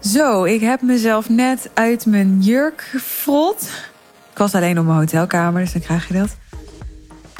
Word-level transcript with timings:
Zo, 0.00 0.44
ik 0.44 0.60
heb 0.60 0.82
mezelf 0.82 1.28
net 1.28 1.70
uit 1.74 2.06
mijn 2.06 2.40
jurk 2.40 2.80
gefrot. 2.80 3.62
Ik 4.32 4.38
was 4.38 4.54
alleen 4.54 4.78
op 4.78 4.84
mijn 4.84 4.98
hotelkamer, 4.98 5.62
dus 5.62 5.72
dan 5.72 5.82
krijg 5.82 6.08
je 6.08 6.14
dat. 6.14 6.36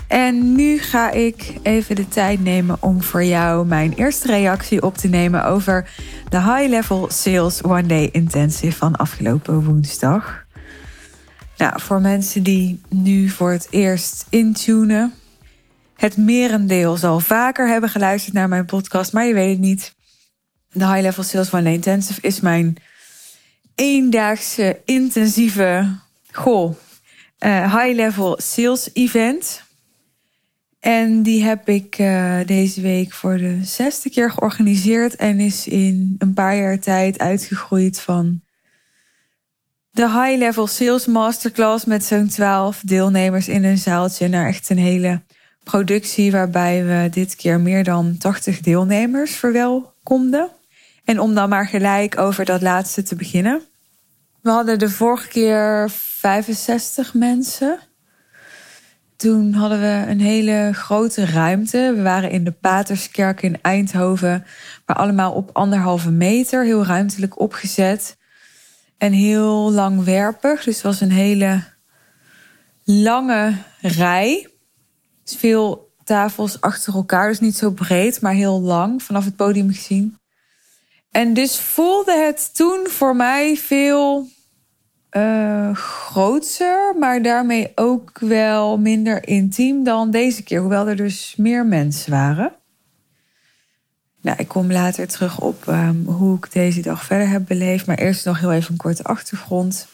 En 0.09 0.55
nu 0.55 0.79
ga 0.79 1.11
ik 1.11 1.55
even 1.63 1.97
de 1.97 2.09
tijd 2.09 2.43
nemen 2.43 2.77
om 2.81 3.03
voor 3.03 3.25
jou 3.25 3.67
mijn 3.67 3.93
eerste 3.93 4.27
reactie 4.27 4.83
op 4.83 4.97
te 4.97 5.09
nemen 5.09 5.45
over 5.45 5.91
de 6.29 6.43
High 6.43 6.69
Level 6.69 7.11
Sales 7.11 7.63
One 7.63 7.87
Day 7.87 8.09
Intensive 8.13 8.77
van 8.77 8.97
afgelopen 8.97 9.65
woensdag. 9.65 10.45
Nou, 11.57 11.81
voor 11.81 12.01
mensen 12.01 12.43
die 12.43 12.81
nu 12.89 13.29
voor 13.29 13.51
het 13.51 13.67
eerst 13.71 14.27
intunen. 14.29 15.15
Het 15.97 16.17
merendeel 16.17 16.97
zal 16.97 17.21
vaker 17.21 17.69
hebben 17.69 17.91
geluisterd 17.91 18.35
naar 18.35 18.49
mijn 18.49 18.65
podcast, 18.65 19.13
maar 19.13 19.27
je 19.27 19.35
weet 19.35 19.51
het 19.51 19.61
niet. 19.61 19.95
De 20.73 20.87
High 20.87 21.01
Level 21.01 21.23
Sales 21.23 21.51
Day 21.51 21.73
Intensive 21.73 22.21
is 22.21 22.41
mijn 22.41 22.77
eendaagse 23.75 24.81
intensieve 24.85 25.99
uh, 27.41 27.75
high 27.77 27.95
level 27.95 28.39
sales 28.43 28.91
event. 28.93 29.63
En 30.81 31.23
die 31.23 31.45
heb 31.45 31.69
ik 31.69 31.99
uh, 31.99 32.37
deze 32.47 32.81
week 32.81 33.13
voor 33.13 33.37
de 33.37 33.59
zesde 33.63 34.11
keer 34.11 34.31
georganiseerd 34.31 35.17
en 35.17 35.41
is 35.41 35.67
in 35.67 36.15
een 36.19 36.35
paar 36.35 36.57
jaar 36.57 36.79
tijd 36.79 37.19
uitgegroeid 37.19 38.01
van 38.01 38.41
de 39.91 40.09
High 40.11 40.39
Level 40.39 40.67
Sales 40.67 41.07
Masterclass 41.07 41.85
met 41.85 42.05
zo'n 42.05 42.29
12 42.29 42.83
deelnemers 42.85 43.49
in 43.49 43.65
een 43.65 43.79
zaaltje 43.79 44.29
naar 44.29 44.47
echt 44.47 44.71
een 44.71 44.79
hele 44.79 45.23
productie 45.65 46.33
waarbij 46.33 46.85
we 46.85 47.09
dit 47.11 47.37
keer 47.37 47.61
meer 47.61 47.85
dan 47.85 48.17
80 48.19 48.61
deelnemers 48.61 49.31
verwelkomden. 49.31 50.51
En 51.11 51.21
om 51.21 51.35
dan 51.35 51.49
maar 51.49 51.67
gelijk 51.67 52.19
over 52.19 52.45
dat 52.45 52.63
laatste 52.63 53.03
te 53.03 53.15
beginnen. 53.15 53.63
We 54.43 54.51
hadden 54.51 54.79
de 54.79 54.91
vorige 54.91 55.29
keer 55.29 55.91
65 55.91 57.15
mensen. 57.15 57.79
Toen 59.17 59.53
hadden 59.53 59.81
we 59.81 60.05
een 60.09 60.21
hele 60.21 60.71
grote 60.73 61.27
ruimte. 61.27 61.93
We 61.97 62.03
waren 62.03 62.31
in 62.31 62.45
de 62.45 62.51
Paterskerk 62.51 63.43
in 63.43 63.63
Eindhoven, 63.63 64.45
maar 64.87 64.97
allemaal 64.97 65.33
op 65.33 65.51
anderhalve 65.53 66.11
meter, 66.11 66.65
heel 66.65 66.85
ruimtelijk 66.85 67.41
opgezet. 67.41 68.17
En 68.99 69.13
heel 69.13 69.73
langwerpig. 69.73 70.65
Dus 70.65 70.75
het 70.75 70.85
was 70.85 71.01
een 71.01 71.13
hele 71.13 71.63
lange 72.85 73.55
rij. 73.81 74.49
Dus 75.25 75.37
veel 75.37 75.93
tafels 76.05 76.61
achter 76.61 76.95
elkaar. 76.95 77.29
Dus 77.29 77.41
niet 77.41 77.57
zo 77.57 77.71
breed, 77.71 78.21
maar 78.21 78.35
heel 78.35 78.61
lang 78.61 79.03
vanaf 79.03 79.25
het 79.25 79.37
podium 79.37 79.73
gezien. 79.73 80.20
En 81.11 81.35
dus 81.35 81.59
voelde 81.59 82.13
het 82.13 82.55
toen 82.55 82.87
voor 82.89 83.17
mij 83.17 83.57
veel 83.57 84.29
uh, 85.11 85.75
groter, 85.75 86.95
maar 86.99 87.23
daarmee 87.23 87.73
ook 87.75 88.19
wel 88.19 88.79
minder 88.79 89.29
intiem 89.29 89.85
dan 89.85 90.11
deze 90.11 90.43
keer, 90.43 90.61
hoewel 90.61 90.89
er 90.89 90.97
dus 90.97 91.35
meer 91.37 91.67
mensen 91.67 92.11
waren. 92.11 92.53
Nou, 94.21 94.37
ik 94.39 94.49
kom 94.49 94.73
later 94.73 95.09
terug 95.09 95.41
op 95.41 95.67
um, 95.67 96.05
hoe 96.07 96.37
ik 96.37 96.53
deze 96.53 96.81
dag 96.81 97.05
verder 97.05 97.29
heb 97.29 97.47
beleefd, 97.47 97.87
maar 97.87 97.99
eerst 97.99 98.25
nog 98.25 98.41
heel 98.41 98.53
even 98.53 98.71
een 98.71 98.77
korte 98.77 99.03
achtergrond. 99.03 99.87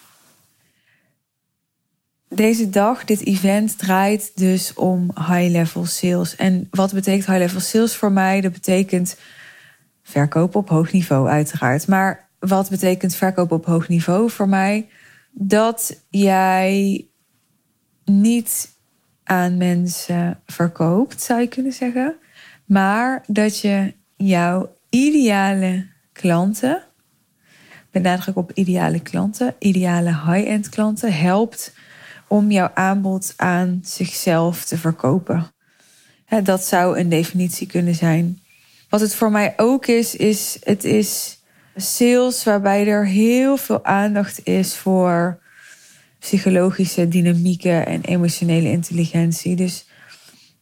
Deze 2.28 2.70
dag, 2.70 3.04
dit 3.04 3.26
event, 3.26 3.78
draait 3.78 4.32
dus 4.34 4.74
om 4.74 5.10
high-level 5.14 5.84
sales. 5.84 6.36
En 6.36 6.68
wat 6.70 6.92
betekent 6.92 7.26
high-level 7.26 7.60
sales 7.60 7.96
voor 7.96 8.12
mij? 8.12 8.40
Dat 8.40 8.52
betekent 8.52 9.16
verkopen 10.06 10.60
op 10.60 10.68
hoog 10.68 10.92
niveau, 10.92 11.28
uiteraard. 11.28 11.88
Maar 11.88 12.28
wat 12.38 12.70
betekent 12.70 13.14
verkopen 13.14 13.56
op 13.56 13.66
hoog 13.66 13.88
niveau 13.88 14.30
voor 14.30 14.48
mij? 14.48 14.88
dat 15.38 16.02
jij 16.10 17.06
niet 18.04 18.70
aan 19.24 19.56
mensen 19.56 20.40
verkoopt, 20.46 21.22
zou 21.22 21.40
je 21.40 21.48
kunnen 21.48 21.72
zeggen. 21.72 22.16
Maar 22.64 23.22
dat 23.26 23.60
je 23.60 23.94
jouw 24.16 24.76
ideale 24.90 25.86
klanten, 26.12 26.82
met 27.92 28.02
nadruk 28.02 28.36
op 28.36 28.52
ideale 28.54 29.00
klanten, 29.00 29.54
ideale 29.58 30.10
high-end 30.10 30.68
klanten, 30.68 31.12
helpt 31.12 31.74
om 32.28 32.50
jouw 32.50 32.70
aanbod 32.74 33.32
aan 33.36 33.80
zichzelf 33.84 34.64
te 34.64 34.78
verkopen. 34.78 35.46
Dat 36.42 36.64
zou 36.64 36.98
een 36.98 37.08
definitie 37.08 37.66
kunnen 37.66 37.94
zijn. 37.94 38.40
Wat 38.88 39.00
het 39.00 39.14
voor 39.14 39.30
mij 39.30 39.54
ook 39.56 39.86
is, 39.86 40.16
is 40.16 40.58
het 40.62 40.84
is 40.84 41.40
sales 41.76 42.44
waarbij 42.44 42.86
er 42.86 43.06
heel 43.06 43.56
veel 43.56 43.84
aandacht 43.84 44.40
is 44.46 44.76
voor 44.76 45.38
psychologische 46.18 47.08
dynamieken 47.08 47.86
en 47.86 48.04
emotionele 48.04 48.70
intelligentie. 48.70 49.56
Dus 49.56 49.86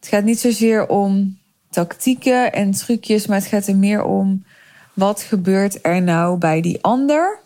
het 0.00 0.08
gaat 0.08 0.24
niet 0.24 0.40
zozeer 0.40 0.88
om 0.88 1.38
tactieken 1.70 2.52
en 2.52 2.70
trucjes, 2.70 3.26
maar 3.26 3.38
het 3.38 3.46
gaat 3.46 3.66
er 3.66 3.76
meer 3.76 4.02
om 4.02 4.44
wat 4.92 5.22
gebeurt 5.22 5.78
er 5.82 6.02
nou 6.02 6.38
bij 6.38 6.60
die 6.60 6.82
ander 6.82 7.38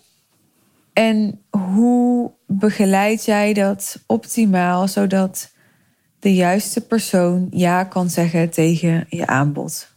en 0.93 1.41
hoe 1.51 2.31
begeleid 2.47 3.25
jij 3.25 3.53
dat 3.53 4.03
optimaal 4.07 4.89
zodat 4.89 5.53
de 6.19 6.35
juiste 6.35 6.81
persoon 6.81 7.47
ja 7.51 7.85
kan 7.85 8.11
zeggen 8.11 8.51
tegen 8.51 9.07
je 9.09 9.27
aanbod. 9.27 9.88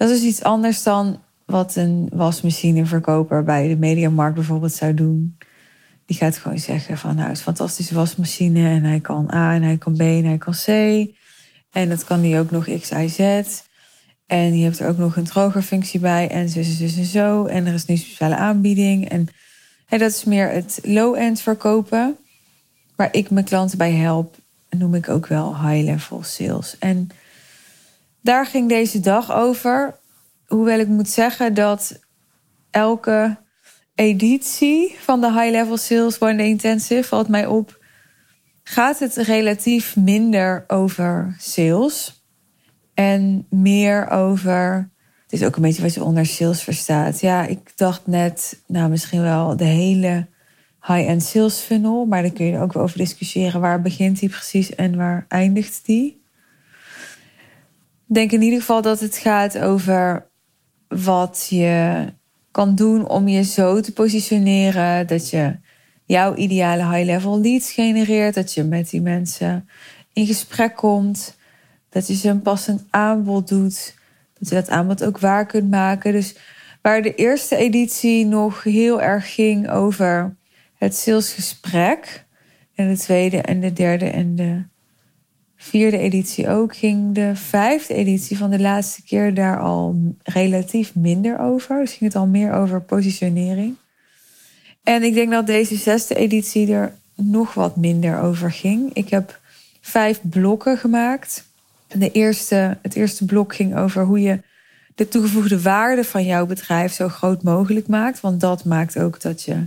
Dat 0.00 0.10
is 0.10 0.22
iets 0.22 0.42
anders 0.42 0.82
dan 0.82 1.20
wat 1.44 1.76
een 1.76 2.08
wasmachineverkoper 2.12 3.44
bij 3.44 3.68
de 3.68 3.76
Mediamarkt 3.76 4.34
bijvoorbeeld 4.34 4.72
zou 4.72 4.94
doen. 4.94 5.38
Die 6.06 6.16
gaat 6.16 6.36
gewoon 6.36 6.58
zeggen 6.58 6.98
van 6.98 7.14
nou, 7.14 7.28
het 7.28 7.36
is 7.36 7.42
fantastische 7.42 7.94
wasmachine 7.94 8.68
en 8.68 8.84
hij 8.84 9.00
kan 9.00 9.30
A 9.34 9.54
en 9.54 9.62
hij 9.62 9.76
kan 9.76 9.96
B 9.96 10.00
en 10.00 10.24
hij 10.24 10.38
kan 10.38 10.52
C. 10.52 10.66
En 11.70 11.88
dat 11.88 12.04
kan 12.04 12.20
hij 12.24 12.40
ook 12.40 12.50
nog 12.50 12.78
X, 12.80 12.90
Y, 12.90 13.08
Z. 13.08 13.18
En 14.26 14.58
je 14.58 14.64
hebt 14.64 14.78
er 14.78 14.88
ook 14.88 14.98
nog 14.98 15.16
een 15.16 15.24
drogerfunctie 15.24 16.00
bij 16.00 16.28
en 16.28 16.48
zo, 16.48 16.62
zo, 16.62 16.86
zo 16.86 17.00
en 17.00 17.04
zo. 17.04 17.46
En 17.46 17.66
er 17.66 17.74
is 17.74 17.86
nu 17.86 17.96
speciale 17.96 18.36
aanbieding. 18.36 19.08
En 19.08 19.28
dat 19.88 20.00
is 20.00 20.24
meer 20.24 20.50
het 20.50 20.80
low-end 20.82 21.40
verkopen. 21.40 22.16
Waar 22.96 23.08
ik 23.12 23.30
mijn 23.30 23.44
klanten 23.44 23.78
bij 23.78 23.92
help, 23.92 24.36
noem 24.70 24.94
ik 24.94 25.08
ook 25.08 25.26
wel 25.26 25.68
high-level 25.68 26.22
sales. 26.22 26.76
En 26.78 27.10
daar 28.22 28.46
ging 28.46 28.68
deze 28.68 29.00
dag 29.00 29.32
over. 29.32 29.98
Hoewel 30.46 30.78
ik 30.78 30.88
moet 30.88 31.08
zeggen 31.08 31.54
dat 31.54 32.00
elke 32.70 33.36
editie 33.94 34.96
van 34.98 35.20
de 35.20 35.32
High 35.32 35.50
Level 35.50 35.76
Sales 35.76 36.20
One 36.20 36.44
Intensive 36.44 37.08
valt 37.08 37.28
mij 37.28 37.46
op. 37.46 37.78
Gaat 38.62 38.98
het 38.98 39.16
relatief 39.16 39.96
minder 39.96 40.64
over 40.66 41.36
sales 41.38 42.24
en 42.94 43.46
meer 43.50 44.10
over. 44.10 44.90
Het 45.22 45.40
is 45.40 45.44
ook 45.44 45.56
een 45.56 45.62
beetje 45.62 45.82
wat 45.82 45.94
je 45.94 46.04
onder 46.04 46.26
sales 46.26 46.62
verstaat. 46.62 47.20
Ja, 47.20 47.46
ik 47.46 47.72
dacht 47.76 48.06
net, 48.06 48.62
nou 48.66 48.90
misschien 48.90 49.22
wel 49.22 49.56
de 49.56 49.64
hele 49.64 50.26
high-end 50.80 51.22
sales 51.22 51.58
funnel, 51.58 52.04
maar 52.04 52.22
dan 52.22 52.32
kun 52.32 52.46
je 52.46 52.58
ook 52.58 52.72
wel 52.72 52.82
over 52.82 52.98
discussiëren. 52.98 53.60
Waar 53.60 53.82
begint 53.82 54.18
die 54.18 54.28
precies 54.28 54.74
en 54.74 54.96
waar 54.96 55.24
eindigt 55.28 55.86
die? 55.86 56.19
Denk 58.12 58.32
in 58.32 58.42
ieder 58.42 58.58
geval 58.58 58.82
dat 58.82 59.00
het 59.00 59.16
gaat 59.16 59.58
over 59.58 60.26
wat 60.88 61.46
je 61.50 62.04
kan 62.50 62.74
doen 62.74 63.08
om 63.08 63.28
je 63.28 63.42
zo 63.42 63.80
te 63.80 63.92
positioneren 63.92 65.06
dat 65.06 65.30
je 65.30 65.56
jouw 66.04 66.34
ideale 66.34 66.88
high-level 66.88 67.40
leads 67.40 67.72
genereert, 67.72 68.34
dat 68.34 68.54
je 68.54 68.62
met 68.62 68.90
die 68.90 69.00
mensen 69.00 69.68
in 70.12 70.26
gesprek 70.26 70.76
komt, 70.76 71.36
dat 71.88 72.06
je 72.06 72.14
ze 72.14 72.28
een 72.28 72.42
passend 72.42 72.84
aanbod 72.90 73.48
doet, 73.48 73.94
dat 74.38 74.48
je 74.48 74.54
dat 74.54 74.68
aanbod 74.68 75.04
ook 75.04 75.18
waar 75.18 75.46
kunt 75.46 75.70
maken. 75.70 76.12
Dus 76.12 76.36
waar 76.82 77.02
de 77.02 77.14
eerste 77.14 77.56
editie 77.56 78.26
nog 78.26 78.62
heel 78.62 79.02
erg 79.02 79.34
ging 79.34 79.70
over 79.70 80.36
het 80.74 80.96
salesgesprek 80.96 82.24
en 82.74 82.88
de 82.88 82.98
tweede 82.98 83.40
en 83.40 83.60
de 83.60 83.72
derde 83.72 84.06
en 84.06 84.36
de 84.36 84.62
vierde 85.62 85.98
editie 85.98 86.48
ook, 86.48 86.76
ging 86.76 87.14
de 87.14 87.36
vijfde 87.36 87.94
editie 87.94 88.36
van 88.36 88.50
de 88.50 88.60
laatste 88.60 89.02
keer 89.02 89.34
daar 89.34 89.60
al 89.60 90.14
relatief 90.22 90.94
minder 90.94 91.38
over. 91.38 91.80
Dus 91.80 91.90
ging 91.90 92.12
het 92.12 92.20
al 92.20 92.26
meer 92.26 92.52
over 92.52 92.80
positionering. 92.80 93.76
En 94.82 95.02
ik 95.02 95.14
denk 95.14 95.30
dat 95.30 95.46
deze 95.46 95.76
zesde 95.76 96.14
editie 96.14 96.72
er 96.72 96.94
nog 97.14 97.54
wat 97.54 97.76
minder 97.76 98.20
over 98.20 98.52
ging. 98.52 98.90
Ik 98.92 99.08
heb 99.08 99.40
vijf 99.80 100.20
blokken 100.22 100.78
gemaakt. 100.78 101.44
De 101.86 102.10
eerste, 102.10 102.78
het 102.82 102.94
eerste 102.94 103.24
blok 103.24 103.54
ging 103.54 103.76
over 103.76 104.04
hoe 104.04 104.20
je 104.20 104.40
de 104.94 105.08
toegevoegde 105.08 105.62
waarde 105.62 106.04
van 106.04 106.24
jouw 106.24 106.46
bedrijf 106.46 106.92
zo 106.92 107.08
groot 107.08 107.42
mogelijk 107.42 107.86
maakt. 107.86 108.20
Want 108.20 108.40
dat 108.40 108.64
maakt 108.64 108.98
ook 108.98 109.20
dat 109.20 109.42
je 109.42 109.66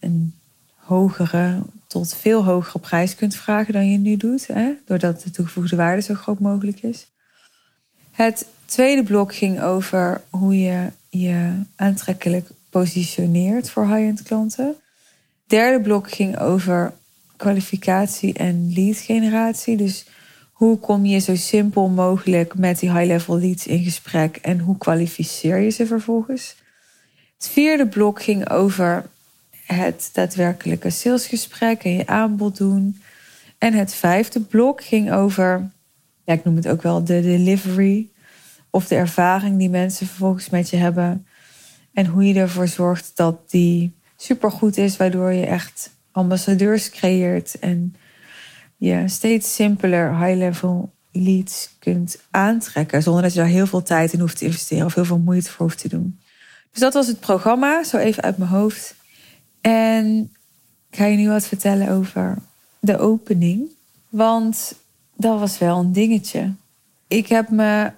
een 0.00 0.34
hogere 0.74 1.62
tot 1.86 2.14
veel 2.14 2.44
hogere 2.44 2.78
prijs 2.78 3.14
kunt 3.14 3.34
vragen 3.34 3.72
dan 3.72 3.90
je 3.90 3.98
nu 3.98 4.16
doet, 4.16 4.46
hè? 4.46 4.72
doordat 4.84 5.22
de 5.22 5.30
toegevoegde 5.30 5.76
waarde 5.76 6.02
zo 6.02 6.14
groot 6.14 6.38
mogelijk 6.38 6.82
is. 6.82 7.06
Het 8.10 8.46
tweede 8.64 9.02
blok 9.02 9.34
ging 9.34 9.60
over 9.60 10.20
hoe 10.30 10.60
je 10.60 10.90
je 11.08 11.52
aantrekkelijk 11.76 12.48
positioneert 12.70 13.70
voor 13.70 13.86
high-end 13.86 14.22
klanten. 14.22 14.76
Derde 15.46 15.80
blok 15.80 16.12
ging 16.12 16.38
over 16.38 16.92
kwalificatie 17.36 18.34
en 18.34 18.72
lead 18.74 18.96
generatie. 18.96 19.76
Dus 19.76 20.06
hoe 20.52 20.78
kom 20.78 21.04
je 21.04 21.18
zo 21.18 21.34
simpel 21.34 21.88
mogelijk 21.88 22.54
met 22.54 22.78
die 22.78 22.92
high-level 22.92 23.38
leads 23.38 23.66
in 23.66 23.84
gesprek 23.84 24.36
en 24.36 24.58
hoe 24.58 24.78
kwalificeer 24.78 25.58
je 25.58 25.70
ze 25.70 25.86
vervolgens? 25.86 26.56
Het 27.38 27.48
vierde 27.48 27.86
blok 27.86 28.22
ging 28.22 28.50
over 28.50 29.06
het 29.66 30.10
daadwerkelijke 30.12 30.90
salesgesprek 30.90 31.84
en 31.84 31.92
je 31.92 32.06
aanbod 32.06 32.56
doen. 32.56 33.00
En 33.58 33.72
het 33.72 33.94
vijfde 33.94 34.40
blok 34.40 34.84
ging 34.84 35.12
over, 35.12 35.70
ja, 36.24 36.32
ik 36.32 36.44
noem 36.44 36.56
het 36.56 36.68
ook 36.68 36.82
wel 36.82 37.04
de 37.04 37.22
delivery 37.22 38.08
of 38.70 38.86
de 38.86 38.94
ervaring 38.94 39.58
die 39.58 39.70
mensen 39.70 40.06
vervolgens 40.06 40.50
met 40.50 40.70
je 40.70 40.76
hebben. 40.76 41.26
En 41.92 42.06
hoe 42.06 42.24
je 42.24 42.34
ervoor 42.34 42.68
zorgt 42.68 43.12
dat 43.14 43.50
die 43.50 43.94
supergoed 44.16 44.76
is, 44.76 44.96
waardoor 44.96 45.32
je 45.32 45.46
echt 45.46 45.90
ambassadeurs 46.12 46.90
creëert 46.90 47.58
en 47.58 47.94
je 48.76 49.02
steeds 49.08 49.54
simpeler 49.54 50.18
high-level 50.18 50.92
leads 51.12 51.76
kunt 51.78 52.18
aantrekken. 52.30 53.02
Zonder 53.02 53.22
dat 53.22 53.32
je 53.32 53.38
daar 53.38 53.48
heel 53.48 53.66
veel 53.66 53.82
tijd 53.82 54.12
in 54.12 54.20
hoeft 54.20 54.38
te 54.38 54.44
investeren 54.44 54.86
of 54.86 54.94
heel 54.94 55.04
veel 55.04 55.18
moeite 55.18 55.50
voor 55.50 55.66
hoeft 55.66 55.78
te 55.78 55.88
doen. 55.88 56.20
Dus 56.70 56.80
dat 56.80 56.94
was 56.94 57.06
het 57.06 57.20
programma, 57.20 57.84
zo 57.84 57.96
even 57.96 58.22
uit 58.22 58.38
mijn 58.38 58.50
hoofd. 58.50 58.94
En 59.66 60.32
ik 60.90 60.96
ga 60.96 61.04
je 61.04 61.16
nu 61.16 61.28
wat 61.28 61.46
vertellen 61.46 61.88
over 61.88 62.36
de 62.80 62.98
opening. 62.98 63.68
Want 64.08 64.74
dat 65.16 65.38
was 65.38 65.58
wel 65.58 65.78
een 65.78 65.92
dingetje. 65.92 66.52
Ik 67.08 67.26
heb 67.26 67.48
me 67.48 67.92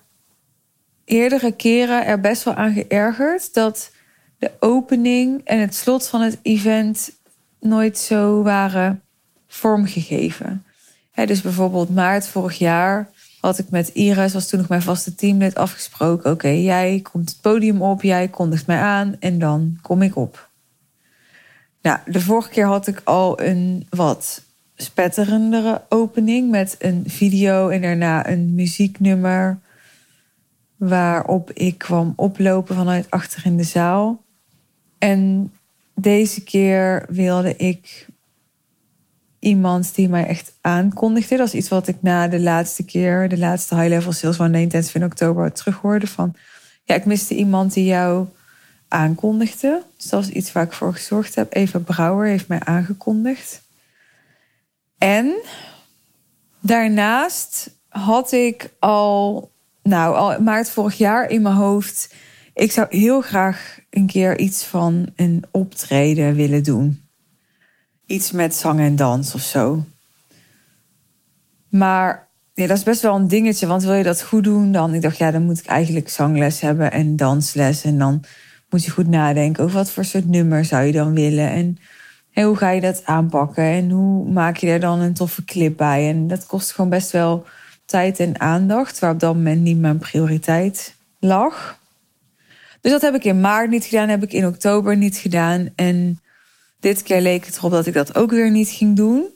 eerdere 1.05 1.53
keren 1.53 2.07
er 2.07 2.21
best 2.21 2.43
wel 2.43 2.55
aan 2.55 2.73
geërgerd 2.73 3.55
dat 3.55 3.93
de 4.39 4.51
opening 4.61 5.41
en 5.45 5.61
het 5.61 5.75
slot 5.75 6.09
van 6.09 6.21
het 6.21 6.39
event 6.43 7.13
nooit 7.61 7.99
zo 7.99 8.43
waren 8.43 9.03
vormgegeven. 9.49 10.65
dus 11.15 11.41
bijvoorbeeld 11.41 11.95
maart 11.95 12.29
vorig 12.29 12.59
jaar 12.59 13.11
had 13.41 13.59
ik 13.59 13.71
met 13.71 13.89
Iris, 13.89 14.33
was 14.33 14.49
toen 14.49 14.59
nog 14.59 14.69
mijn 14.69 14.83
vaste 14.83 15.15
teamlid, 15.15 15.55
afgesproken: 15.55 16.31
oké, 16.31 16.49
jij 16.49 17.01
komt 17.13 17.29
het 17.29 17.41
podium 17.41 17.83
op, 17.83 18.03
jij 18.03 18.29
kondigt 18.29 18.67
mij 18.67 18.79
aan 18.79 19.17
en 19.21 19.39
dan 19.39 19.79
kom 19.83 20.03
ik 20.03 20.17
op. 20.17 20.48
Nou, 21.83 21.99
de 22.07 22.21
vorige 22.21 22.49
keer 22.49 22.67
had 22.67 22.87
ik 22.87 23.01
al 23.05 23.41
een 23.41 23.87
wat 23.91 24.43
spetterendere 24.77 25.83
opening 25.89 26.51
met 26.51 26.77
een 26.79 27.05
video 27.07 27.69
en 27.69 27.83
daarna 27.83 28.29
een 28.29 28.55
muzieknummer 28.55 29.59
waarop 30.77 31.53
ik 31.53 31.79
kwam 31.79 32.13
oplopen 32.17 32.75
vanuit 32.75 33.11
achter 33.11 33.47
in 33.47 33.57
de 33.57 33.63
zaal. 33.63 34.23
En 34.99 35.53
deze 35.95 36.43
keer 36.43 37.07
wilde 37.09 37.57
ik 37.57 38.07
iemand 39.39 39.95
die 39.95 40.09
mij 40.09 40.27
echt 40.27 40.53
aankondigde. 40.61 41.37
Dat 41.37 41.47
is 41.47 41.55
iets 41.55 41.69
wat 41.69 41.89
ik 41.89 41.97
na 42.01 42.29
de 42.29 42.41
laatste 42.41 42.85
keer, 42.85 43.29
de 43.29 43.39
laatste 43.39 43.75
high-level 43.75 44.13
sales 44.13 44.37
day 44.37 44.61
intensive 44.61 44.99
in 44.99 45.05
oktober 45.05 45.53
terughoorde 45.53 46.07
van... 46.07 46.35
Ja, 46.85 46.95
ik 46.95 47.05
miste 47.05 47.35
iemand 47.35 47.73
die 47.73 47.85
jou 47.85 48.27
aankondigde. 48.89 49.83
Dus 49.97 50.09
dat 50.09 50.23
is 50.23 50.29
iets 50.29 50.53
waar 50.53 50.65
ik 50.65 50.73
voor 50.73 50.93
gezorgd 50.93 51.35
heb. 51.35 51.55
Eva 51.55 51.79
Brouwer 51.79 52.27
heeft 52.27 52.49
mij 52.49 52.61
aangekondigd. 52.61 53.63
En 54.99 55.35
daarnaast 56.61 57.71
had 57.89 58.33
ik 58.33 58.71
al, 58.79 59.51
nou, 59.83 60.17
al 60.17 60.41
maart 60.41 60.71
vorig 60.71 60.99
jaar 60.99 61.31
in 61.31 61.43
mijn 61.43 61.55
hoofd... 61.55 62.15
Ik 62.55 62.73
zou 62.73 62.87
heel 62.91 63.21
graag 63.21 63.79
een 63.91 64.07
keer 64.07 64.39
iets 64.39 64.65
van 64.65 65.13
een 65.17 65.45
optreden 65.51 66.35
willen 66.35 66.63
doen 66.63 67.09
iets 68.09 68.31
met 68.31 68.55
zang 68.55 68.81
en 68.81 68.97
dans 68.97 69.35
of 69.35 69.41
zo. 69.41 69.85
Maar 71.69 72.29
ja, 72.55 72.67
dat 72.67 72.77
is 72.77 72.83
best 72.83 73.03
wel 73.03 73.15
een 73.15 73.29
dingetje, 73.29 73.67
want 73.67 73.83
wil 73.83 73.95
je 73.95 74.03
dat 74.03 74.23
goed 74.23 74.45
doen, 74.45 74.73
dan 74.73 74.95
ik 74.95 75.03
dacht, 75.03 75.17
ja, 75.17 75.31
dan 75.31 75.43
moet 75.43 75.59
ik 75.59 75.67
eigenlijk 75.67 76.09
zangles 76.09 76.61
hebben 76.61 76.93
en 76.93 77.17
dansles. 77.17 77.85
En 77.85 77.99
dan 77.99 78.25
moet 78.71 78.85
je 78.85 78.91
goed 78.91 79.09
nadenken 79.09 79.65
over 79.65 79.77
wat 79.77 79.91
voor 79.91 80.05
soort 80.05 80.29
nummer 80.29 80.65
zou 80.65 80.85
je 80.85 80.93
dan 80.93 81.15
willen. 81.15 81.51
En, 81.51 81.79
hoe 82.45 82.57
ga 82.57 82.71
je 82.71 82.81
dat 82.81 83.05
aanpakken? 83.05 83.65
En 83.65 83.91
hoe 83.91 84.31
maak 84.31 84.57
je 84.57 84.67
er 84.67 84.81
dan 84.81 85.01
een 85.01 85.15
toffe 85.15 85.45
clip 85.45 85.77
bij? 85.77 86.09
En 86.09 86.29
dat 86.29 86.47
kost 86.47 86.73
gewoon 86.73 86.91
best 86.91 87.11
wel 87.11 87.47
tijd 87.85 88.21
en 88.21 88.41
aandacht, 88.41 88.99
waar 88.99 89.13
op 89.13 89.21
dat 89.21 89.35
moment 89.35 89.63
niet 89.63 89.79
mijn 89.79 89.99
prioriteit 89.99 90.95
lag. 91.19 91.79
Dus 92.81 92.93
dat 92.93 93.03
heb 93.03 93.15
ik 93.15 93.25
in 93.25 93.41
maart 93.41 93.71
niet 93.71 93.85
gedaan, 93.85 94.09
heb 94.09 94.23
ik 94.23 94.33
in 94.33 94.47
oktober 94.47 94.97
niet 94.97 95.17
gedaan. 95.17 95.69
En 95.75 96.21
dit 96.81 97.03
keer 97.03 97.21
leek 97.21 97.47
het 97.47 97.57
erop 97.57 97.71
dat 97.71 97.87
ik 97.87 97.95
dat 97.95 98.15
ook 98.15 98.31
weer 98.31 98.51
niet 98.51 98.69
ging 98.69 98.97
doen. 98.97 99.27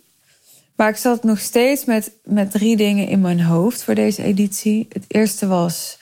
Maar 0.77 0.89
ik 0.89 0.97
zat 0.97 1.25
nog 1.25 1.39
steeds 1.39 1.85
met, 1.85 2.13
met 2.25 2.51
drie 2.51 2.77
dingen 2.77 3.09
in 3.09 3.21
mijn 3.21 3.41
hoofd 3.41 3.85
voor 3.85 3.95
deze 3.95 4.23
editie. 4.23 4.87
Het 4.89 5.05
eerste 5.09 5.47
was 5.47 5.99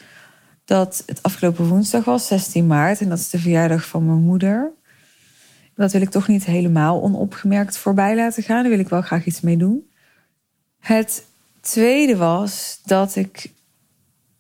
dat 0.71 1.03
het 1.07 1.23
afgelopen 1.23 1.65
woensdag 1.65 2.05
was, 2.05 2.27
16 2.27 2.67
maart. 2.67 3.01
En 3.01 3.09
dat 3.09 3.19
is 3.19 3.31
de 3.31 3.39
verjaardag 3.39 3.87
van 3.87 4.07
mijn 4.07 4.23
moeder. 4.23 4.73
Dat 5.75 5.93
wil 5.93 6.01
ik 6.01 6.11
toch 6.11 6.29
niet 6.29 6.45
helemaal 6.45 7.03
onopgemerkt 7.03 7.77
voorbij 7.77 8.17
laten 8.17 8.43
gaan. 8.43 8.61
Daar 8.61 8.71
wil 8.71 8.79
ik 8.79 8.89
wel 8.89 9.03
graag 9.03 9.25
iets 9.25 9.41
mee 9.41 9.57
doen. 9.57 9.91
Het 10.79 11.27
tweede 11.61 12.17
was 12.17 12.81
dat 12.85 13.17
ik 13.17 13.53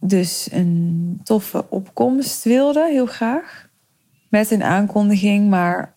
dus 0.01 0.49
een 0.53 1.21
toffe 1.23 1.71
opkomst 1.71 2.45
wilde, 2.45 2.89
heel 2.91 3.07
graag. 3.07 3.69
Met 4.29 4.51
een 4.51 4.63
aankondiging, 4.63 5.49
maar 5.49 5.97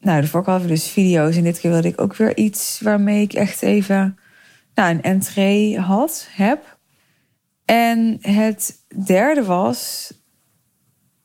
nou, 0.00 0.26
vorige 0.26 0.50
hadden 0.50 0.68
we 0.68 0.74
dus 0.74 0.88
video's. 0.88 1.36
En 1.36 1.42
dit 1.42 1.60
keer 1.60 1.70
wilde 1.70 1.88
ik 1.88 2.00
ook 2.00 2.16
weer 2.16 2.36
iets 2.36 2.80
waarmee 2.80 3.22
ik 3.22 3.32
echt 3.32 3.62
even 3.62 4.18
nou, 4.74 4.90
een 4.90 5.02
entree 5.02 5.78
had, 5.78 6.28
heb. 6.30 6.73
En 7.64 8.18
het 8.20 8.84
derde 9.06 9.44
was 9.44 10.12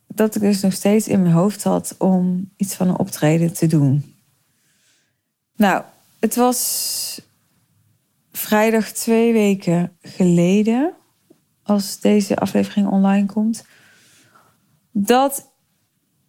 dat 0.07 0.35
ik 0.35 0.41
dus 0.41 0.61
nog 0.61 0.73
steeds 0.73 1.07
in 1.07 1.21
mijn 1.21 1.33
hoofd 1.33 1.63
had 1.63 1.95
om 1.97 2.51
iets 2.57 2.75
van 2.75 2.87
een 2.87 2.99
optreden 2.99 3.53
te 3.53 3.67
doen. 3.67 4.15
Nou, 5.55 5.83
het 6.19 6.35
was 6.35 7.21
vrijdag 8.31 8.91
twee 8.91 9.33
weken 9.33 9.97
geleden, 10.01 10.93
als 11.63 11.99
deze 11.99 12.35
aflevering 12.35 12.87
online 12.87 13.25
komt, 13.25 13.65
dat 14.91 15.51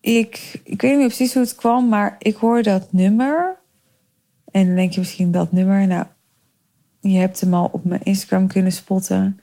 ik, 0.00 0.60
ik 0.64 0.80
weet 0.82 0.96
niet 0.96 1.06
precies 1.06 1.34
hoe 1.34 1.42
het 1.42 1.54
kwam, 1.54 1.88
maar 1.88 2.16
ik 2.18 2.36
hoor 2.36 2.62
dat 2.62 2.92
nummer. 2.92 3.58
En 4.50 4.66
dan 4.66 4.74
denk 4.74 4.92
je 4.92 5.00
misschien 5.00 5.30
dat 5.30 5.52
nummer. 5.52 5.86
Nou, 5.86 6.06
je 7.00 7.18
hebt 7.18 7.40
hem 7.40 7.54
al 7.54 7.68
op 7.72 7.84
mijn 7.84 8.02
Instagram 8.02 8.46
kunnen 8.46 8.72
spotten. 8.72 9.39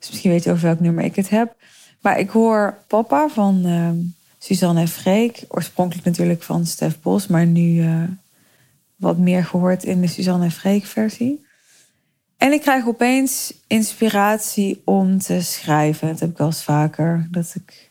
Dus 0.00 0.08
misschien 0.08 0.30
weet 0.30 0.44
je 0.44 0.50
over 0.50 0.62
welk 0.62 0.80
nummer 0.80 1.04
ik 1.04 1.16
het 1.16 1.28
heb. 1.28 1.56
Maar 2.00 2.18
ik 2.18 2.30
hoor 2.30 2.78
Papa 2.86 3.28
van 3.28 3.66
uh, 3.66 3.90
Suzanne 4.38 4.88
Freek. 4.88 5.44
Oorspronkelijk 5.48 6.06
natuurlijk 6.06 6.42
van 6.42 6.66
Stef 6.66 7.00
Bos, 7.00 7.26
maar 7.26 7.46
nu 7.46 7.82
uh, 7.82 8.02
wat 8.96 9.18
meer 9.18 9.44
gehoord 9.44 9.84
in 9.84 10.00
de 10.00 10.06
Suzanne 10.06 10.50
Freek 10.50 10.84
versie. 10.84 11.46
En 12.36 12.52
ik 12.52 12.60
krijg 12.60 12.86
opeens 12.86 13.54
inspiratie 13.66 14.82
om 14.84 15.18
te 15.18 15.42
schrijven. 15.42 16.08
Dat 16.08 16.20
heb 16.20 16.30
ik 16.30 16.38
wel 16.38 16.46
eens 16.46 16.62
vaker. 16.62 17.28
Dat 17.30 17.54
ik 17.54 17.90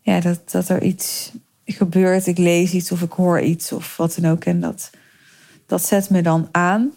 ja, 0.00 0.20
dat, 0.20 0.50
dat 0.50 0.68
er 0.68 0.82
iets 0.82 1.32
gebeurt. 1.64 2.26
Ik 2.26 2.38
lees 2.38 2.72
iets 2.72 2.92
of 2.92 3.02
ik 3.02 3.12
hoor 3.12 3.40
iets 3.40 3.72
of 3.72 3.96
wat 3.96 4.16
dan 4.20 4.30
ook. 4.30 4.44
En 4.44 4.60
dat, 4.60 4.90
dat 5.66 5.84
zet 5.84 6.10
me 6.10 6.22
dan 6.22 6.48
aan. 6.50 6.92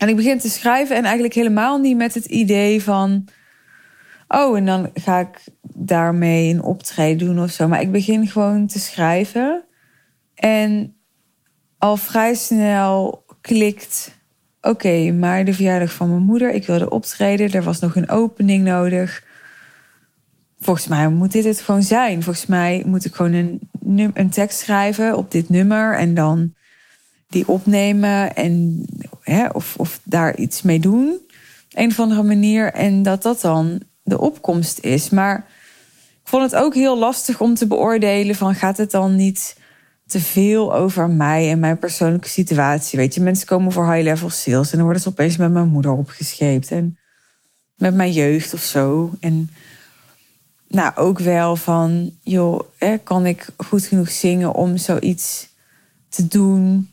En 0.00 0.08
ik 0.08 0.16
begin 0.16 0.38
te 0.38 0.50
schrijven 0.50 0.96
en 0.96 1.04
eigenlijk 1.04 1.34
helemaal 1.34 1.78
niet 1.78 1.96
met 1.96 2.14
het 2.14 2.24
idee 2.24 2.82
van... 2.82 3.28
Oh, 4.28 4.56
en 4.56 4.66
dan 4.66 4.90
ga 4.94 5.18
ik 5.18 5.44
daarmee 5.62 6.54
een 6.54 6.62
optreden 6.62 7.26
doen 7.26 7.42
of 7.42 7.50
zo. 7.50 7.68
Maar 7.68 7.80
ik 7.80 7.92
begin 7.92 8.26
gewoon 8.26 8.66
te 8.66 8.78
schrijven. 8.78 9.64
En 10.34 10.96
al 11.78 11.96
vrij 11.96 12.34
snel 12.34 13.24
klikt... 13.40 14.18
Oké, 14.60 15.12
maar 15.12 15.44
de 15.44 15.54
verjaardag 15.54 15.92
van 15.92 16.08
mijn 16.08 16.22
moeder. 16.22 16.52
Ik 16.52 16.66
wilde 16.66 16.90
optreden. 16.90 17.52
Er 17.52 17.62
was 17.62 17.80
nog 17.80 17.96
een 17.96 18.08
opening 18.08 18.64
nodig 18.64 19.24
volgens 20.60 20.86
mij 20.86 21.08
moet 21.08 21.32
dit 21.32 21.44
het 21.44 21.60
gewoon 21.60 21.82
zijn. 21.82 22.22
Volgens 22.22 22.46
mij 22.46 22.82
moet 22.86 23.04
ik 23.04 23.14
gewoon 23.14 23.32
een, 23.32 23.60
een 24.14 24.30
tekst 24.30 24.58
schrijven 24.58 25.16
op 25.16 25.30
dit 25.30 25.48
nummer 25.48 25.96
en 25.96 26.14
dan 26.14 26.54
die 27.30 27.48
opnemen 27.48 28.34
en 28.36 28.84
hè, 29.22 29.46
of, 29.46 29.74
of 29.76 30.00
daar 30.02 30.36
iets 30.36 30.62
mee 30.62 30.80
doen. 30.80 31.18
Een 31.70 31.90
of 31.90 32.00
andere 32.00 32.22
manier. 32.22 32.72
En 32.72 33.02
dat 33.02 33.22
dat 33.22 33.40
dan 33.40 33.80
de 34.02 34.18
opkomst 34.18 34.78
is. 34.78 35.10
Maar 35.10 35.36
ik 36.22 36.28
vond 36.28 36.42
het 36.42 36.60
ook 36.60 36.74
heel 36.74 36.98
lastig 36.98 37.40
om 37.40 37.54
te 37.54 37.66
beoordelen 37.66 38.34
van 38.34 38.54
gaat 38.54 38.76
het 38.76 38.90
dan 38.90 39.16
niet 39.16 39.56
te 40.06 40.20
veel 40.20 40.74
over 40.74 41.10
mij 41.10 41.50
en 41.50 41.58
mijn 41.58 41.78
persoonlijke 41.78 42.28
situatie. 42.28 42.98
Weet 42.98 43.14
je, 43.14 43.20
mensen 43.20 43.46
komen 43.46 43.72
voor 43.72 43.92
high 43.92 44.04
level 44.04 44.30
sales 44.30 44.70
en 44.70 44.76
dan 44.76 44.84
worden 44.84 45.02
ze 45.02 45.08
opeens 45.08 45.36
met 45.36 45.52
mijn 45.52 45.68
moeder 45.68 45.92
opgescheept 45.92 46.70
en 46.70 46.98
met 47.76 47.94
mijn 47.94 48.12
jeugd 48.12 48.54
of 48.54 48.60
zo. 48.60 49.10
En 49.20 49.50
nou, 50.68 50.96
ook 50.96 51.18
wel 51.18 51.56
van, 51.56 52.12
joh, 52.22 52.60
kan 53.04 53.26
ik 53.26 53.46
goed 53.56 53.84
genoeg 53.84 54.10
zingen 54.10 54.54
om 54.54 54.76
zoiets 54.76 55.48
te 56.08 56.26
doen? 56.26 56.90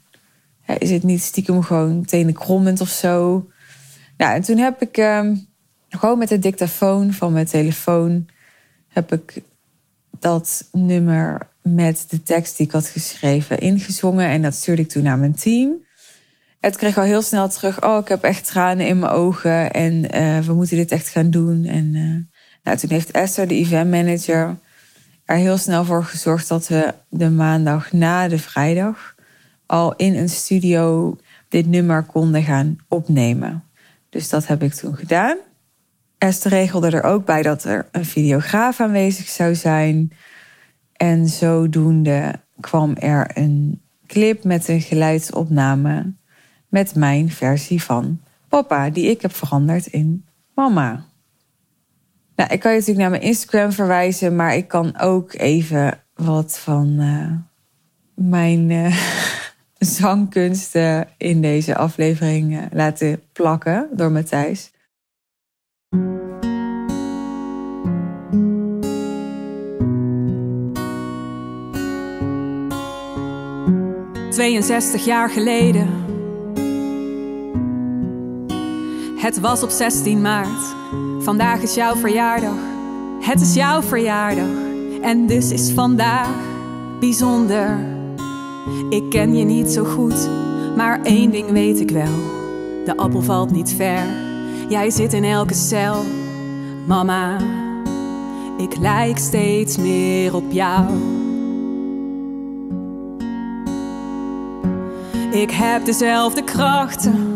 Is 0.78 0.92
het 0.92 1.04
niet 1.04 1.22
stiekem 1.22 1.64
gewoon 1.64 2.06
tenenkrommend 2.06 2.82
of 2.82 2.90
zo? 2.90 3.48
Nou, 4.18 4.36
en 4.36 4.42
toen 4.42 4.58
heb 4.58 4.82
ik 4.82 4.98
ehm, 4.98 5.36
gewoon 5.90 6.18
met 6.18 6.30
de 6.30 6.40
dictafoon 6.40 7.14
van 7.14 7.34
mijn 7.34 7.46
telefoon... 7.46 8.26
heb 8.88 9.14
ik 9.14 9.42
dat 10.20 10.70
nummer 10.72 11.48
met 11.62 12.06
de 12.10 12.24
tekst 12.24 12.58
die 12.58 12.66
ik 12.66 12.72
had 12.72 12.88
geschreven 12.88 13.60
ingezongen. 13.60 14.28
En 14.28 14.42
dat 14.42 14.56
stuurde 14.56 14.82
ik 14.82 14.90
toen 14.90 15.04
naar 15.04 15.18
mijn 15.18 15.36
team. 15.36 15.86
Het 16.60 16.76
kreeg 16.76 16.98
al 16.98 17.04
heel 17.04 17.22
snel 17.22 17.50
terug. 17.50 17.84
Oh, 17.84 17.98
ik 17.98 18.08
heb 18.08 18.24
echt 18.24 18.46
tranen 18.46 18.88
in 18.88 19.00
mijn 19.00 19.12
ogen. 19.12 19.72
En 19.72 20.16
uh, 20.16 20.40
we 20.40 20.54
moeten 20.54 20.78
dit 20.78 20.92
echt 20.92 21.10
gaan 21.10 21.30
doen. 21.30 21.66
En 21.66 21.94
uh, 21.94 22.16
nou, 22.64 22.78
toen 22.78 22.90
heeft 22.90 23.12
Esther, 23.12 23.48
de 23.48 23.56
event 23.56 23.92
manager, 23.92 24.58
er 25.26 25.36
heel 25.36 25.58
snel 25.58 25.86
voor 25.86 26.04
gezorgd 26.04 26.48
dat 26.48 26.68
we 26.68 26.94
de 27.10 27.30
maandag 27.30 27.92
na 27.92 28.28
de 28.28 28.40
vrijdag 28.40 29.16
al 29.68 29.96
in 29.96 30.16
een 30.16 30.30
studio 30.30 31.16
dit 31.48 31.68
nummer 31.68 32.04
konden 32.04 32.44
gaan 32.44 32.78
opnemen. 32.88 33.64
Dus 34.10 34.30
dat 34.30 34.48
heb 34.48 34.64
ik 34.64 34.74
toen 34.74 34.96
gedaan. 34.96 35.38
Esther 36.18 36.52
regelde 36.52 36.90
er 36.90 37.04
ook 37.04 37.26
bij 37.26 37.42
dat 37.42 37.64
er 37.64 37.88
een 37.92 38.06
videograaf 38.06 38.80
aanwezig 38.80 39.28
zou 39.28 39.56
zijn. 39.56 40.12
En 40.94 41.28
zodoende 41.28 42.34
kwam 42.60 42.96
er 42.96 43.32
een 43.34 43.82
clip 44.08 44.44
met 44.44 44.68
een 44.68 44.82
geluidsopname 44.82 46.14
met 46.70 46.96
mijn 46.96 47.32
versie 47.32 47.84
van 47.84 48.22
papa, 48.50 48.90
die 48.90 49.10
ik 49.10 49.22
heb 49.22 49.36
veranderd 49.36 49.86
in 49.86 50.26
mama. 50.56 51.06
Nou, 52.36 52.54
ik 52.54 52.60
kan 52.60 52.72
je 52.72 52.78
natuurlijk 52.78 53.10
naar 53.10 53.20
mijn 53.20 53.30
Instagram 53.30 53.72
verwijzen, 53.72 54.36
maar 54.36 54.56
ik 54.56 54.68
kan 54.68 55.00
ook 55.00 55.34
even 55.34 56.00
wat 56.14 56.60
van 56.60 56.88
uh, 57.00 57.32
mijn 58.14 58.70
uh, 58.70 58.98
zangkunsten 59.80 61.08
in 61.18 61.42
deze 61.42 61.76
aflevering 61.76 62.54
uh, 62.54 62.62
laten 62.72 63.22
plakken 63.34 63.88
door 63.92 64.12
Matthijs. 64.12 64.72
62 74.38 75.06
jaar 75.06 75.30
geleden. 75.30 75.88
Het 79.18 79.40
was 79.40 79.64
op 79.64 79.70
16 79.70 80.22
maart. 80.22 80.76
Vandaag 81.20 81.62
is 81.62 81.76
jouw 81.76 81.96
verjaardag. 81.96 82.58
Het 83.22 83.42
is 83.42 83.54
jouw 83.54 83.82
verjaardag. 83.82 84.50
En 85.02 85.28
dus 85.28 85.52
is 85.52 85.72
vandaag 85.72 86.36
bijzonder. 87.00 87.97
Ik 88.90 89.10
ken 89.10 89.36
je 89.36 89.44
niet 89.44 89.70
zo 89.70 89.84
goed, 89.84 90.30
maar 90.76 91.02
één 91.02 91.32
ding 91.32 91.52
weet 91.52 91.80
ik 91.80 91.92
wel. 91.92 92.36
De 92.86 92.94
appel 92.98 93.22
valt 93.22 93.52
niet 93.52 93.74
ver. 93.74 94.04
Jij 94.70 94.90
zit 94.90 95.14
in 95.14 95.24
elke 95.24 95.54
cel. 95.54 96.04
Mama, 96.86 97.38
ik 98.58 98.78
lijk 98.78 99.18
steeds 99.18 99.78
meer 99.78 100.36
op 100.36 100.52
jou. 100.52 100.86
Ik 105.32 105.52
heb 105.52 105.86
dezelfde 105.86 106.44
krachten. 106.44 107.36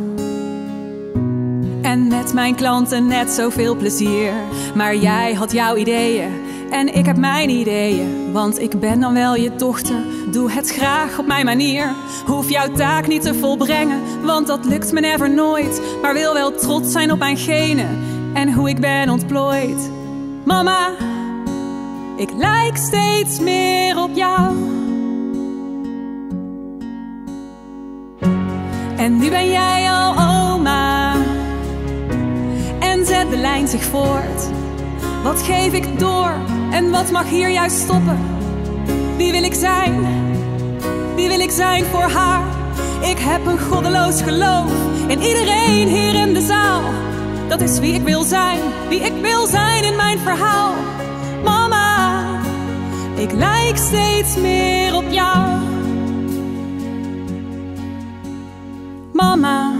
En 1.81 2.07
met 2.07 2.33
mijn 2.33 2.55
klanten 2.55 3.07
net 3.07 3.29
zoveel 3.29 3.75
plezier. 3.75 4.33
Maar 4.75 4.95
jij 4.95 5.33
had 5.33 5.51
jouw 5.51 5.75
ideeën 5.75 6.31
en 6.71 6.95
ik 6.95 7.05
heb 7.05 7.17
mijn 7.17 7.49
ideeën. 7.49 8.31
Want 8.31 8.59
ik 8.59 8.79
ben 8.79 8.99
dan 8.99 9.13
wel 9.13 9.35
je 9.35 9.55
dochter, 9.55 9.95
doe 10.31 10.51
het 10.51 10.69
graag 10.71 11.19
op 11.19 11.25
mijn 11.25 11.45
manier. 11.45 11.93
Hoef 12.25 12.49
jouw 12.49 12.71
taak 12.71 13.07
niet 13.07 13.21
te 13.21 13.33
volbrengen, 13.33 14.01
want 14.23 14.47
dat 14.47 14.65
lukt 14.65 14.91
me 14.91 14.99
never 14.99 15.29
nooit. 15.29 15.81
Maar 16.01 16.13
wil 16.13 16.33
wel 16.33 16.55
trots 16.55 16.91
zijn 16.91 17.11
op 17.11 17.19
mijn 17.19 17.37
genen 17.37 17.99
en 18.33 18.53
hoe 18.53 18.69
ik 18.69 18.79
ben 18.79 19.09
ontplooid. 19.09 19.91
Mama, 20.45 20.89
ik 22.17 22.29
lijk 22.37 22.77
steeds 22.77 23.39
meer 23.39 24.03
op 24.03 24.09
jou. 24.13 24.55
En 28.97 29.17
nu 29.17 29.29
ben 29.29 29.51
jij 29.51 29.89
al 29.91 30.11
oma. 30.11 31.15
En 32.79 33.05
zet 33.05 33.29
de 33.29 33.37
lijn 33.37 33.67
zich 33.67 33.83
voort. 33.83 34.49
Wat 35.23 35.41
geef 35.41 35.73
ik 35.73 35.99
door 35.99 36.31
en 36.71 36.91
wat 36.91 37.11
mag 37.11 37.29
hier 37.29 37.49
juist 37.49 37.77
stoppen? 37.77 38.19
Wie 39.17 39.31
wil 39.31 39.43
ik 39.43 39.53
zijn? 39.53 40.05
Wie 41.15 41.27
wil 41.27 41.39
ik 41.39 41.51
zijn 41.51 41.85
voor 41.85 42.09
haar? 42.09 42.43
Ik 43.01 43.17
heb 43.19 43.45
een 43.45 43.59
goddeloos 43.59 44.21
geloof 44.21 44.71
in 45.07 45.21
iedereen 45.21 45.87
hier 45.87 46.15
in 46.15 46.33
de 46.33 46.41
zaal. 46.41 46.81
Dat 47.47 47.61
is 47.61 47.79
wie 47.79 47.93
ik 47.93 48.01
wil 48.01 48.23
zijn, 48.23 48.59
wie 48.89 48.99
ik 48.99 49.13
wil 49.21 49.47
zijn 49.47 49.83
in 49.83 49.95
mijn 49.95 50.19
verhaal. 50.19 50.73
Mama, 51.43 52.23
ik 53.15 53.31
lijk 53.31 53.77
steeds 53.77 54.35
meer 54.37 54.95
op 54.95 55.05
jou. 55.09 55.59
Mama, 59.13 59.73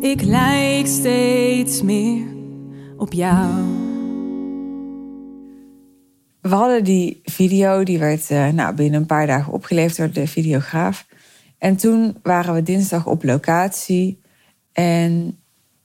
ik 0.00 0.22
lijk 0.22 0.86
steeds 0.86 1.82
meer 1.82 2.24
op 2.96 3.12
jou. 3.12 3.81
We 6.42 6.54
hadden 6.54 6.84
die 6.84 7.20
video, 7.24 7.82
die 7.82 7.98
werd 7.98 8.30
uh, 8.30 8.48
nou, 8.48 8.74
binnen 8.74 9.00
een 9.00 9.06
paar 9.06 9.26
dagen 9.26 9.52
opgeleverd 9.52 9.96
door 9.96 10.10
de 10.10 10.26
videograaf. 10.26 11.06
En 11.58 11.76
toen 11.76 12.16
waren 12.22 12.54
we 12.54 12.62
dinsdag 12.62 13.06
op 13.06 13.24
locatie. 13.24 14.20
En 14.72 15.38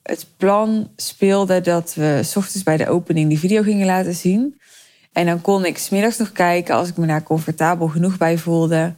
het 0.03 0.27
plan 0.37 0.89
speelde 0.95 1.61
dat 1.61 1.93
we 1.93 2.19
s 2.23 2.35
ochtends 2.35 2.63
bij 2.63 2.77
de 2.77 2.89
opening 2.89 3.29
die 3.29 3.39
video 3.39 3.61
gingen 3.61 3.85
laten 3.85 4.15
zien. 4.15 4.59
En 5.11 5.25
dan 5.25 5.41
kon 5.41 5.65
ik 5.65 5.77
smiddags 5.77 6.17
nog 6.17 6.31
kijken, 6.31 6.75
als 6.75 6.89
ik 6.89 6.97
me 6.97 7.07
daar 7.07 7.23
comfortabel 7.23 7.87
genoeg 7.87 8.17
bij 8.17 8.37
voelde, 8.37 8.95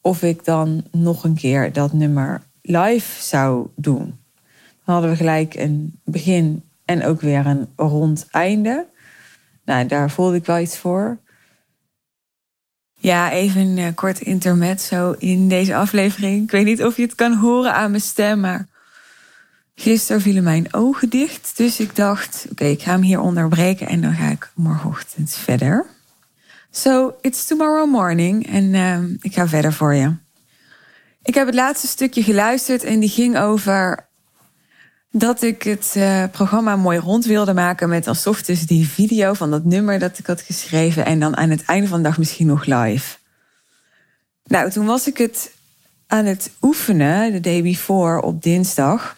of 0.00 0.22
ik 0.22 0.44
dan 0.44 0.84
nog 0.90 1.24
een 1.24 1.34
keer 1.34 1.72
dat 1.72 1.92
nummer 1.92 2.42
live 2.62 3.22
zou 3.22 3.68
doen. 3.76 4.18
Dan 4.84 4.94
hadden 4.94 5.10
we 5.10 5.16
gelijk 5.16 5.54
een 5.54 6.00
begin 6.04 6.62
en 6.84 7.04
ook 7.04 7.20
weer 7.20 7.46
een 7.46 7.68
rond 7.76 8.26
einde. 8.30 8.86
Nou, 9.68 9.86
daar 9.86 10.10
voelde 10.10 10.36
ik 10.36 10.46
wel 10.46 10.58
iets 10.58 10.78
voor. 10.78 11.18
Ja, 12.94 13.30
even 13.30 13.60
een 13.60 13.76
uh, 13.76 13.86
kort 13.94 14.20
intermezzo 14.20 15.14
in 15.18 15.48
deze 15.48 15.74
aflevering. 15.74 16.42
Ik 16.42 16.50
weet 16.50 16.64
niet 16.64 16.84
of 16.84 16.96
je 16.96 17.02
het 17.02 17.14
kan 17.14 17.34
horen 17.34 17.74
aan 17.74 17.90
mijn 17.90 18.02
stem, 18.02 18.40
maar 18.40 18.66
gisteren 19.74 20.20
vielen 20.20 20.42
mijn 20.42 20.74
ogen 20.74 21.08
dicht. 21.08 21.56
Dus 21.56 21.80
ik 21.80 21.96
dacht, 21.96 22.46
oké, 22.50 22.64
ik 22.64 22.82
ga 22.82 22.90
hem 22.90 23.02
hier 23.02 23.20
onderbreken 23.20 23.88
en 23.88 24.00
dan 24.00 24.14
ga 24.14 24.28
ik 24.28 24.50
morgenochtend 24.54 25.34
verder. 25.34 25.86
So, 26.70 27.14
it's 27.20 27.46
tomorrow 27.46 27.90
morning 27.90 28.46
en 28.46 28.64
uh, 28.74 28.98
ik 29.20 29.34
ga 29.34 29.48
verder 29.48 29.72
voor 29.72 29.94
je. 29.94 30.14
Ik 31.22 31.34
heb 31.34 31.46
het 31.46 31.54
laatste 31.54 31.86
stukje 31.86 32.22
geluisterd 32.22 32.84
en 32.84 33.00
die 33.00 33.08
ging 33.08 33.38
over 33.38 34.07
dat 35.10 35.42
ik 35.42 35.62
het 35.62 35.94
uh, 35.96 36.24
programma 36.32 36.76
mooi 36.76 36.98
rond 36.98 37.24
wilde 37.24 37.54
maken 37.54 37.88
met 37.88 38.06
als 38.06 38.22
die 38.66 38.88
video 38.88 39.32
van 39.32 39.50
dat 39.50 39.64
nummer 39.64 39.98
dat 39.98 40.18
ik 40.18 40.26
had 40.26 40.40
geschreven 40.40 41.04
en 41.04 41.20
dan 41.20 41.36
aan 41.36 41.50
het 41.50 41.64
einde 41.64 41.88
van 41.88 42.02
de 42.02 42.08
dag 42.08 42.18
misschien 42.18 42.46
nog 42.46 42.64
live. 42.64 43.16
Nou, 44.44 44.70
toen 44.70 44.86
was 44.86 45.06
ik 45.06 45.18
het 45.18 45.52
aan 46.06 46.24
het 46.24 46.50
oefenen, 46.62 47.32
de 47.32 47.40
day 47.40 47.62
before, 47.62 48.22
op 48.22 48.42
dinsdag. 48.42 49.16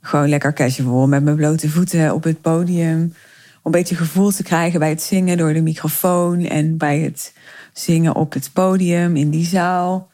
Gewoon 0.00 0.28
lekker 0.28 0.52
casual, 0.52 1.06
met 1.06 1.22
mijn 1.22 1.36
blote 1.36 1.70
voeten 1.70 2.14
op 2.14 2.24
het 2.24 2.40
podium. 2.40 3.00
Om 3.02 3.14
een 3.62 3.70
beetje 3.70 3.94
gevoel 3.94 4.30
te 4.30 4.42
krijgen 4.42 4.78
bij 4.78 4.88
het 4.88 5.02
zingen 5.02 5.36
door 5.36 5.52
de 5.52 5.62
microfoon 5.62 6.44
en 6.44 6.76
bij 6.76 6.98
het 6.98 7.32
zingen 7.72 8.14
op 8.14 8.32
het 8.32 8.50
podium 8.52 9.16
in 9.16 9.30
die 9.30 9.46
zaal. 9.46 10.10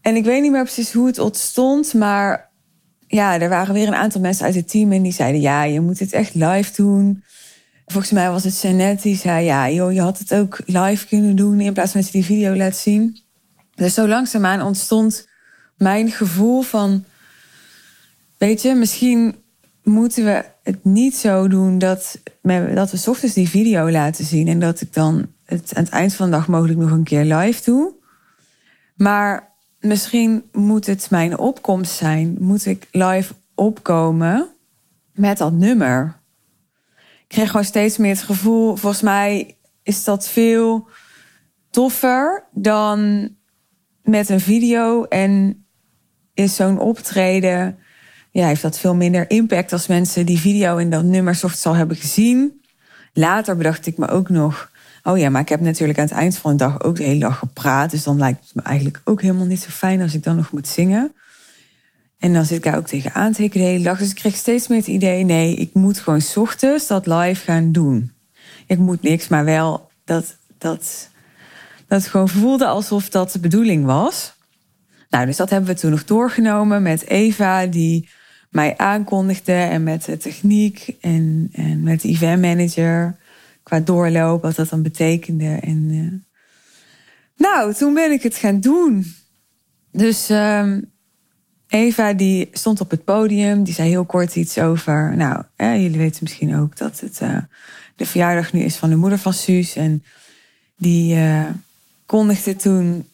En 0.00 0.16
ik 0.16 0.24
weet 0.24 0.42
niet 0.42 0.52
meer 0.52 0.62
precies 0.62 0.92
hoe 0.92 1.06
het 1.06 1.18
ontstond, 1.18 1.94
maar 1.94 2.51
ja, 3.14 3.40
er 3.40 3.48
waren 3.48 3.74
weer 3.74 3.86
een 3.86 3.94
aantal 3.94 4.20
mensen 4.20 4.44
uit 4.44 4.54
het 4.54 4.68
team 4.68 4.92
en 4.92 5.02
die 5.02 5.12
zeiden: 5.12 5.40
Ja, 5.40 5.62
je 5.62 5.80
moet 5.80 5.98
het 5.98 6.12
echt 6.12 6.34
live 6.34 6.82
doen. 6.82 7.24
Volgens 7.86 8.12
mij 8.12 8.30
was 8.30 8.44
het 8.44 8.60
Jeannette 8.60 9.02
die 9.02 9.16
zei: 9.16 9.44
Ja, 9.44 9.70
joh, 9.70 9.92
je 9.92 10.00
had 10.00 10.18
het 10.18 10.34
ook 10.34 10.60
live 10.66 11.06
kunnen 11.06 11.36
doen 11.36 11.60
in 11.60 11.72
plaats 11.72 11.92
van 11.92 12.00
dat 12.00 12.10
je 12.10 12.18
die 12.18 12.26
video 12.26 12.56
laat 12.56 12.76
zien. 12.76 13.18
Dus 13.74 13.94
zo 13.94 14.08
langzaamaan 14.08 14.62
ontstond 14.62 15.28
mijn 15.76 16.10
gevoel 16.10 16.62
van: 16.62 17.04
Weet 18.38 18.62
je, 18.62 18.74
misschien 18.74 19.34
moeten 19.82 20.24
we 20.24 20.44
het 20.62 20.84
niet 20.84 21.16
zo 21.16 21.48
doen 21.48 21.78
dat, 21.78 22.18
dat 22.74 22.90
we 22.90 23.10
ochtends 23.10 23.34
die 23.34 23.48
video 23.48 23.90
laten 23.90 24.24
zien 24.24 24.48
en 24.48 24.58
dat 24.58 24.80
ik 24.80 24.92
dan 24.92 25.26
het 25.44 25.74
aan 25.74 25.84
het 25.84 25.92
eind 25.92 26.14
van 26.14 26.30
de 26.30 26.36
dag 26.36 26.48
mogelijk 26.48 26.78
nog 26.78 26.90
een 26.90 27.04
keer 27.04 27.24
live 27.24 27.62
doe. 27.64 27.94
Maar 28.96 29.51
misschien 29.82 30.44
moet 30.52 30.86
het 30.86 31.10
mijn 31.10 31.38
opkomst 31.38 31.92
zijn. 31.92 32.36
Moet 32.40 32.66
ik 32.66 32.88
live 32.90 33.34
opkomen 33.54 34.48
met 35.12 35.38
dat 35.38 35.52
nummer? 35.52 36.20
kreeg 37.32 37.50
gewoon 37.50 37.64
steeds 37.64 37.96
meer 37.96 38.14
het 38.14 38.22
gevoel, 38.22 38.76
volgens 38.76 39.02
mij 39.02 39.56
is 39.82 40.04
dat 40.04 40.28
veel 40.28 40.88
toffer 41.70 42.44
dan 42.50 43.28
met 44.02 44.28
een 44.28 44.40
video. 44.40 45.04
En 45.04 45.64
is 46.34 46.54
zo'n 46.54 46.78
optreden, 46.78 47.78
ja, 48.30 48.46
heeft 48.46 48.62
dat 48.62 48.78
veel 48.78 48.94
minder 48.94 49.30
impact 49.30 49.72
als 49.72 49.86
mensen 49.86 50.26
die 50.26 50.38
video 50.38 50.76
in 50.76 50.90
dat 50.90 51.04
nummer 51.04 51.34
soort 51.34 51.66
al 51.66 51.74
hebben 51.74 51.96
gezien. 51.96 52.62
Later 53.12 53.56
bedacht 53.56 53.86
ik 53.86 53.98
me 53.98 54.08
ook 54.08 54.28
nog, 54.28 54.70
oh 55.02 55.18
ja, 55.18 55.30
maar 55.30 55.40
ik 55.40 55.48
heb 55.48 55.60
natuurlijk 55.60 55.98
aan 55.98 56.04
het 56.04 56.14
eind 56.14 56.36
van 56.36 56.50
de 56.50 56.56
dag 56.56 56.82
ook 56.82 56.96
de 56.96 57.02
hele 57.02 57.20
dag 57.20 57.38
gepraat. 57.38 57.90
Dus 57.90 58.02
dan 58.02 58.18
lijkt 58.18 58.44
het 58.44 58.54
me 58.54 58.62
eigenlijk 58.62 59.00
ook 59.04 59.22
helemaal 59.22 59.46
niet 59.46 59.60
zo 59.60 59.70
fijn 59.70 60.00
als 60.00 60.14
ik 60.14 60.22
dan 60.22 60.36
nog 60.36 60.52
moet 60.52 60.68
zingen. 60.68 61.12
En 62.18 62.32
dan 62.32 62.44
zit 62.44 62.56
ik 62.56 62.62
daar 62.62 62.76
ook 62.76 62.86
tegenaan 62.86 63.32
te 63.32 63.48
de 63.48 63.58
hele 63.58 63.84
dag. 63.84 63.98
Dus 63.98 64.10
ik 64.10 64.14
kreeg 64.14 64.36
steeds 64.36 64.68
meer 64.68 64.78
het 64.78 64.86
idee, 64.86 65.24
nee, 65.24 65.54
ik 65.54 65.74
moet 65.74 65.98
gewoon 65.98 66.20
s 66.20 66.36
ochtends 66.36 66.86
dat 66.86 67.06
live 67.06 67.44
gaan 67.44 67.72
doen. 67.72 68.12
Ik 68.66 68.78
moet 68.78 69.02
niks, 69.02 69.28
maar 69.28 69.44
wel 69.44 69.90
dat, 70.04 70.36
dat, 70.58 71.10
dat 71.88 72.06
gewoon 72.06 72.28
voelde 72.28 72.66
alsof 72.66 73.08
dat 73.08 73.32
de 73.32 73.38
bedoeling 73.38 73.84
was. 73.84 74.34
Nou, 75.10 75.26
dus 75.26 75.36
dat 75.36 75.50
hebben 75.50 75.74
we 75.74 75.80
toen 75.80 75.90
nog 75.90 76.04
doorgenomen 76.04 76.82
met 76.82 77.06
Eva, 77.06 77.66
die 77.66 78.08
mij 78.50 78.76
aankondigde. 78.76 79.52
En 79.52 79.82
met 79.82 80.04
de 80.04 80.16
techniek 80.16 80.96
en, 81.00 81.48
en 81.52 81.82
met 81.82 82.00
de 82.00 82.08
event 82.08 82.42
manager. 82.42 83.16
Qua 83.62 83.80
doorloop, 83.80 84.42
wat 84.42 84.56
dat 84.56 84.68
dan 84.68 84.82
betekende. 84.82 85.58
En 85.60 85.88
uh... 85.90 86.12
nou, 87.36 87.74
toen 87.74 87.94
ben 87.94 88.12
ik 88.12 88.22
het 88.22 88.36
gaan 88.36 88.60
doen. 88.60 89.14
Dus 89.90 90.30
uh, 90.30 90.76
Eva 91.68 92.12
die 92.12 92.48
stond 92.52 92.80
op 92.80 92.90
het 92.90 93.04
podium, 93.04 93.64
die 93.64 93.74
zei 93.74 93.88
heel 93.88 94.04
kort 94.04 94.36
iets 94.36 94.58
over. 94.58 95.16
Nou, 95.16 95.42
jullie 95.56 95.98
weten 95.98 96.18
misschien 96.22 96.56
ook 96.56 96.76
dat 96.76 97.00
het 97.00 97.20
uh, 97.22 97.38
de 97.96 98.06
verjaardag 98.06 98.52
nu 98.52 98.60
is 98.60 98.76
van 98.76 98.90
de 98.90 98.96
moeder 98.96 99.18
van 99.18 99.32
Suus. 99.32 99.76
En 99.76 100.04
die 100.76 101.16
uh, 101.16 101.46
kondigde 102.06 102.56
toen 102.56 103.06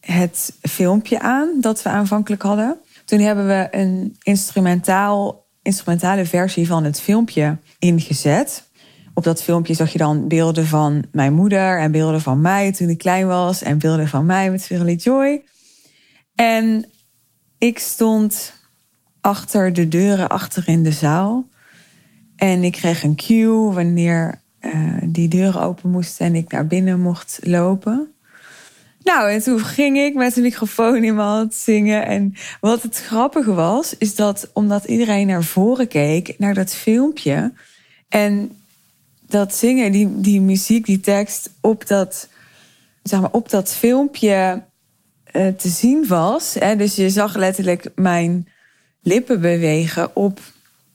het 0.00 0.52
filmpje 0.62 1.20
aan 1.20 1.60
dat 1.60 1.82
we 1.82 1.88
aanvankelijk 1.88 2.42
hadden. 2.42 2.78
Toen 3.04 3.20
hebben 3.20 3.46
we 3.46 3.68
een 3.70 4.16
instrumentaal, 4.22 5.46
instrumentale 5.62 6.26
versie 6.26 6.66
van 6.66 6.84
het 6.84 7.00
filmpje 7.00 7.56
ingezet. 7.78 8.68
Op 9.20 9.26
dat 9.26 9.42
filmpje 9.42 9.74
zag 9.74 9.92
je 9.92 9.98
dan 9.98 10.28
beelden 10.28 10.66
van 10.66 11.04
mijn 11.12 11.32
moeder 11.32 11.78
en 11.78 11.92
beelden 11.92 12.20
van 12.20 12.40
mij 12.40 12.72
toen 12.72 12.88
ik 12.88 12.98
klein 12.98 13.26
was 13.26 13.62
en 13.62 13.78
beelden 13.78 14.08
van 14.08 14.26
mij 14.26 14.50
met 14.50 14.62
Verily 14.62 14.94
Joy. 14.94 15.42
En 16.34 16.90
ik 17.58 17.78
stond 17.78 18.52
achter 19.20 19.72
de 19.72 19.88
deuren, 19.88 20.28
achter 20.28 20.68
in 20.68 20.82
de 20.82 20.92
zaal. 20.92 21.48
En 22.36 22.64
ik 22.64 22.72
kreeg 22.72 23.02
een 23.02 23.16
cue 23.16 23.72
wanneer 23.72 24.40
uh, 24.60 24.98
die 25.04 25.28
deuren 25.28 25.62
open 25.62 25.90
moesten 25.90 26.26
en 26.26 26.34
ik 26.34 26.52
naar 26.52 26.66
binnen 26.66 27.00
mocht 27.00 27.38
lopen. 27.42 28.14
Nou, 29.02 29.30
en 29.30 29.42
toen 29.42 29.58
ging 29.58 29.98
ik 29.98 30.14
met 30.14 30.36
een 30.36 30.42
microfoon 30.42 31.04
in 31.04 31.14
mijn 31.14 31.28
hand 31.28 31.54
zingen. 31.54 32.06
En 32.06 32.34
wat 32.60 32.82
het 32.82 32.96
grappige 32.96 33.54
was, 33.54 33.96
is 33.96 34.14
dat 34.14 34.50
omdat 34.52 34.84
iedereen 34.84 35.26
naar 35.26 35.44
voren 35.44 35.88
keek, 35.88 36.34
naar 36.38 36.54
dat 36.54 36.74
filmpje. 36.74 37.52
En 38.08 38.54
dat 39.30 39.54
zingen, 39.54 39.92
die, 39.92 40.20
die 40.20 40.40
muziek, 40.40 40.86
die 40.86 41.00
tekst 41.00 41.50
op 41.60 41.86
dat, 41.86 42.28
zeg 43.02 43.20
maar, 43.20 43.32
op 43.32 43.50
dat 43.50 43.70
filmpje 43.70 44.62
uh, 45.32 45.46
te 45.46 45.68
zien 45.68 46.06
was. 46.06 46.56
Hè, 46.58 46.76
dus 46.76 46.96
je 46.96 47.10
zag 47.10 47.36
letterlijk 47.36 47.90
mijn 47.94 48.48
lippen 49.02 49.40
bewegen 49.40 50.16
op 50.16 50.40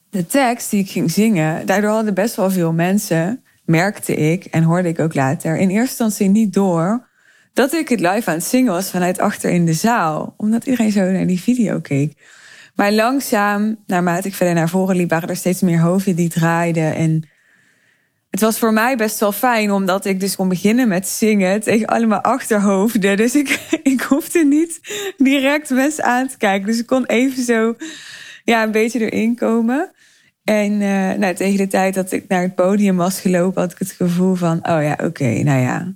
de 0.09 0.25
tekst 0.25 0.69
die 0.69 0.83
ik 0.83 0.89
ging 0.89 1.11
zingen. 1.11 1.65
Daardoor 1.65 1.91
hadden 1.91 2.13
best 2.13 2.35
wel 2.35 2.51
veel 2.51 2.73
mensen, 2.73 3.43
merkte 3.65 4.15
ik 4.15 4.45
en 4.45 4.63
hoorde 4.63 4.89
ik 4.89 4.99
ook 4.99 5.13
later, 5.13 5.57
in 5.57 5.69
eerste 5.69 6.03
instantie 6.03 6.29
niet 6.29 6.53
door 6.53 7.07
dat 7.55 7.73
ik 7.73 7.89
het 7.89 7.99
live 7.99 8.29
aan 8.29 8.35
het 8.35 8.43
zingen 8.43 8.73
was 8.73 8.89
vanuit 8.89 9.19
achter 9.19 9.49
in 9.49 9.65
de 9.65 9.73
zaal. 9.73 10.33
Omdat 10.37 10.65
iedereen 10.65 10.91
zo 10.91 11.11
naar 11.11 11.27
die 11.27 11.41
video 11.41 11.79
keek. 11.79 12.13
Maar 12.75 12.91
langzaam, 12.91 13.77
naarmate 13.85 14.27
ik 14.27 14.35
verder 14.35 14.55
naar 14.55 14.69
voren 14.69 14.95
liep, 14.95 15.09
waren 15.09 15.29
er 15.29 15.35
steeds 15.35 15.61
meer 15.61 15.79
hoofden 15.79 16.15
die 16.15 16.29
draaiden. 16.29 16.95
En 16.95 17.29
het 18.35 18.43
was 18.43 18.59
voor 18.59 18.73
mij 18.73 18.97
best 18.97 19.19
wel 19.19 19.31
fijn, 19.31 19.71
omdat 19.71 20.05
ik 20.05 20.19
dus 20.19 20.35
kon 20.35 20.49
beginnen 20.49 20.87
met 20.87 21.07
zingen 21.07 21.61
tegen 21.61 21.87
allemaal 21.87 22.21
achterhoofden. 22.21 23.17
Dus 23.17 23.35
ik, 23.35 23.67
ik 23.93 24.01
hoefde 24.01 24.45
niet 24.45 24.79
direct 25.17 25.69
mensen 25.69 26.03
aan 26.03 26.27
te 26.27 26.37
kijken. 26.37 26.67
Dus 26.67 26.79
ik 26.79 26.85
kon 26.85 27.05
even 27.05 27.43
zo 27.43 27.75
ja, 28.43 28.63
een 28.63 28.71
beetje 28.71 29.09
erin 29.11 29.35
komen. 29.35 29.91
En 30.43 30.71
uh, 30.71 31.13
nou, 31.13 31.35
tegen 31.35 31.57
de 31.57 31.67
tijd 31.67 31.93
dat 31.93 32.11
ik 32.11 32.27
naar 32.27 32.41
het 32.41 32.55
podium 32.55 32.95
was 32.95 33.19
gelopen, 33.19 33.61
had 33.61 33.71
ik 33.71 33.79
het 33.79 33.91
gevoel 33.91 34.35
van: 34.35 34.57
oh 34.57 34.83
ja, 34.83 34.97
oké, 35.03 35.43
nou 35.43 35.61
ja. 35.61 35.93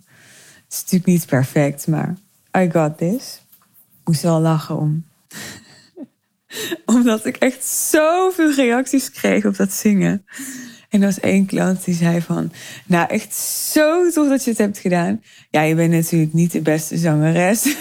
Het 0.63 0.73
is 0.73 0.80
natuurlijk 0.80 1.06
niet 1.06 1.25
perfect, 1.25 1.88
maar 1.88 2.15
I 2.58 2.69
got 2.71 2.97
this. 2.97 3.41
Ik 4.02 4.08
moest 4.08 4.21
wel 4.21 4.39
lachen 4.39 4.78
om. 4.78 5.06
Omdat 6.95 7.25
ik 7.25 7.38
echt 7.38 7.65
zoveel 7.65 8.54
reacties 8.54 9.12
kreeg 9.12 9.45
op 9.45 9.56
dat 9.56 9.71
zingen. 9.71 10.25
En 10.89 11.02
er 11.02 11.08
was 11.08 11.19
één 11.19 11.45
klant 11.45 11.86
die 11.86 11.95
zei 11.95 12.21
van... 12.21 12.52
Nou, 12.86 13.10
echt 13.10 13.34
zo 13.73 14.10
tof 14.10 14.28
dat 14.30 14.43
je 14.43 14.49
het 14.49 14.60
hebt 14.60 14.78
gedaan. 14.78 15.21
Ja, 15.49 15.62
je 15.62 15.75
bent 15.75 15.91
natuurlijk 15.91 16.34
niet 16.34 16.52
de 16.52 16.62
beste 16.62 16.97
zangeres. 16.97 17.63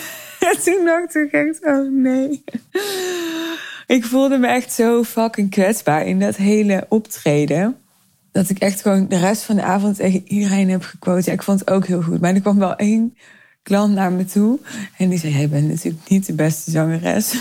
en 0.50 0.62
toen 0.64 0.84
dacht 0.84 1.14
ik 1.14 1.32
echt, 1.32 1.64
oh 1.64 1.92
nee. 1.92 2.44
ik 3.86 4.04
voelde 4.04 4.38
me 4.38 4.46
echt 4.46 4.72
zo 4.72 5.04
fucking 5.04 5.50
kwetsbaar 5.50 6.06
in 6.06 6.18
dat 6.18 6.36
hele 6.36 6.86
optreden. 6.88 7.76
Dat 8.32 8.50
ik 8.50 8.58
echt 8.58 8.82
gewoon 8.82 9.08
de 9.08 9.18
rest 9.18 9.42
van 9.42 9.56
de 9.56 9.62
avond 9.62 9.96
tegen 9.96 10.22
iedereen 10.26 10.70
heb 10.70 10.82
gequote. 10.82 11.32
Ik 11.32 11.42
vond 11.42 11.60
het 11.60 11.70
ook 11.70 11.86
heel 11.86 12.02
goed. 12.02 12.20
Maar 12.20 12.34
er 12.34 12.40
kwam 12.40 12.58
wel 12.58 12.76
één 12.76 13.16
klant 13.62 13.94
naar 13.94 14.12
me 14.12 14.24
toe. 14.24 14.58
En 14.96 15.08
die 15.08 15.18
zei, 15.18 15.32
jij 15.32 15.48
bent 15.48 15.68
natuurlijk 15.68 16.08
niet 16.08 16.26
de 16.26 16.32
beste 16.32 16.70
zangeres. 16.70 17.34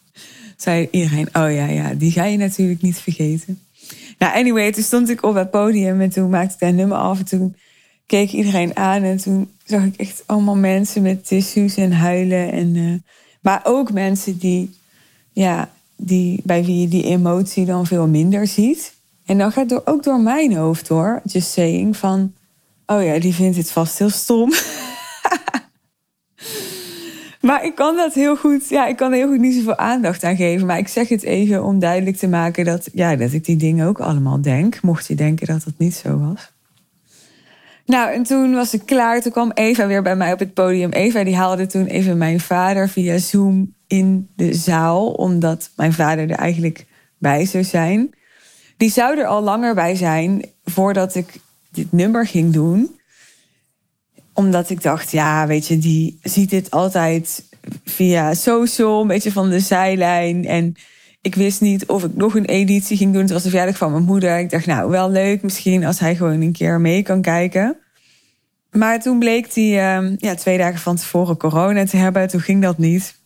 zei 0.56 0.88
iedereen, 0.90 1.28
oh 1.32 1.54
ja, 1.54 1.66
ja, 1.66 1.94
die 1.94 2.12
ga 2.12 2.24
je 2.24 2.36
natuurlijk 2.36 2.82
niet 2.82 2.98
vergeten. 2.98 3.60
Nou, 4.18 4.34
anyway, 4.34 4.72
toen 4.72 4.82
stond 4.82 5.10
ik 5.10 5.22
op 5.22 5.34
het 5.34 5.50
podium 5.50 6.00
en 6.00 6.10
toen 6.10 6.30
maakte 6.30 6.54
ik 6.54 6.60
dat 6.60 6.72
nummer 6.72 6.98
af. 6.98 7.18
En 7.18 7.24
toen 7.24 7.56
keek 8.06 8.32
iedereen 8.32 8.76
aan 8.76 9.02
en 9.02 9.16
toen 9.16 9.50
zag 9.64 9.84
ik 9.84 9.96
echt 9.96 10.22
allemaal 10.26 10.56
mensen 10.56 11.02
met 11.02 11.26
tissues 11.26 11.76
en 11.76 11.92
huilen. 11.92 12.52
En, 12.52 12.74
uh, 12.74 12.94
maar 13.40 13.60
ook 13.64 13.92
mensen 13.92 14.38
die, 14.38 14.74
ja, 15.32 15.70
die, 15.96 16.40
bij 16.44 16.64
wie 16.64 16.80
je 16.80 16.88
die 16.88 17.04
emotie 17.04 17.64
dan 17.64 17.86
veel 17.86 18.06
minder 18.06 18.46
ziet. 18.46 18.94
En 19.26 19.38
dan 19.38 19.52
gaat 19.52 19.70
het 19.70 19.86
ook 19.86 20.02
door 20.02 20.20
mijn 20.20 20.56
hoofd 20.56 20.88
hoor, 20.88 21.20
just 21.24 21.50
saying, 21.50 21.96
van... 21.96 22.32
Oh 22.86 23.04
ja, 23.04 23.18
die 23.18 23.34
vindt 23.34 23.56
het 23.56 23.70
vast 23.70 23.98
heel 23.98 24.10
stom. 24.10 24.52
Maar 27.46 27.64
ik 27.64 27.74
kan 27.74 27.96
dat 27.96 28.14
heel 28.14 28.36
goed, 28.36 28.68
ja, 28.68 28.86
ik 28.86 28.96
kan 28.96 29.10
er 29.10 29.16
heel 29.16 29.28
goed 29.28 29.38
niet 29.38 29.54
zoveel 29.54 29.76
aandacht 29.76 30.24
aan 30.24 30.36
geven. 30.36 30.66
Maar 30.66 30.78
ik 30.78 30.88
zeg 30.88 31.08
het 31.08 31.22
even 31.22 31.64
om 31.64 31.78
duidelijk 31.78 32.16
te 32.16 32.28
maken 32.28 32.64
dat, 32.64 32.88
ja, 32.92 33.16
dat 33.16 33.32
ik 33.32 33.44
die 33.44 33.56
dingen 33.56 33.86
ook 33.86 34.00
allemaal 34.00 34.40
denk. 34.40 34.82
Mocht 34.82 35.06
je 35.06 35.14
denken 35.14 35.46
dat 35.46 35.62
dat 35.64 35.74
niet 35.76 35.94
zo 35.94 36.18
was. 36.18 36.52
Nou, 37.84 38.12
en 38.12 38.22
toen 38.22 38.54
was 38.54 38.74
ik 38.74 38.82
klaar. 38.84 39.20
Toen 39.20 39.32
kwam 39.32 39.50
Eva 39.54 39.86
weer 39.86 40.02
bij 40.02 40.16
mij 40.16 40.32
op 40.32 40.38
het 40.38 40.54
podium. 40.54 40.90
Eva 40.90 41.24
die 41.24 41.36
haalde 41.36 41.66
toen 41.66 41.86
even 41.86 42.18
mijn 42.18 42.40
vader 42.40 42.88
via 42.88 43.18
Zoom 43.18 43.74
in 43.86 44.28
de 44.36 44.54
zaal. 44.54 45.10
Omdat 45.10 45.70
mijn 45.76 45.92
vader 45.92 46.30
er 46.30 46.36
eigenlijk 46.36 46.86
bij 47.18 47.44
zou 47.44 47.64
zijn. 47.64 48.14
Die 48.76 48.90
zou 48.90 49.18
er 49.18 49.26
al 49.26 49.42
langer 49.42 49.74
bij 49.74 49.94
zijn 49.94 50.44
voordat 50.64 51.14
ik 51.14 51.40
dit 51.70 51.92
nummer 51.92 52.26
ging 52.26 52.52
doen 52.52 52.95
omdat 54.36 54.70
ik 54.70 54.82
dacht, 54.82 55.10
ja, 55.10 55.46
weet 55.46 55.66
je, 55.66 55.78
die 55.78 56.18
ziet 56.22 56.50
dit 56.50 56.70
altijd 56.70 57.44
via 57.84 58.34
social, 58.34 59.00
een 59.00 59.06
beetje 59.06 59.32
van 59.32 59.50
de 59.50 59.60
zijlijn. 59.60 60.44
En 60.44 60.74
ik 61.20 61.34
wist 61.34 61.60
niet 61.60 61.86
of 61.86 62.04
ik 62.04 62.16
nog 62.16 62.34
een 62.34 62.44
editie 62.44 62.96
ging 62.96 63.12
doen. 63.12 63.22
Het 63.22 63.30
was 63.30 63.42
de 63.42 63.48
verjaardag 63.48 63.76
van 63.76 63.90
mijn 63.90 64.04
moeder. 64.04 64.38
Ik 64.38 64.50
dacht, 64.50 64.66
nou, 64.66 64.90
wel 64.90 65.10
leuk 65.10 65.42
misschien 65.42 65.84
als 65.84 65.98
hij 65.98 66.16
gewoon 66.16 66.40
een 66.40 66.52
keer 66.52 66.80
mee 66.80 67.02
kan 67.02 67.20
kijken. 67.20 67.76
Maar 68.70 69.00
toen 69.00 69.18
bleek 69.18 69.54
hij 69.54 70.00
uh, 70.00 70.16
ja, 70.16 70.34
twee 70.34 70.58
dagen 70.58 70.80
van 70.80 70.96
tevoren 70.96 71.36
corona 71.36 71.84
te 71.84 71.96
hebben. 71.96 72.28
Toen 72.28 72.40
ging 72.40 72.62
dat 72.62 72.78
niet. 72.78 73.20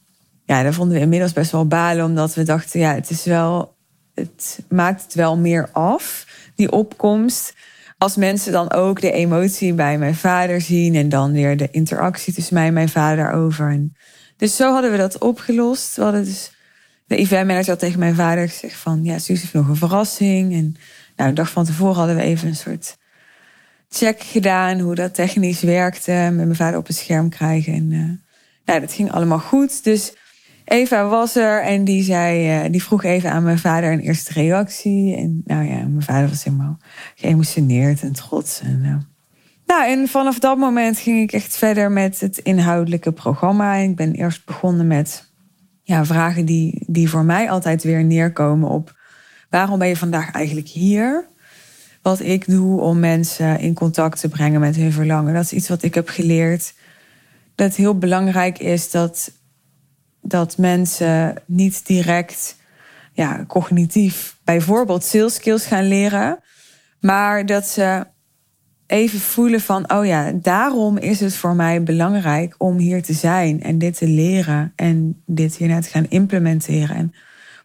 Ja, 0.44 0.62
daar 0.62 0.74
vonden 0.74 0.96
we 0.96 1.02
inmiddels 1.02 1.32
best 1.32 1.50
wel 1.50 1.66
balen. 1.66 2.04
Omdat 2.04 2.34
we 2.34 2.42
dachten, 2.42 2.80
ja, 2.80 2.94
het 2.94 3.10
is 3.10 3.24
wel... 3.24 3.78
Het 4.14 4.64
maakt 4.68 5.14
wel 5.14 5.36
meer 5.36 5.68
af, 5.72 6.26
die 6.54 6.72
opkomst 6.72 7.54
als 8.00 8.16
mensen 8.16 8.52
dan 8.52 8.72
ook 8.72 9.00
de 9.00 9.12
emotie 9.12 9.74
bij 9.74 9.98
mijn 9.98 10.14
vader 10.14 10.60
zien 10.60 10.94
en 10.94 11.08
dan 11.08 11.32
weer 11.32 11.56
de 11.56 11.68
interactie 11.70 12.32
tussen 12.32 12.54
mij 12.54 12.66
en 12.66 12.72
mijn 12.72 12.88
vader 12.88 13.32
over. 13.32 13.70
En 13.70 13.96
dus 14.36 14.56
zo 14.56 14.72
hadden 14.72 14.90
we 14.90 14.96
dat 14.96 15.18
opgelost. 15.18 15.96
We 15.96 16.02
hadden 16.02 16.24
dus 16.24 16.52
de 17.06 17.16
event 17.16 17.46
manager 17.46 17.70
had 17.70 17.78
tegen 17.78 17.98
mijn 17.98 18.14
vader 18.14 18.48
gezegd 18.48 18.76
van 18.76 19.04
ja, 19.04 19.18
Suus 19.18 19.40
heeft 19.40 19.52
nog 19.52 19.68
een 19.68 19.76
verrassing. 19.76 20.52
En 20.52 20.76
nou, 21.16 21.28
een 21.28 21.34
dag 21.34 21.50
van 21.50 21.64
tevoren 21.64 21.96
hadden 21.96 22.16
we 22.16 22.22
even 22.22 22.48
een 22.48 22.56
soort 22.56 22.96
check 23.88 24.22
gedaan 24.22 24.80
hoe 24.80 24.94
dat 24.94 25.14
technisch 25.14 25.60
werkte. 25.60 26.12
Met 26.12 26.34
mijn 26.34 26.56
vader 26.56 26.78
op 26.78 26.86
het 26.86 26.96
scherm 26.96 27.28
krijgen. 27.28 27.72
En 27.72 27.90
uh, 27.90 28.10
nou, 28.64 28.80
dat 28.80 28.92
ging 28.92 29.12
allemaal 29.12 29.38
goed. 29.38 29.84
Dus 29.84 30.12
Eva 30.70 31.08
was 31.08 31.36
er 31.36 31.62
en 31.62 31.84
die, 31.84 32.02
zei, 32.02 32.64
uh, 32.64 32.70
die 32.70 32.82
vroeg 32.82 33.04
even 33.04 33.30
aan 33.30 33.42
mijn 33.42 33.58
vader 33.58 33.92
een 33.92 34.00
eerste 34.00 34.32
reactie. 34.32 35.16
En 35.16 35.42
nou 35.44 35.64
ja, 35.64 35.76
mijn 35.76 36.02
vader 36.02 36.28
was 36.28 36.44
helemaal 36.44 36.78
geëmotioneerd 37.14 38.02
en 38.02 38.12
trots. 38.12 38.60
En, 38.60 38.80
uh, 38.84 38.96
nou, 39.66 39.90
en 39.90 40.08
vanaf 40.08 40.38
dat 40.38 40.58
moment 40.58 40.98
ging 40.98 41.20
ik 41.20 41.32
echt 41.32 41.56
verder 41.56 41.92
met 41.92 42.20
het 42.20 42.38
inhoudelijke 42.38 43.12
programma. 43.12 43.74
Ik 43.74 43.96
ben 43.96 44.12
eerst 44.12 44.46
begonnen 44.46 44.86
met 44.86 45.30
ja, 45.82 46.04
vragen 46.04 46.44
die, 46.44 46.84
die 46.86 47.10
voor 47.10 47.24
mij 47.24 47.50
altijd 47.50 47.82
weer 47.82 48.04
neerkomen 48.04 48.68
op 48.68 48.98
waarom 49.48 49.78
ben 49.78 49.88
je 49.88 49.96
vandaag 49.96 50.30
eigenlijk 50.30 50.68
hier? 50.68 51.28
Wat 52.02 52.20
ik 52.20 52.46
doe 52.46 52.80
om 52.80 52.98
mensen 52.98 53.60
in 53.60 53.74
contact 53.74 54.20
te 54.20 54.28
brengen 54.28 54.60
met 54.60 54.76
hun 54.76 54.92
verlangen. 54.92 55.34
Dat 55.34 55.44
is 55.44 55.52
iets 55.52 55.68
wat 55.68 55.82
ik 55.82 55.94
heb 55.94 56.08
geleerd. 56.08 56.74
Dat 57.54 57.74
heel 57.74 57.98
belangrijk 57.98 58.58
is 58.58 58.90
dat, 58.90 59.32
dat 60.22 60.58
mensen 60.58 61.42
niet 61.46 61.86
direct 61.86 62.56
ja, 63.12 63.44
cognitief 63.46 64.36
bijvoorbeeld 64.44 65.04
sales 65.04 65.34
skills 65.34 65.66
gaan 65.66 65.88
leren. 65.88 66.38
Maar 67.00 67.46
dat 67.46 67.66
ze 67.66 68.06
even 68.86 69.20
voelen 69.20 69.60
van, 69.60 69.92
oh 69.92 70.06
ja, 70.06 70.32
daarom 70.32 70.98
is 70.98 71.20
het 71.20 71.34
voor 71.34 71.54
mij 71.54 71.82
belangrijk 71.82 72.54
om 72.58 72.76
hier 72.78 73.02
te 73.02 73.12
zijn 73.12 73.62
en 73.62 73.78
dit 73.78 73.96
te 73.96 74.08
leren 74.08 74.72
en 74.76 75.22
dit 75.26 75.56
hier 75.56 75.68
net 75.68 75.86
gaan 75.86 76.06
implementeren. 76.08 76.96
En 76.96 77.14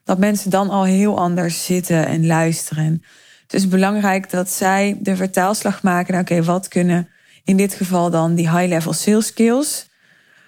dat 0.03 0.17
mensen 0.17 0.49
dan 0.49 0.69
al 0.69 0.83
heel 0.83 1.19
anders 1.19 1.65
zitten 1.65 2.07
en 2.07 2.25
luisteren. 2.25 3.03
Het 3.41 3.53
is 3.53 3.67
belangrijk 3.67 4.29
dat 4.29 4.49
zij 4.49 4.97
de 4.99 5.15
vertaalslag 5.15 5.83
maken. 5.83 6.19
Oké, 6.19 6.43
wat 6.43 6.67
kunnen 6.67 7.07
in 7.43 7.57
dit 7.57 7.73
geval 7.73 8.09
dan 8.09 8.35
die 8.35 8.49
high-level 8.49 8.93
sales 8.93 9.25
skills 9.25 9.89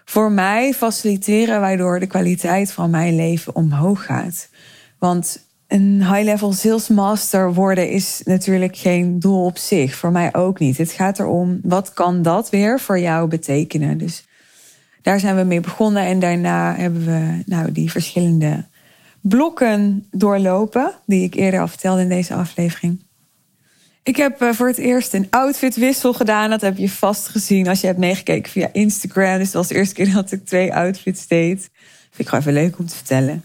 voor 0.09 0.31
mij 0.31 0.73
faciliteren, 0.73 1.59
waardoor 1.59 1.99
de 1.99 2.07
kwaliteit 2.07 2.71
van 2.71 2.89
mijn 2.89 3.15
leven 3.15 3.55
omhoog 3.55 4.05
gaat. 4.05 4.49
Want 4.99 5.45
een 5.67 6.13
high-level 6.13 6.53
sales 6.53 6.87
master 6.87 7.53
worden 7.53 7.89
is 7.89 8.21
natuurlijk 8.23 8.77
geen 8.77 9.19
doel 9.19 9.45
op 9.45 9.57
zich. 9.57 9.95
Voor 9.95 10.11
mij 10.11 10.33
ook 10.33 10.59
niet. 10.59 10.77
Het 10.77 10.91
gaat 10.91 11.19
erom, 11.19 11.59
wat 11.63 11.93
kan 11.93 12.21
dat 12.21 12.49
weer 12.49 12.79
voor 12.79 12.99
jou 12.99 13.27
betekenen? 13.27 13.97
Dus 13.97 14.27
daar 15.01 15.19
zijn 15.19 15.35
we 15.35 15.43
mee 15.43 15.59
begonnen. 15.59 16.03
En 16.03 16.19
daarna 16.19 16.75
hebben 16.75 17.05
we 17.05 17.43
nou, 17.45 17.71
die 17.71 17.91
verschillende 17.91 18.65
blokken 19.21 20.07
doorlopen. 20.11 20.93
Die 21.05 21.23
ik 21.23 21.35
eerder 21.35 21.59
al 21.59 21.67
vertelde 21.67 22.01
in 22.01 22.09
deze 22.09 22.33
aflevering. 22.33 23.05
Ik 24.07 24.15
heb 24.15 24.41
eh, 24.41 24.51
voor 24.51 24.67
het 24.67 24.77
eerst 24.77 25.13
een 25.13 25.27
outfitwissel 25.29 26.13
gedaan. 26.13 26.49
Dat 26.49 26.61
heb 26.61 26.77
je 26.77 26.89
vast 26.89 27.27
gezien 27.27 27.67
als 27.67 27.81
je 27.81 27.87
hebt 27.87 27.99
meegekeken 27.99 28.51
via 28.51 28.69
Instagram. 28.71 29.37
Dus 29.37 29.51
dat 29.51 29.67
de 29.67 29.75
eerste 29.75 29.93
keer 29.93 30.13
dat 30.13 30.31
ik 30.31 30.45
twee 30.45 30.73
outfits 30.73 31.27
deed. 31.27 31.59
Vind 31.59 32.19
ik 32.19 32.27
gewoon 32.27 32.39
even 32.39 32.53
leuk 32.53 32.79
om 32.79 32.85
te 32.85 32.95
vertellen. 32.95 33.43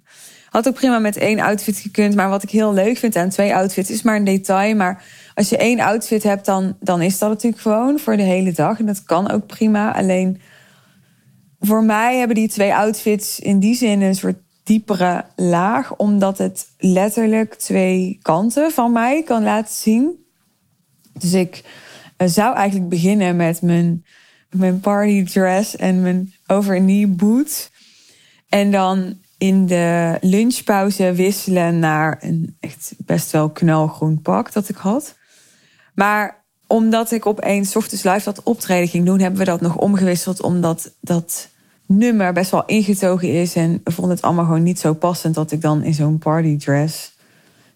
Had 0.51 0.68
ook 0.68 0.75
prima 0.75 0.98
met 0.98 1.16
één 1.16 1.40
outfit 1.40 1.79
gekund. 1.79 2.14
Maar 2.14 2.29
wat 2.29 2.42
ik 2.42 2.51
heel 2.51 2.75
leuk 2.75 2.98
vind 2.98 3.16
aan 3.16 3.29
twee 3.29 3.55
outfits 3.55 3.90
is 3.90 4.03
maar 4.03 4.16
een 4.16 4.25
detail. 4.25 4.77
Maar 4.77 5.05
als 5.35 5.48
je 5.48 5.57
één 5.57 5.81
outfit 5.81 6.22
hebt, 6.22 6.44
dan, 6.44 6.77
dan 6.81 7.03
is 7.03 7.18
dat 7.18 7.29
natuurlijk 7.29 7.62
gewoon 7.62 7.98
voor 7.98 8.16
de 8.16 8.22
hele 8.22 8.53
dag. 8.53 8.79
En 8.79 8.87
dat 8.87 9.03
kan 9.03 9.31
ook 9.31 9.46
prima. 9.46 9.94
Alleen 9.94 10.40
voor 11.61 11.85
mij 11.85 12.18
hebben 12.18 12.37
die 12.37 12.48
twee 12.48 12.75
outfits 12.75 13.40
in 13.40 13.59
die 13.59 13.75
zin 13.75 14.03
een 14.03 14.14
soort 14.14 14.38
diepere 14.62 15.25
laag. 15.37 15.96
Omdat 15.96 16.38
het 16.38 16.66
letterlijk 16.79 17.55
twee 17.55 18.18
kanten 18.22 18.70
van 18.70 18.92
mij 18.92 19.22
kan 19.22 19.42
laten 19.42 19.75
zien. 19.75 20.22
Dus 21.18 21.33
ik 21.33 21.64
eh, 22.16 22.29
zou 22.29 22.55
eigenlijk 22.57 22.88
beginnen 22.88 23.37
met 23.37 23.62
mijn, 23.62 24.05
mijn 24.51 24.81
party 24.81 25.25
dress 25.25 25.77
en 25.77 26.03
mijn 26.03 26.33
overknee. 26.46 27.16
En 28.48 28.70
dan 28.70 29.18
in 29.38 29.66
de 29.66 30.18
lunchpauze 30.20 31.12
wisselen 31.12 31.79
naar 31.79 32.18
een 32.20 32.57
echt 32.61 32.94
best 32.98 33.31
wel 33.31 33.51
knalgroen 33.51 34.22
pak 34.22 34.53
dat 34.53 34.68
ik 34.68 34.77
had. 34.77 35.14
Maar 35.94 36.44
omdat 36.66 37.11
ik 37.11 37.27
opeens 37.27 37.77
ochtends 37.77 38.03
live 38.03 38.25
dat 38.25 38.42
optreden 38.42 38.88
ging 38.88 39.07
doen, 39.07 39.20
hebben 39.20 39.38
we 39.38 39.44
dat 39.44 39.61
nog 39.61 39.77
omgewisseld. 39.77 40.42
Omdat 40.42 40.92
dat 41.01 41.48
nummer 41.87 42.33
best 42.33 42.51
wel 42.51 42.64
ingetogen 42.64 43.29
is. 43.29 43.55
En 43.55 43.81
we 43.85 43.92
vonden 43.92 44.14
het 44.14 44.25
allemaal 44.25 44.44
gewoon 44.44 44.62
niet 44.62 44.79
zo 44.79 44.94
passend 44.94 45.35
dat 45.35 45.53
ik 45.53 45.61
dan 45.61 45.83
in 45.83 45.94
zo'n 45.94 46.18
partydress 46.18 47.12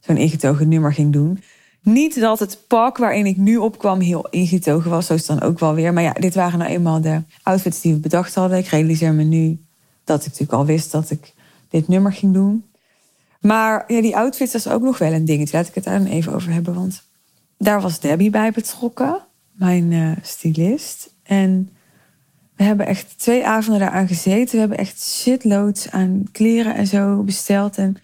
zo'n 0.01 0.17
ingetogen 0.17 0.69
nummer 0.69 0.93
ging 0.93 1.13
doen. 1.13 1.43
Niet 1.87 2.21
dat 2.21 2.39
het 2.39 2.59
pak 2.67 2.97
waarin 2.97 3.27
ik 3.27 3.37
nu 3.37 3.57
opkwam 3.57 4.01
heel 4.01 4.29
ingetogen 4.29 4.91
was, 4.91 5.07
zo 5.07 5.15
is 5.15 5.29
het 5.29 5.39
dan 5.39 5.49
ook 5.49 5.59
wel 5.59 5.75
weer. 5.75 5.93
Maar 5.93 6.03
ja, 6.03 6.13
dit 6.13 6.35
waren 6.35 6.59
nou 6.59 6.71
eenmaal 6.71 7.01
de 7.01 7.23
outfits 7.43 7.81
die 7.81 7.93
we 7.93 7.99
bedacht 7.99 8.35
hadden. 8.35 8.59
Ik 8.59 8.67
realiseer 8.67 9.13
me 9.13 9.23
nu 9.23 9.59
dat 10.05 10.19
ik 10.21 10.25
natuurlijk 10.25 10.53
al 10.53 10.67
wist 10.67 10.93
dat 10.93 11.11
ik 11.11 11.33
dit 11.69 11.89
nummer 11.89 12.13
ging 12.13 12.33
doen. 12.33 12.65
Maar 13.41 13.85
ja, 13.87 14.01
die 14.01 14.17
outfits 14.17 14.53
was 14.53 14.69
ook 14.69 14.83
nog 14.83 14.99
wel 14.99 15.13
een 15.13 15.25
dingetje. 15.25 15.57
Laat 15.57 15.69
ik 15.69 15.75
het 15.75 15.85
daar 15.85 15.99
dan 15.99 16.07
even 16.07 16.33
over 16.33 16.53
hebben. 16.53 16.75
Want 16.75 17.03
daar 17.59 17.81
was 17.81 18.01
Debbie 18.01 18.31
bij 18.31 18.51
betrokken, 18.51 19.21
mijn 19.53 19.91
uh, 19.91 20.17
stylist. 20.23 21.11
En 21.23 21.71
we 22.57 22.65
hebben 22.65 22.87
echt 22.87 23.19
twee 23.19 23.47
avonden 23.47 23.81
daaraan 23.81 24.09
gezeten. 24.09 24.53
We 24.53 24.59
hebben 24.59 24.79
echt 24.79 25.03
shitloads 25.03 25.91
aan 25.91 26.29
kleren 26.33 26.75
en 26.75 26.87
zo 26.87 27.23
besteld. 27.23 27.77
En, 27.77 27.97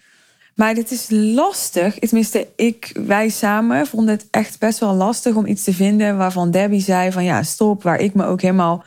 maar 0.55 0.73
dit 0.73 0.91
is 0.91 1.07
lastig. 1.09 1.99
Tenminste, 1.99 2.47
ik, 2.55 2.91
wij 3.05 3.29
samen 3.29 3.87
vonden 3.87 4.15
het 4.15 4.27
echt 4.31 4.59
best 4.59 4.79
wel 4.79 4.93
lastig 4.93 5.35
om 5.35 5.45
iets 5.45 5.63
te 5.63 5.73
vinden 5.73 6.17
waarvan 6.17 6.51
Debbie 6.51 6.81
zei 6.81 7.11
van 7.11 7.23
ja, 7.23 7.43
stop. 7.43 7.83
Waar 7.83 7.99
ik 7.99 8.13
me 8.13 8.25
ook 8.25 8.41
helemaal 8.41 8.83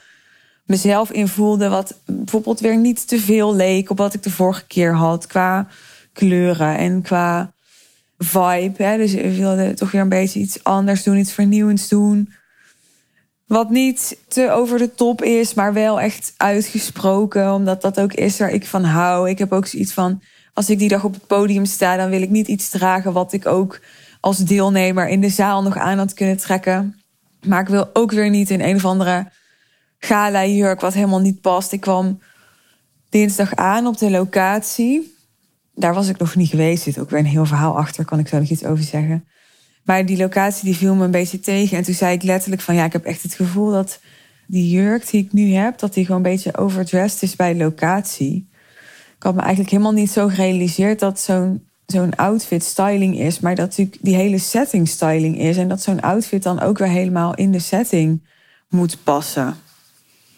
mezelf 0.65 1.11
in 1.11 1.29
voelde. 1.29 1.69
Wat 1.69 2.01
bijvoorbeeld 2.07 2.61
weer 2.61 2.77
niet 2.77 3.09
te 3.09 3.19
veel 3.19 3.55
leek 3.55 3.91
op 3.91 3.99
wat 3.99 4.15
ik 4.15 4.23
de 4.23 4.31
vorige 4.31 4.67
keer 4.67 4.95
had. 4.95 5.27
Qua 5.27 5.69
kleuren 6.13 6.77
en 6.77 7.03
qua 7.03 7.53
vibe. 8.19 8.95
Dus 8.97 9.15
we 9.15 9.37
wilden 9.37 9.75
toch 9.75 9.91
weer 9.91 10.01
een 10.01 10.09
beetje 10.09 10.41
iets 10.41 10.65
anders 10.65 11.03
doen, 11.03 11.17
iets 11.17 11.33
vernieuwends 11.33 11.89
doen. 11.89 12.33
Wat 13.47 13.71
niet 13.71 14.19
te 14.29 14.51
over 14.51 14.79
de 14.79 14.95
top 14.95 15.23
is, 15.23 15.55
maar 15.55 15.73
wel 15.73 16.01
echt 16.01 16.35
uitgesproken. 16.37 17.53
Omdat 17.53 17.83
dat 17.83 18.01
ook 18.01 18.13
is 18.13 18.39
waar 18.39 18.51
ik 18.51 18.67
van 18.67 18.85
hou. 18.85 19.29
Ik 19.29 19.39
heb 19.39 19.53
ook 19.53 19.67
zoiets 19.67 19.93
van, 19.93 20.23
als 20.57 20.71
ik 20.71 20.79
die 20.79 20.89
dag 20.89 21.05
op 21.05 21.15
het 21.15 21.27
podium 21.27 21.65
sta, 21.65 21.97
dan 21.97 22.11
wil 22.11 22.23
ik 22.23 22.31
niet 22.31 22.49
iets 22.49 22.69
dragen 22.69 23.13
wat 23.13 23.33
ik 23.33 23.47
ook 23.47 23.81
als 24.21 24.39
deelnemer 24.39 25.09
in 25.09 25.21
de 25.21 25.29
zaal 25.29 25.63
nog 25.63 25.77
aan 25.77 25.99
had 25.99 26.15
kunnen 26.15 26.37
trekken. 26.37 27.01
Maar 27.47 27.61
ik 27.61 27.69
wil 27.69 27.91
ook 27.93 28.13
weer 28.13 28.31
niet 28.31 28.51
in 28.51 28.61
een 28.61 28.77
of 28.77 28.85
andere 28.85 29.33
gala 29.99 30.47
jurk 30.47 30.81
wat 30.81 30.95
helemaal 30.95 31.21
niet 31.21 31.41
past. 31.41 31.73
Ik 31.73 31.81
kwam 31.81 32.21
dinsdag 33.09 33.55
aan 33.55 33.87
op 33.87 33.99
de 33.99 34.11
locatie. 34.11 35.17
Daar 35.75 35.95
was 35.95 36.09
ik 36.09 36.19
nog 36.19 36.35
niet 36.35 36.49
geweest. 36.49 36.83
Zit 36.83 36.99
ook 36.99 37.11
weer 37.11 37.19
een 37.19 37.27
heel 37.27 37.47
verhaal 37.47 37.79
achter, 37.79 38.05
kan 38.05 38.19
ik 38.19 38.29
zo 38.29 38.39
nog 38.39 38.49
iets 38.49 38.65
over 38.65 38.85
zeggen. 38.85 39.25
Maar 39.85 40.07
die 40.07 40.17
locatie 40.17 40.65
die 40.65 40.77
viel 40.77 40.95
me 40.95 41.05
een 41.05 41.11
beetje 41.11 41.41
tegen. 41.41 41.77
En 41.77 41.85
toen 41.85 41.95
zei 41.95 42.15
ik 42.15 42.23
letterlijk 42.23 42.63
van 42.63 42.75
ja, 42.75 42.85
ik 42.85 42.93
heb 42.93 43.05
echt 43.05 43.23
het 43.23 43.35
gevoel 43.35 43.71
dat 43.71 44.01
die 44.47 44.71
jurk 44.71 45.11
die 45.11 45.25
ik 45.25 45.33
nu 45.33 45.53
heb, 45.53 45.79
dat 45.79 45.95
die 45.95 46.05
gewoon 46.05 46.25
een 46.25 46.31
beetje 46.31 46.57
overdressed 46.57 47.23
is 47.23 47.37
bij 47.37 47.57
locatie. 47.57 48.55
Had 49.27 49.35
me 49.35 49.41
eigenlijk 49.41 49.71
helemaal 49.71 49.93
niet 49.93 50.11
zo 50.11 50.29
gerealiseerd 50.29 50.99
dat 50.99 51.21
zo'n 51.21 51.69
zo'n 51.87 52.15
outfit 52.15 52.65
styling 52.65 53.19
is, 53.19 53.41
maar 53.41 53.55
dat 53.55 53.69
natuurlijk 53.69 53.99
die 54.01 54.15
hele 54.15 54.39
setting 54.39 54.89
styling 54.89 55.39
is. 55.39 55.57
En 55.57 55.69
dat 55.69 55.83
zo'n 55.83 56.01
outfit 56.01 56.43
dan 56.43 56.61
ook 56.61 56.79
weer 56.79 56.89
helemaal 56.89 57.35
in 57.35 57.51
de 57.51 57.59
setting 57.59 58.29
moet 58.69 59.05
passen. 59.05 59.57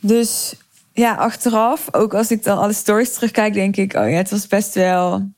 Dus 0.01 0.55
ja, 0.93 1.15
achteraf, 1.15 1.95
ook 1.95 2.15
als 2.15 2.31
ik 2.31 2.43
dan 2.43 2.59
alle 2.59 2.73
stories 2.73 3.15
terugkijk, 3.15 3.55
denk 3.55 3.77
ik, 3.77 3.95
oh 3.95 4.11
ja, 4.11 4.17
het 4.17 4.31
was 4.31 4.47
best 4.47 4.75
wel, 4.75 5.31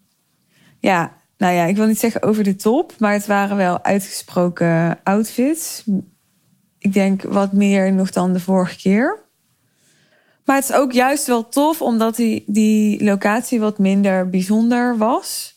ja, 0.79 1.13
nou 1.37 1.55
ja, 1.55 1.65
ik 1.65 1.77
wil 1.77 1.87
niet 1.87 1.99
zeggen 1.99 2.23
over 2.23 2.45
de 2.45 2.57
top, 2.57 2.93
maar 2.99 3.13
het 3.13 3.27
waren 3.27 3.57
wel 3.57 3.85
uitgesproken 3.85 4.99
outfits. 5.03 5.85
Ik 6.79 6.93
denk 6.93 7.23
wat 7.23 7.53
meer 7.53 7.93
nog 7.93 8.11
dan 8.11 8.33
de 8.33 8.41
vorige 8.41 8.77
keer. 8.77 9.30
Maar 10.51 10.59
het 10.59 10.69
is 10.69 10.77
ook 10.77 10.93
juist 10.93 11.27
wel 11.27 11.49
tof, 11.49 11.83
omdat 11.83 12.17
die, 12.17 12.45
die 12.47 13.05
locatie 13.05 13.61
wat 13.61 13.79
minder 13.79 14.31
bijzonder 14.31 14.99
was. 14.99 15.57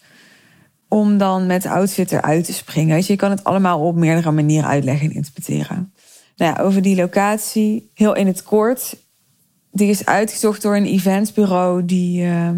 Om 0.87 1.17
dan 1.17 1.45
met 1.45 1.61
de 1.61 1.69
outfit 1.69 2.11
eruit 2.11 2.45
te 2.45 2.53
springen. 2.53 2.95
Weet 2.95 3.07
je, 3.07 3.15
kan 3.15 3.29
het 3.29 3.43
allemaal 3.43 3.79
op 3.79 3.95
meerdere 3.95 4.31
manieren 4.31 4.69
uitleggen 4.69 5.09
en 5.09 5.15
interpreteren. 5.15 5.93
Nou 6.35 6.53
ja, 6.55 6.63
over 6.63 6.81
die 6.81 6.95
locatie, 6.95 7.89
heel 7.93 8.15
in 8.15 8.27
het 8.27 8.43
kort. 8.43 8.95
Die 9.71 9.89
is 9.89 10.05
uitgezocht 10.05 10.61
door 10.61 10.75
een 10.75 10.85
eventsbureau 10.85 11.85
die, 11.85 12.25
uh, 12.25 12.49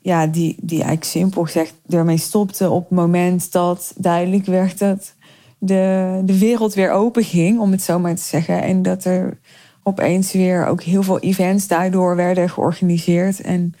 ja, 0.00 0.26
die, 0.26 0.56
die 0.60 0.78
eigenlijk 0.82 1.04
simpel 1.04 1.42
gezegd 1.42 1.74
ermee 1.88 2.18
stopte 2.18 2.70
op 2.70 2.82
het 2.88 2.98
moment 2.98 3.52
dat 3.52 3.92
duidelijk 3.96 4.46
werd 4.46 4.78
dat 4.78 5.14
de, 5.58 6.20
de 6.24 6.38
wereld 6.38 6.74
weer 6.74 6.90
open 6.90 7.24
ging, 7.24 7.60
om 7.60 7.70
het 7.70 7.82
zo 7.82 7.98
maar 7.98 8.14
te 8.14 8.22
zeggen. 8.22 8.62
En 8.62 8.82
dat 8.82 9.04
er 9.04 9.38
opeens 9.82 10.32
weer 10.32 10.66
ook 10.66 10.82
heel 10.82 11.02
veel 11.02 11.20
events 11.20 11.66
daardoor 11.66 12.16
werden 12.16 12.50
georganiseerd. 12.50 13.40
En 13.40 13.74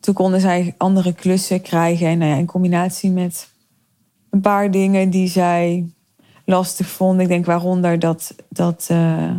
toen 0.00 0.14
konden 0.14 0.40
zij 0.40 0.74
andere 0.76 1.14
klussen 1.14 1.62
krijgen. 1.62 2.06
En 2.06 2.20
ja, 2.20 2.34
in 2.34 2.46
combinatie 2.46 3.10
met 3.10 3.48
een 4.30 4.40
paar 4.40 4.70
dingen 4.70 5.10
die 5.10 5.28
zij 5.28 5.86
lastig 6.44 6.88
vonden. 6.88 7.22
Ik 7.22 7.28
denk 7.28 7.46
waaronder 7.46 7.98
dat, 7.98 8.34
dat 8.48 8.88
uh, 8.90 9.30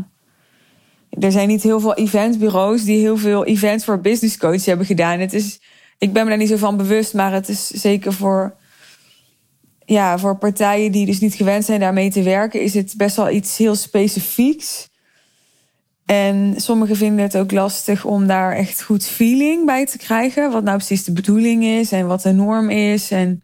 er 1.09 1.31
zijn 1.31 1.47
niet 1.47 1.63
heel 1.63 1.79
veel 1.79 1.95
eventbureaus 1.95 2.83
die 2.83 2.99
heel 2.99 3.17
veel 3.17 3.45
events 3.45 3.85
voor 3.85 4.01
business 4.01 4.37
coach 4.37 4.65
hebben 4.65 4.85
gedaan. 4.85 5.19
Het 5.19 5.33
is, 5.33 5.61
ik 5.97 6.13
ben 6.13 6.23
me 6.23 6.29
daar 6.29 6.37
niet 6.37 6.49
zo 6.49 6.57
van 6.57 6.77
bewust, 6.77 7.13
maar 7.13 7.33
het 7.33 7.49
is 7.49 7.67
zeker 7.67 8.13
voor, 8.13 8.55
ja, 9.85 10.19
voor 10.19 10.37
partijen 10.37 10.91
die 10.91 11.05
dus 11.05 11.19
niet 11.19 11.33
gewend 11.33 11.65
zijn 11.65 11.79
daarmee 11.79 12.11
te 12.11 12.23
werken, 12.23 12.61
is 12.61 12.73
het 12.73 12.93
best 12.97 13.15
wel 13.15 13.29
iets 13.29 13.57
heel 13.57 13.75
specifieks. 13.75 14.89
En 16.11 16.53
sommigen 16.57 16.95
vinden 16.95 17.23
het 17.23 17.37
ook 17.37 17.51
lastig 17.51 18.05
om 18.05 18.27
daar 18.27 18.55
echt 18.55 18.83
goed 18.83 19.05
feeling 19.05 19.65
bij 19.65 19.85
te 19.85 19.97
krijgen. 19.97 20.51
Wat 20.51 20.63
nou 20.63 20.77
precies 20.77 21.03
de 21.03 21.11
bedoeling 21.11 21.63
is 21.63 21.91
en 21.91 22.07
wat 22.07 22.21
de 22.21 22.31
norm 22.31 22.69
is. 22.69 23.11
En 23.11 23.43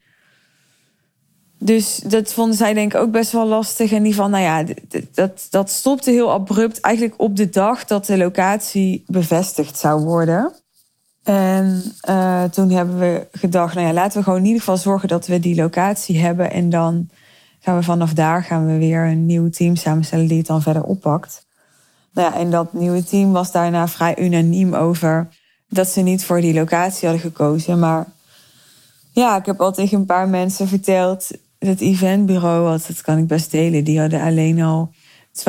dus 1.59 1.95
dat 1.97 2.33
vonden 2.33 2.57
zij 2.57 2.73
denk 2.73 2.93
ik 2.93 2.99
ook 2.99 3.11
best 3.11 3.31
wel 3.31 3.47
lastig. 3.47 3.91
En 3.91 4.03
die 4.03 4.15
van, 4.15 4.31
nou 4.31 4.43
ja, 4.43 4.73
dat, 5.13 5.47
dat 5.49 5.69
stopte 5.69 6.11
heel 6.11 6.31
abrupt. 6.31 6.79
Eigenlijk 6.79 7.21
op 7.21 7.35
de 7.35 7.49
dag 7.49 7.85
dat 7.85 8.05
de 8.05 8.17
locatie 8.17 9.03
bevestigd 9.05 9.77
zou 9.77 10.03
worden. 10.03 10.53
En 11.23 11.83
uh, 12.09 12.43
toen 12.43 12.69
hebben 12.69 12.99
we 12.99 13.27
gedacht, 13.31 13.75
nou 13.75 13.87
ja, 13.87 13.93
laten 13.93 14.17
we 14.17 14.23
gewoon 14.23 14.39
in 14.39 14.45
ieder 14.45 14.59
geval 14.59 14.77
zorgen 14.77 15.07
dat 15.07 15.27
we 15.27 15.39
die 15.39 15.55
locatie 15.55 16.19
hebben. 16.19 16.51
En 16.51 16.69
dan 16.69 17.09
gaan 17.59 17.77
we 17.77 17.83
vanaf 17.83 18.13
daar 18.13 18.43
gaan 18.43 18.65
we 18.65 18.77
weer 18.77 19.05
een 19.05 19.25
nieuw 19.25 19.49
team 19.49 19.75
samenstellen 19.75 20.27
die 20.27 20.37
het 20.37 20.47
dan 20.47 20.61
verder 20.61 20.83
oppakt. 20.83 21.46
Nou 22.17 22.31
ja, 22.31 22.39
en 22.39 22.51
dat 22.51 22.73
nieuwe 22.73 23.03
team 23.03 23.31
was 23.31 23.51
daarna 23.51 23.87
vrij 23.87 24.19
unaniem 24.19 24.73
over 24.73 25.27
dat 25.69 25.87
ze 25.87 26.01
niet 26.01 26.25
voor 26.25 26.41
die 26.41 26.53
locatie 26.53 27.07
hadden 27.07 27.31
gekozen. 27.31 27.79
Maar 27.79 28.05
ja, 29.11 29.37
ik 29.37 29.45
heb 29.45 29.61
al 29.61 29.71
tegen 29.71 29.99
een 29.99 30.05
paar 30.05 30.29
mensen 30.29 30.67
verteld 30.67 31.31
het 31.59 31.81
eventbureau, 31.81 32.63
wat, 32.63 32.85
dat 32.87 33.01
kan 33.01 33.17
ik 33.17 33.27
best 33.27 33.51
delen, 33.51 33.83
die 33.83 33.99
hadden 33.99 34.21
alleen 34.21 34.61
al 34.61 34.91
12.000 35.31 35.43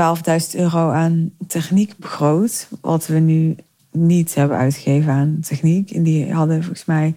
euro 0.53 0.91
aan 0.91 1.31
techniek 1.47 1.97
begroot. 1.97 2.69
Wat 2.81 3.07
we 3.07 3.19
nu 3.19 3.57
niet 3.93 4.35
hebben 4.35 4.57
uitgegeven 4.57 5.13
aan 5.13 5.39
techniek. 5.41 5.91
En 5.91 6.03
die 6.03 6.33
hadden 6.33 6.57
volgens 6.57 6.85
mij 6.85 7.15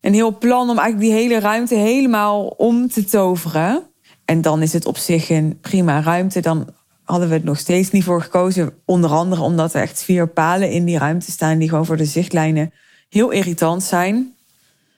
een 0.00 0.14
heel 0.14 0.38
plan 0.38 0.70
om 0.70 0.78
eigenlijk 0.78 1.10
die 1.10 1.22
hele 1.22 1.40
ruimte 1.40 1.74
helemaal 1.74 2.46
om 2.46 2.88
te 2.88 3.04
toveren. 3.04 3.82
En 4.24 4.40
dan 4.40 4.62
is 4.62 4.72
het 4.72 4.86
op 4.86 4.96
zich 4.96 5.30
een 5.30 5.58
prima 5.60 6.02
ruimte. 6.02 6.40
Dan 6.40 6.68
hadden 7.06 7.28
we 7.28 7.34
het 7.34 7.44
nog 7.44 7.58
steeds 7.58 7.90
niet 7.90 8.04
voor 8.04 8.22
gekozen. 8.22 8.72
Onder 8.84 9.10
andere 9.10 9.42
omdat 9.42 9.74
er 9.74 9.82
echt 9.82 10.02
vier 10.02 10.28
palen 10.28 10.70
in 10.70 10.84
die 10.84 10.98
ruimte 10.98 11.30
staan 11.30 11.58
die 11.58 11.68
gewoon 11.68 11.86
voor 11.86 11.96
de 11.96 12.04
zichtlijnen 12.04 12.72
heel 13.08 13.30
irritant 13.30 13.82
zijn 13.82 14.36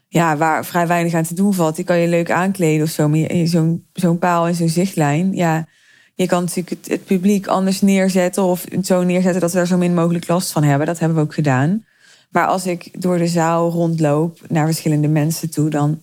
ja, 0.09 0.37
waar 0.37 0.65
vrij 0.65 0.87
weinig 0.87 1.15
aan 1.15 1.23
te 1.23 1.35
doen 1.35 1.55
valt. 1.55 1.77
Die 1.77 1.85
kan 1.85 1.99
je 1.99 2.09
leuk 2.09 2.31
aankleden 2.31 2.83
of 2.83 2.91
zo. 2.91 3.09
Maar 3.09 3.29
zo'n 3.45 3.87
zo'n 3.93 4.19
paal 4.19 4.47
en 4.47 4.55
zo'n 4.55 4.69
zichtlijn. 4.69 5.35
Ja, 5.35 5.67
je 6.15 6.27
kan 6.27 6.45
natuurlijk 6.45 6.87
het, 6.87 7.05
publiek 7.05 7.47
anders 7.47 7.81
neerzetten. 7.81 8.43
Of 8.43 8.65
zo 8.83 9.03
neerzetten 9.03 9.41
dat 9.41 9.53
we 9.53 9.59
er 9.59 9.67
zo 9.67 9.77
min 9.77 9.95
mogelijk 9.95 10.29
last 10.29 10.53
van 10.53 10.63
hebben. 10.63 10.87
Dat 10.87 10.99
hebben 10.99 11.17
we 11.17 11.25
ook 11.25 11.35
gedaan. 11.35 11.85
Maar 12.31 12.47
als 12.47 12.67
ik 12.67 13.03
door 13.03 13.19
de 13.19 13.27
zaal 13.27 13.71
rondloop 13.71 14.41
naar 14.49 14.67
verschillende 14.67 15.09
mensen 15.09 15.51
toe, 15.51 15.71
dan, 15.71 16.01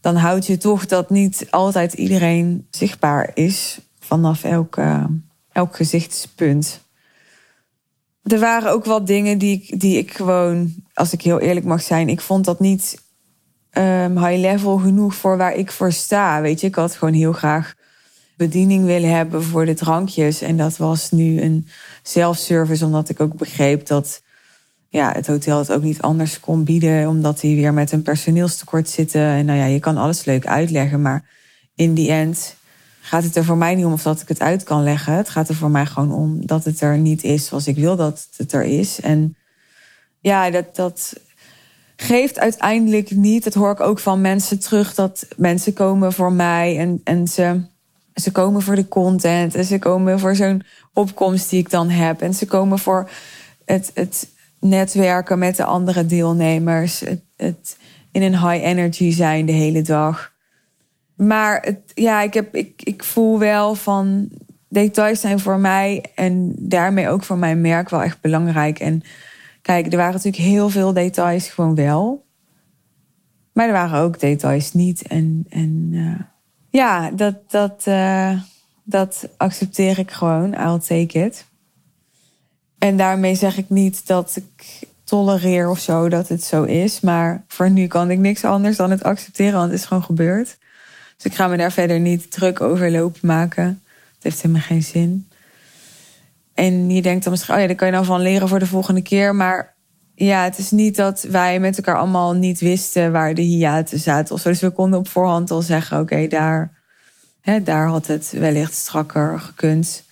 dan 0.00 0.16
houd 0.16 0.46
je 0.46 0.56
toch 0.56 0.86
dat 0.86 1.10
niet 1.10 1.46
altijd 1.50 1.92
iedereen 1.92 2.66
zichtbaar 2.70 3.30
is 3.34 3.78
vanaf 4.10 4.44
elk, 4.44 4.76
elk 5.52 5.76
gezichtspunt. 5.76 6.80
Er 8.22 8.38
waren 8.38 8.72
ook 8.72 8.84
wat 8.84 9.06
dingen 9.06 9.38
die, 9.38 9.76
die 9.76 9.98
ik 9.98 10.12
gewoon 10.12 10.74
als 10.94 11.12
ik 11.12 11.22
heel 11.22 11.40
eerlijk 11.40 11.66
mag 11.66 11.82
zijn, 11.82 12.08
ik 12.08 12.20
vond 12.20 12.44
dat 12.44 12.60
niet 12.60 13.02
um, 13.72 14.18
high 14.18 14.40
level 14.40 14.76
genoeg 14.76 15.14
voor 15.14 15.36
waar 15.36 15.54
ik 15.54 15.70
voor 15.70 15.92
sta. 15.92 16.40
Weet 16.40 16.60
je, 16.60 16.66
ik 16.66 16.74
had 16.74 16.94
gewoon 16.94 17.14
heel 17.14 17.32
graag 17.32 17.74
bediening 18.36 18.84
willen 18.84 19.10
hebben 19.10 19.42
voor 19.42 19.66
de 19.66 19.74
drankjes. 19.74 20.40
En 20.40 20.56
dat 20.56 20.76
was 20.76 21.10
nu 21.10 21.40
een 21.40 21.66
self-service, 22.02 22.84
omdat 22.84 23.08
ik 23.08 23.20
ook 23.20 23.36
begreep 23.36 23.86
dat 23.86 24.22
ja, 24.88 25.12
het 25.12 25.26
hotel 25.26 25.58
het 25.58 25.72
ook 25.72 25.82
niet 25.82 26.02
anders 26.02 26.40
kon 26.40 26.64
bieden, 26.64 27.08
omdat 27.08 27.40
die 27.40 27.56
weer 27.56 27.72
met 27.72 27.92
een 27.92 28.02
personeelstekort 28.02 28.88
zitten. 28.88 29.20
En 29.20 29.46
nou 29.46 29.58
ja, 29.58 29.64
je 29.64 29.78
kan 29.78 29.96
alles 29.96 30.24
leuk 30.24 30.46
uitleggen, 30.46 31.02
maar 31.02 31.28
in 31.74 31.94
die 31.94 32.10
end 32.10 32.56
gaat 33.10 33.24
het 33.24 33.36
er 33.36 33.44
voor 33.44 33.56
mij 33.56 33.74
niet 33.74 33.84
om 33.84 33.92
of 33.92 34.02
dat 34.02 34.20
ik 34.20 34.28
het 34.28 34.40
uit 34.40 34.62
kan 34.62 34.82
leggen. 34.82 35.12
Het 35.12 35.28
gaat 35.28 35.48
er 35.48 35.54
voor 35.54 35.70
mij 35.70 35.86
gewoon 35.86 36.12
om 36.12 36.46
dat 36.46 36.64
het 36.64 36.80
er 36.80 36.98
niet 36.98 37.22
is 37.22 37.46
zoals 37.46 37.66
ik 37.66 37.76
wil 37.76 37.96
dat 37.96 38.28
het 38.36 38.52
er 38.52 38.62
is. 38.62 39.00
En 39.00 39.36
ja, 40.20 40.50
dat, 40.50 40.76
dat 40.76 41.20
geeft 41.96 42.38
uiteindelijk 42.38 43.10
niet. 43.10 43.44
Dat 43.44 43.54
hoor 43.54 43.72
ik 43.72 43.80
ook 43.80 43.98
van 43.98 44.20
mensen 44.20 44.58
terug. 44.58 44.94
Dat 44.94 45.26
mensen 45.36 45.72
komen 45.72 46.12
voor 46.12 46.32
mij 46.32 46.78
en, 46.78 47.00
en 47.04 47.28
ze, 47.28 47.60
ze 48.14 48.32
komen 48.32 48.62
voor 48.62 48.74
de 48.74 48.88
content. 48.88 49.54
En 49.54 49.64
ze 49.64 49.78
komen 49.78 50.18
voor 50.18 50.36
zo'n 50.36 50.62
opkomst 50.92 51.50
die 51.50 51.58
ik 51.58 51.70
dan 51.70 51.88
heb. 51.88 52.20
En 52.20 52.34
ze 52.34 52.46
komen 52.46 52.78
voor 52.78 53.10
het, 53.64 53.90
het 53.94 54.28
netwerken 54.60 55.38
met 55.38 55.56
de 55.56 55.64
andere 55.64 56.06
deelnemers. 56.06 57.00
Het, 57.00 57.22
het 57.36 57.76
in 58.12 58.22
een 58.22 58.48
high 58.48 58.64
energy 58.64 59.12
zijn 59.12 59.46
de 59.46 59.52
hele 59.52 59.82
dag. 59.82 60.32
Maar 61.26 61.60
het, 61.60 61.78
ja, 61.94 62.22
ik, 62.22 62.34
heb, 62.34 62.54
ik, 62.54 62.82
ik 62.82 63.04
voel 63.04 63.38
wel 63.38 63.74
van 63.74 64.30
details 64.68 65.20
zijn 65.20 65.40
voor 65.40 65.58
mij 65.58 66.04
en 66.14 66.54
daarmee 66.58 67.08
ook 67.08 67.24
voor 67.24 67.38
mijn 67.38 67.60
merk 67.60 67.88
wel 67.88 68.02
echt 68.02 68.20
belangrijk. 68.20 68.78
En 68.78 69.02
Kijk, 69.62 69.86
er 69.86 69.96
waren 69.96 70.12
natuurlijk 70.12 70.42
heel 70.42 70.70
veel 70.70 70.92
details 70.92 71.48
gewoon 71.48 71.74
wel. 71.74 72.26
Maar 73.52 73.66
er 73.66 73.72
waren 73.72 74.00
ook 74.00 74.20
details 74.20 74.72
niet. 74.72 75.02
En, 75.02 75.46
en 75.48 75.88
uh, 75.92 76.20
ja, 76.70 77.10
dat, 77.10 77.50
dat, 77.50 77.84
uh, 77.88 78.40
dat 78.84 79.28
accepteer 79.36 79.98
ik 79.98 80.10
gewoon. 80.10 80.54
I'll 80.54 80.78
take 80.78 81.24
it. 81.24 81.46
En 82.78 82.96
daarmee 82.96 83.34
zeg 83.34 83.58
ik 83.58 83.68
niet 83.68 84.06
dat 84.06 84.36
ik 84.36 84.78
tolereer 85.04 85.70
of 85.70 85.78
zo 85.78 86.08
dat 86.08 86.28
het 86.28 86.44
zo 86.44 86.62
is. 86.62 87.00
Maar 87.00 87.44
voor 87.46 87.70
nu 87.70 87.86
kan 87.86 88.10
ik 88.10 88.18
niks 88.18 88.44
anders 88.44 88.76
dan 88.76 88.90
het 88.90 89.02
accepteren, 89.02 89.58
want 89.58 89.70
het 89.70 89.80
is 89.80 89.86
gewoon 89.86 90.02
gebeurd. 90.02 90.58
Dus 91.22 91.32
ik 91.32 91.38
ga 91.38 91.48
me 91.48 91.56
daar 91.56 91.72
verder 91.72 92.00
niet 92.00 92.30
druk 92.30 92.60
over 92.60 92.90
lopen 92.90 93.20
maken. 93.22 93.82
Het 94.14 94.22
heeft 94.22 94.42
helemaal 94.42 94.62
geen 94.62 94.82
zin. 94.82 95.28
En 96.54 96.90
je 96.90 97.02
denkt 97.02 97.22
dan 97.22 97.32
misschien, 97.32 97.54
oh 97.54 97.60
ja, 97.60 97.66
daar 97.66 97.76
kan 97.76 97.86
je 97.86 97.92
nou 97.92 98.04
van 98.04 98.20
leren 98.20 98.48
voor 98.48 98.58
de 98.58 98.66
volgende 98.66 99.02
keer. 99.02 99.34
Maar 99.34 99.74
ja, 100.14 100.44
het 100.44 100.58
is 100.58 100.70
niet 100.70 100.96
dat 100.96 101.22
wij 101.22 101.60
met 101.60 101.76
elkaar 101.76 101.98
allemaal 101.98 102.32
niet 102.32 102.60
wisten 102.60 103.12
waar 103.12 103.34
de 103.34 103.42
hiaten 103.42 103.98
zaten. 103.98 104.34
Of 104.34 104.40
zo. 104.40 104.48
Dus 104.48 104.60
we 104.60 104.70
konden 104.70 104.98
op 104.98 105.08
voorhand 105.08 105.50
al 105.50 105.62
zeggen, 105.62 106.00
oké, 106.00 106.26
daar, 106.26 106.82
hè, 107.40 107.62
daar 107.62 107.86
had 107.86 108.06
het 108.06 108.30
wellicht 108.30 108.74
strakker 108.74 109.40
gekund. 109.40 110.04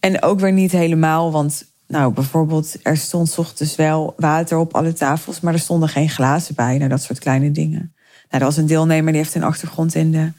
En 0.00 0.22
ook 0.22 0.40
weer 0.40 0.52
niet 0.52 0.72
helemaal, 0.72 1.32
want 1.32 1.72
nou, 1.86 2.12
bijvoorbeeld, 2.12 2.76
er 2.82 2.96
stond 2.96 3.38
ochtends 3.38 3.76
wel 3.76 4.14
water 4.16 4.58
op 4.58 4.74
alle 4.74 4.92
tafels, 4.92 5.40
maar 5.40 5.52
er 5.52 5.58
stonden 5.58 5.88
geen 5.88 6.08
glazen 6.08 6.54
bij. 6.54 6.78
Nou, 6.78 6.88
dat 6.88 7.02
soort 7.02 7.18
kleine 7.18 7.50
dingen. 7.50 7.93
Nou, 8.34 8.46
er 8.46 8.52
was 8.52 8.62
een 8.62 8.68
deelnemer 8.68 9.12
die 9.12 9.22
heeft 9.22 9.34
een 9.34 9.42
achtergrond 9.42 9.94
in 9.94 10.10
de 10.10 10.32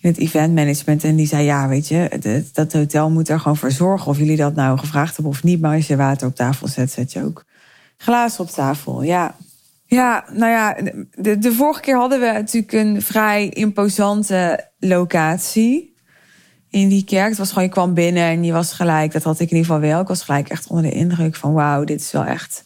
in 0.00 0.08
het 0.08 0.18
event 0.18 0.54
management. 0.54 1.04
En 1.04 1.16
die 1.16 1.26
zei, 1.26 1.44
ja, 1.44 1.68
weet 1.68 1.88
je, 1.88 2.44
dat 2.52 2.72
hotel 2.72 3.10
moet 3.10 3.28
er 3.28 3.40
gewoon 3.40 3.56
voor 3.56 3.70
zorgen. 3.70 4.06
Of 4.06 4.18
jullie 4.18 4.36
dat 4.36 4.54
nou 4.54 4.78
gevraagd 4.78 5.14
hebben 5.14 5.32
of 5.32 5.42
niet. 5.42 5.60
Maar 5.60 5.76
als 5.76 5.86
je 5.86 5.96
water 5.96 6.26
op 6.26 6.34
tafel 6.34 6.68
zet, 6.68 6.90
zet 6.90 7.12
je 7.12 7.24
ook 7.24 7.44
glazen 7.96 8.44
op 8.44 8.50
tafel. 8.50 9.02
Ja, 9.02 9.36
ja 9.84 10.24
nou 10.32 10.50
ja, 10.52 10.76
de, 11.14 11.38
de 11.38 11.52
vorige 11.52 11.80
keer 11.80 11.96
hadden 11.96 12.20
we 12.20 12.26
natuurlijk 12.26 12.72
een 12.72 13.02
vrij 13.02 13.48
imposante 13.48 14.70
locatie 14.78 15.94
in 16.70 16.88
die 16.88 17.04
kerk. 17.04 17.28
Het 17.28 17.38
was 17.38 17.48
gewoon, 17.48 17.64
je 17.64 17.70
kwam 17.70 17.94
binnen 17.94 18.22
en 18.22 18.44
je 18.44 18.52
was 18.52 18.72
gelijk, 18.72 19.12
dat 19.12 19.22
had 19.22 19.40
ik 19.40 19.50
in 19.50 19.56
ieder 19.56 19.72
geval 19.72 19.88
wel. 19.88 20.00
Ik 20.00 20.08
was 20.08 20.22
gelijk 20.22 20.48
echt 20.48 20.66
onder 20.66 20.90
de 20.90 20.96
indruk 20.96 21.36
van, 21.36 21.52
wauw, 21.52 21.84
dit 21.84 22.00
is 22.00 22.12
wel 22.12 22.24
echt 22.24 22.64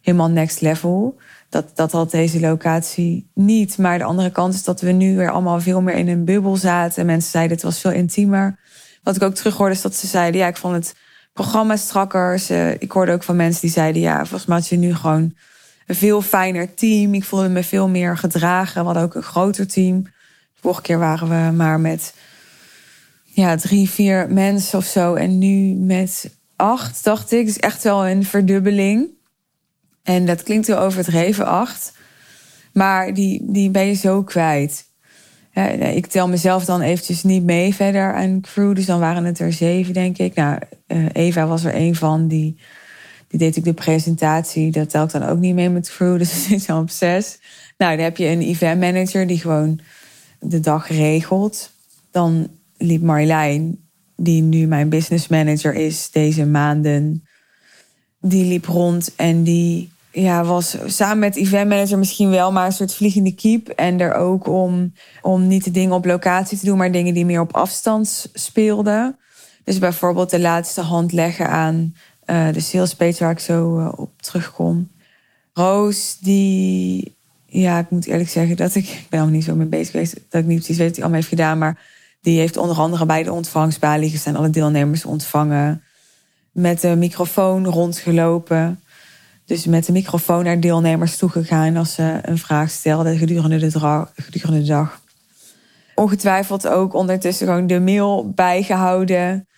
helemaal 0.00 0.30
next 0.30 0.60
level. 0.60 1.20
Dat, 1.52 1.70
dat 1.74 1.92
had 1.92 2.10
deze 2.10 2.40
locatie 2.40 3.30
niet. 3.34 3.78
Maar 3.78 3.98
de 3.98 4.04
andere 4.04 4.30
kant 4.30 4.54
is 4.54 4.64
dat 4.64 4.80
we 4.80 4.92
nu 4.92 5.16
weer 5.16 5.30
allemaal 5.30 5.60
veel 5.60 5.80
meer 5.80 5.94
in 5.94 6.08
een 6.08 6.24
bubbel 6.24 6.56
zaten. 6.56 7.06
Mensen 7.06 7.30
zeiden 7.30 7.52
het 7.56 7.64
was 7.64 7.80
veel 7.80 7.90
intiemer. 7.90 8.58
Wat 9.02 9.16
ik 9.16 9.22
ook 9.22 9.34
terug 9.34 9.56
hoorde 9.56 9.74
is 9.74 9.82
dat 9.82 9.94
ze 9.94 10.06
zeiden... 10.06 10.40
ja, 10.40 10.46
ik 10.46 10.56
vond 10.56 10.74
het 10.74 10.94
programma 11.32 11.76
strakker. 11.76 12.50
ik 12.78 12.92
hoorde 12.92 13.12
ook 13.12 13.22
van 13.22 13.36
mensen 13.36 13.60
die 13.60 13.70
zeiden... 13.70 14.02
ja, 14.02 14.16
volgens 14.18 14.46
mij 14.46 14.56
had 14.56 14.68
je 14.68 14.76
nu 14.76 14.94
gewoon 14.94 15.34
een 15.86 15.94
veel 15.94 16.22
fijner 16.22 16.74
team. 16.74 17.14
Ik 17.14 17.24
voelde 17.24 17.48
me 17.48 17.64
veel 17.64 17.88
meer 17.88 18.16
gedragen. 18.16 18.80
We 18.80 18.86
hadden 18.86 19.02
ook 19.02 19.14
een 19.14 19.22
groter 19.22 19.66
team. 19.66 20.02
De 20.02 20.60
vorige 20.60 20.82
keer 20.82 20.98
waren 20.98 21.28
we 21.28 21.56
maar 21.56 21.80
met 21.80 22.14
ja, 23.24 23.56
drie, 23.56 23.90
vier 23.90 24.30
mensen 24.30 24.78
of 24.78 24.84
zo. 24.84 25.14
En 25.14 25.38
nu 25.38 25.74
met 25.74 26.36
acht, 26.56 27.04
dacht 27.04 27.32
ik. 27.32 27.46
Dus 27.46 27.58
echt 27.58 27.82
wel 27.82 28.06
een 28.06 28.24
verdubbeling. 28.24 29.20
En 30.02 30.26
dat 30.26 30.42
klinkt 30.42 30.66
heel 30.66 30.78
overdreven, 30.78 31.46
acht. 31.46 31.92
Maar 32.72 33.14
die, 33.14 33.42
die 33.44 33.70
ben 33.70 33.86
je 33.86 33.94
zo 33.94 34.22
kwijt. 34.22 34.90
Ja, 35.52 35.68
ik 35.68 36.06
tel 36.06 36.28
mezelf 36.28 36.64
dan 36.64 36.80
eventjes 36.80 37.22
niet 37.22 37.42
mee 37.44 37.74
verder 37.74 38.14
aan 38.14 38.40
crew. 38.40 38.74
Dus 38.74 38.86
dan 38.86 39.00
waren 39.00 39.24
het 39.24 39.38
er 39.38 39.52
zeven, 39.52 39.92
denk 39.92 40.18
ik. 40.18 40.34
Nou, 40.34 40.58
eh, 40.86 41.04
Eva 41.12 41.46
was 41.46 41.64
er 41.64 41.74
een 41.74 41.94
van. 41.94 42.28
Die, 42.28 42.58
die 43.28 43.38
deed 43.38 43.56
ik 43.56 43.64
de 43.64 43.74
presentatie. 43.74 44.70
Dat 44.70 44.90
tel 44.90 45.04
ik 45.04 45.10
dan 45.10 45.22
ook 45.22 45.38
niet 45.38 45.54
mee 45.54 45.70
met 45.70 45.90
crew. 45.90 46.18
Dus 46.18 46.32
we 46.32 46.38
zitten 46.38 46.76
op 46.76 46.90
zes. 46.90 47.38
Nou, 47.78 47.96
dan 47.96 48.04
heb 48.04 48.16
je 48.16 48.26
een 48.26 48.42
event 48.42 48.80
manager 48.80 49.26
die 49.26 49.38
gewoon 49.38 49.80
de 50.40 50.60
dag 50.60 50.88
regelt. 50.88 51.70
Dan 52.10 52.48
liep 52.76 53.02
Marjolein 53.02 53.82
die 54.16 54.42
nu 54.42 54.66
mijn 54.66 54.88
business 54.88 55.28
manager 55.28 55.74
is 55.74 56.10
deze 56.10 56.46
maanden, 56.46 57.24
die 58.20 58.44
liep 58.44 58.66
rond 58.66 59.14
en 59.16 59.42
die 59.42 59.91
ja, 60.12 60.44
was 60.44 60.76
samen 60.86 61.18
met 61.18 61.36
event 61.36 61.68
manager 61.68 61.98
misschien 61.98 62.30
wel, 62.30 62.52
maar 62.52 62.66
een 62.66 62.72
soort 62.72 62.94
vliegende 62.94 63.34
kiep. 63.34 63.68
En 63.68 64.00
er 64.00 64.14
ook 64.14 64.46
om, 64.46 64.92
om 65.22 65.46
niet 65.46 65.64
de 65.64 65.70
dingen 65.70 65.94
op 65.94 66.04
locatie 66.04 66.58
te 66.58 66.64
doen, 66.64 66.78
maar 66.78 66.92
dingen 66.92 67.14
die 67.14 67.24
meer 67.24 67.40
op 67.40 67.54
afstand 67.54 68.30
speelden. 68.32 69.16
Dus 69.64 69.78
bijvoorbeeld 69.78 70.30
de 70.30 70.40
laatste 70.40 70.80
hand 70.80 71.12
leggen 71.12 71.48
aan 71.48 71.94
uh, 72.26 72.52
de 72.52 72.60
sales 72.60 72.94
page 72.94 73.24
waar 73.24 73.32
ik 73.32 73.38
zo 73.38 73.78
uh, 73.78 73.92
op 73.96 74.22
terugkom. 74.22 74.90
Roos, 75.52 76.18
die, 76.20 77.16
ja, 77.46 77.78
ik 77.78 77.90
moet 77.90 78.06
eerlijk 78.06 78.30
zeggen 78.30 78.56
dat 78.56 78.74
ik, 78.74 78.88
ik 78.88 79.06
ben 79.08 79.20
nog 79.20 79.30
niet 79.30 79.44
zo 79.44 79.54
mee 79.54 79.66
bezig 79.66 79.90
geweest, 79.90 80.14
dat 80.28 80.40
ik 80.40 80.46
niet 80.46 80.56
precies 80.56 80.76
weet 80.76 80.86
wat 80.86 80.96
hij 80.96 81.04
allemaal 81.04 81.20
heeft 81.20 81.32
gedaan, 81.32 81.58
maar 81.58 81.80
die 82.20 82.38
heeft 82.38 82.56
onder 82.56 82.76
andere 82.76 83.06
bij 83.06 83.22
de 83.22 83.32
ontvangstbalie 83.32 84.10
gestaan, 84.10 84.36
alle 84.36 84.50
deelnemers 84.50 85.04
ontvangen, 85.04 85.82
met 86.52 86.80
de 86.80 86.96
microfoon 86.96 87.66
rondgelopen. 87.66 88.81
Dus 89.52 89.66
met 89.66 89.86
de 89.86 89.92
microfoon 89.92 90.44
naar 90.44 90.60
deelnemers 90.60 91.16
toegegaan 91.16 91.76
als 91.76 91.94
ze 91.94 92.18
een 92.22 92.38
vraag 92.38 92.70
stelden 92.70 93.18
gedurende 93.18 93.58
de, 93.58 94.06
gedurende 94.16 94.60
de 94.60 94.66
dag. 94.66 95.00
Ongetwijfeld 95.94 96.68
ook 96.68 96.94
ondertussen 96.94 97.46
gewoon 97.46 97.66
de 97.66 97.80
mail 97.80 98.32
bijgehouden. 98.34 99.48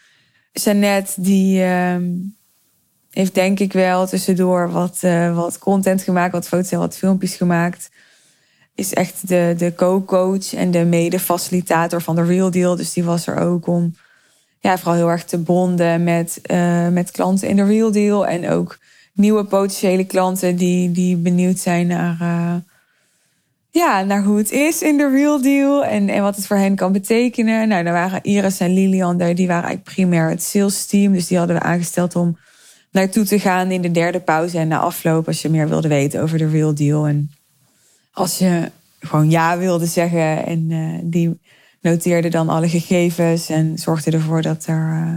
Jeannette, 0.53 1.13
die 1.17 1.61
uh, 1.61 1.97
heeft 3.11 3.35
denk 3.35 3.61
ik 3.61 3.73
wel 3.73 4.07
tussendoor 4.07 4.71
wat, 4.71 4.99
uh, 5.05 5.37
wat 5.37 5.59
content 5.59 6.03
gemaakt, 6.03 6.33
wat 6.33 6.49
foto's 6.49 6.71
en 6.71 6.79
wat 6.79 6.97
filmpjes 6.97 7.37
gemaakt. 7.37 7.91
Is 8.75 8.93
echt 8.93 9.29
de, 9.29 9.55
de 9.59 9.75
co-coach 9.75 10.55
en 10.55 10.71
de 10.71 10.85
mede-facilitator 10.85 12.03
van 12.03 12.15
de 12.15 12.25
Real 12.25 12.51
Deal. 12.51 12.77
Dus 12.77 12.93
die 12.93 13.05
was 13.05 13.27
er 13.27 13.37
ook 13.37 13.67
om 13.67 13.95
ja, 14.61 14.79
vooral 14.79 14.95
heel 14.95 15.11
erg 15.11 15.25
te 15.25 15.39
bonden 15.39 16.05
met, 16.05 16.41
uh, 16.51 16.89
met 16.89 17.11
klanten 17.11 17.49
in 17.49 17.57
de 17.57 17.65
Real 17.65 17.93
Deal. 17.93 18.27
En 18.27 18.49
ook 18.49 18.79
nieuwe 19.15 19.45
potentiële 19.45 20.05
klanten 20.05 20.57
die, 20.57 20.91
die 20.91 21.17
benieuwd 21.17 21.59
zijn 21.59 21.87
naar, 21.87 22.19
uh, 22.23 22.55
ja, 23.71 24.03
naar 24.03 24.23
hoe 24.23 24.39
het 24.39 24.51
is 24.51 24.83
in 24.83 24.97
de 24.97 25.11
real 25.11 25.43
deal 25.43 25.85
en, 25.85 26.09
en 26.09 26.23
wat 26.23 26.37
het 26.37 26.47
voor 26.47 26.57
hen 26.57 26.75
kan 26.75 26.93
betekenen. 26.93 27.69
Nou, 27.69 27.85
daar 27.85 27.93
waren 27.93 28.23
Iris 28.23 28.61
en 28.61 28.73
Lilian, 28.73 29.17
die 29.17 29.47
waren 29.47 29.49
eigenlijk 29.49 29.83
primair 29.83 30.31
het 30.31 30.43
sales 30.43 30.87
team. 30.87 31.13
Dus 31.13 31.27
die 31.27 31.39
hadden 31.39 31.57
we 31.57 31.63
aangesteld 31.63 32.17
om 32.17 32.39
naartoe 32.91 33.25
te 33.25 33.39
gaan 33.39 33.71
in 33.71 33.83
de 33.83 33.91
derde 33.91 34.21
pauze 34.21 34.59
en 34.59 34.69
na 34.69 34.79
afloop 34.79 35.27
als 35.27 35.43
je 35.43 35.49
meer 35.49 35.69
wilde 35.69 35.89
weten 35.89 36.23
over 36.23 36.39
de 36.39 36.49
real 36.49 36.75
deal. 36.75 37.07
En 37.07 37.31
als 38.13 38.39
je 38.39 38.71
gewoon 39.01 39.31
ja 39.31 39.59
wilde 39.59 39.87
zeggen 39.87 40.47
en 40.47 40.71
uh, 40.71 40.99
die 41.03 41.41
noteerde 41.81 42.29
dan 42.29 42.49
alle 42.49 42.69
gegevens 42.69 43.49
en 43.49 43.79
zorgde 43.79 44.11
ervoor 44.11 44.43
dat 44.43 44.67
er... 44.67 44.89
Uh, 44.93 45.15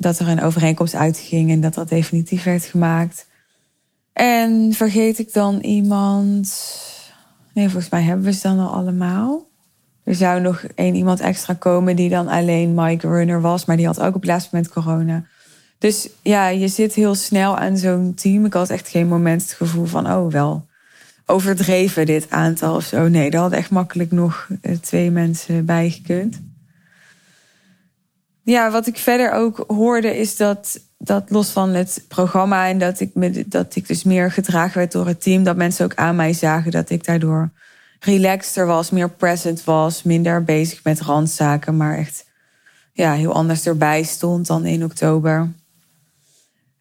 dat 0.00 0.18
er 0.18 0.28
een 0.28 0.42
overeenkomst 0.42 0.94
uitging 0.94 1.50
en 1.50 1.60
dat 1.60 1.74
dat 1.74 1.88
definitief 1.88 2.44
werd 2.44 2.64
gemaakt. 2.64 3.26
En 4.12 4.72
vergeet 4.72 5.18
ik 5.18 5.32
dan 5.32 5.58
iemand? 5.60 6.54
Nee, 7.54 7.68
volgens 7.68 7.90
mij 7.90 8.02
hebben 8.02 8.24
we 8.24 8.32
ze 8.32 8.42
dan 8.42 8.58
al 8.58 8.72
allemaal. 8.72 9.48
Er 10.04 10.14
zou 10.14 10.40
nog 10.40 10.64
één 10.74 10.94
iemand 10.94 11.20
extra 11.20 11.54
komen 11.54 11.96
die 11.96 12.08
dan 12.08 12.28
alleen 12.28 12.74
Mike 12.74 13.08
Runner 13.08 13.40
was, 13.40 13.64
maar 13.64 13.76
die 13.76 13.86
had 13.86 14.00
ook 14.00 14.14
op 14.14 14.20
het 14.20 14.30
laatste 14.30 14.48
moment 14.52 14.72
corona. 14.72 15.24
Dus 15.78 16.08
ja, 16.22 16.48
je 16.48 16.68
zit 16.68 16.94
heel 16.94 17.14
snel 17.14 17.56
aan 17.56 17.76
zo'n 17.76 18.14
team. 18.14 18.44
Ik 18.44 18.52
had 18.52 18.70
echt 18.70 18.88
geen 18.88 19.08
moment 19.08 19.42
het 19.42 19.52
gevoel 19.52 19.86
van, 19.86 20.06
oh 20.12 20.32
wel, 20.32 20.66
overdreven 21.26 22.06
dit 22.06 22.30
aantal 22.30 22.74
of 22.74 22.84
zo. 22.84 23.08
Nee, 23.08 23.30
er 23.30 23.38
had 23.38 23.52
echt 23.52 23.70
makkelijk 23.70 24.10
nog 24.10 24.48
eh, 24.60 24.76
twee 24.76 25.10
mensen 25.10 25.64
bijgekund 25.64 26.40
ja, 28.42 28.70
wat 28.70 28.86
ik 28.86 28.98
verder 28.98 29.32
ook 29.32 29.64
hoorde 29.66 30.18
is 30.18 30.36
dat, 30.36 30.80
dat 30.98 31.30
los 31.30 31.50
van 31.50 31.68
het 31.68 32.04
programma 32.08 32.68
en 32.68 32.78
dat 32.78 33.00
ik, 33.00 33.10
me, 33.14 33.44
dat 33.48 33.76
ik 33.76 33.88
dus 33.88 34.04
meer 34.04 34.32
gedragen 34.32 34.78
werd 34.78 34.92
door 34.92 35.06
het 35.06 35.22
team, 35.22 35.44
dat 35.44 35.56
mensen 35.56 35.84
ook 35.84 35.94
aan 35.94 36.16
mij 36.16 36.32
zagen 36.32 36.70
dat 36.70 36.90
ik 36.90 37.04
daardoor 37.04 37.50
relaxter 38.00 38.66
was, 38.66 38.90
meer 38.90 39.10
present 39.10 39.64
was, 39.64 40.02
minder 40.02 40.44
bezig 40.44 40.84
met 40.84 41.00
randzaken, 41.00 41.76
maar 41.76 41.98
echt 41.98 42.28
ja, 42.92 43.12
heel 43.12 43.32
anders 43.32 43.66
erbij 43.66 44.02
stond 44.02 44.46
dan 44.46 44.64
in 44.64 44.84
oktober. 44.84 45.52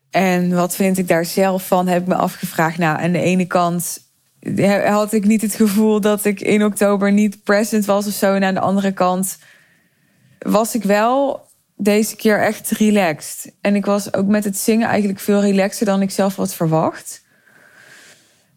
En 0.09 0.55
wat 0.55 0.75
vind 0.75 0.97
ik 0.97 1.07
daar 1.07 1.25
zelf 1.25 1.67
van, 1.67 1.87
heb 1.87 2.01
ik 2.01 2.07
me 2.07 2.15
afgevraagd. 2.15 2.77
Nou, 2.77 2.99
aan 2.99 3.11
de 3.11 3.21
ene 3.21 3.45
kant 3.45 3.99
had 4.85 5.13
ik 5.13 5.25
niet 5.25 5.41
het 5.41 5.55
gevoel 5.55 6.01
dat 6.01 6.25
ik 6.25 6.41
in 6.41 6.65
oktober 6.65 7.11
niet 7.11 7.43
present 7.43 7.85
was 7.85 8.07
of 8.07 8.13
zo. 8.13 8.33
En 8.33 8.43
aan 8.43 8.53
de 8.53 8.59
andere 8.59 8.91
kant 8.91 9.37
was 10.39 10.75
ik 10.75 10.83
wel 10.83 11.47
deze 11.81 12.15
keer 12.15 12.39
echt 12.39 12.69
relaxed. 12.69 13.53
En 13.61 13.75
ik 13.75 13.85
was 13.85 14.13
ook 14.13 14.27
met 14.27 14.43
het 14.43 14.57
zingen 14.57 14.87
eigenlijk 14.87 15.19
veel 15.19 15.41
relaxer 15.41 15.85
dan 15.85 16.01
ik 16.01 16.11
zelf 16.11 16.35
had 16.35 16.53
verwacht. 16.53 17.27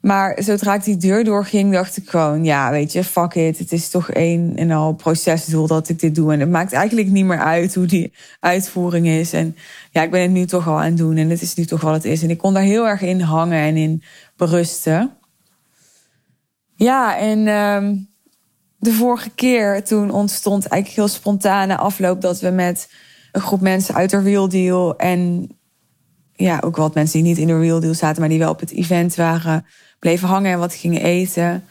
Maar 0.01 0.39
zodra 0.43 0.75
ik 0.75 0.85
die 0.85 0.97
deur 0.97 1.25
doorging, 1.25 1.73
dacht 1.73 1.97
ik 1.97 2.09
gewoon, 2.09 2.45
ja, 2.45 2.71
weet 2.71 2.93
je, 2.93 3.05
fuck 3.05 3.35
it. 3.35 3.59
Het 3.59 3.73
is 3.73 3.89
toch 3.89 4.11
één 4.11 4.57
en 4.57 4.71
al 4.71 4.95
procesdoel 4.95 5.67
dat 5.67 5.89
ik 5.89 6.01
dit 6.01 6.15
doe. 6.15 6.33
En 6.33 6.41
het 6.41 6.51
maakt 6.51 6.73
eigenlijk 6.73 7.09
niet 7.09 7.25
meer 7.25 7.39
uit 7.39 7.75
hoe 7.75 7.87
die 7.87 8.13
uitvoering 8.41 9.07
is. 9.07 9.33
En 9.33 9.57
ja, 9.91 10.03
ik 10.03 10.11
ben 10.11 10.23
het 10.23 10.31
nu 10.31 10.47
toch 10.47 10.69
al 10.69 10.79
aan 10.79 10.85
het 10.85 10.97
doen. 10.97 11.17
En 11.17 11.31
het 11.31 11.43
is 11.43 11.55
nu 11.55 11.65
toch 11.65 11.81
wat 11.81 11.95
het 11.95 12.05
is. 12.05 12.23
En 12.23 12.31
ik 12.31 12.39
kon 12.39 12.55
daar 12.55 12.63
heel 12.63 12.89
erg 12.89 13.01
in 13.01 13.21
hangen 13.21 13.59
en 13.59 13.77
in 13.77 14.03
berusten. 14.37 15.17
Ja, 16.75 17.19
en 17.19 17.39
uh, 17.39 17.99
de 18.79 18.93
vorige 18.93 19.31
keer 19.31 19.85
toen 19.85 20.11
ontstond 20.11 20.67
eigenlijk 20.67 21.01
heel 21.01 21.19
spontane 21.19 21.77
afloop 21.77 22.21
dat 22.21 22.41
we 22.41 22.51
met 22.51 22.89
een 23.33 23.41
groep 23.41 23.61
mensen 23.61 23.95
uit 23.95 24.11
de 24.11 24.21
Real 24.21 24.49
Deal. 24.49 24.97
En 24.97 25.49
ja, 26.33 26.61
ook 26.65 26.77
wat 26.77 26.95
mensen 26.95 27.19
die 27.19 27.29
niet 27.29 27.39
in 27.39 27.47
de 27.47 27.59
Real 27.59 27.81
Deal 27.81 27.95
zaten, 27.95 28.21
maar 28.21 28.29
die 28.29 28.39
wel 28.39 28.51
op 28.51 28.61
het 28.61 28.73
event 28.73 29.15
waren, 29.15 29.67
bleven 29.99 30.29
hangen 30.29 30.53
en 30.53 30.59
wat 30.59 30.75
gingen 30.75 31.03
eten. 31.03 31.65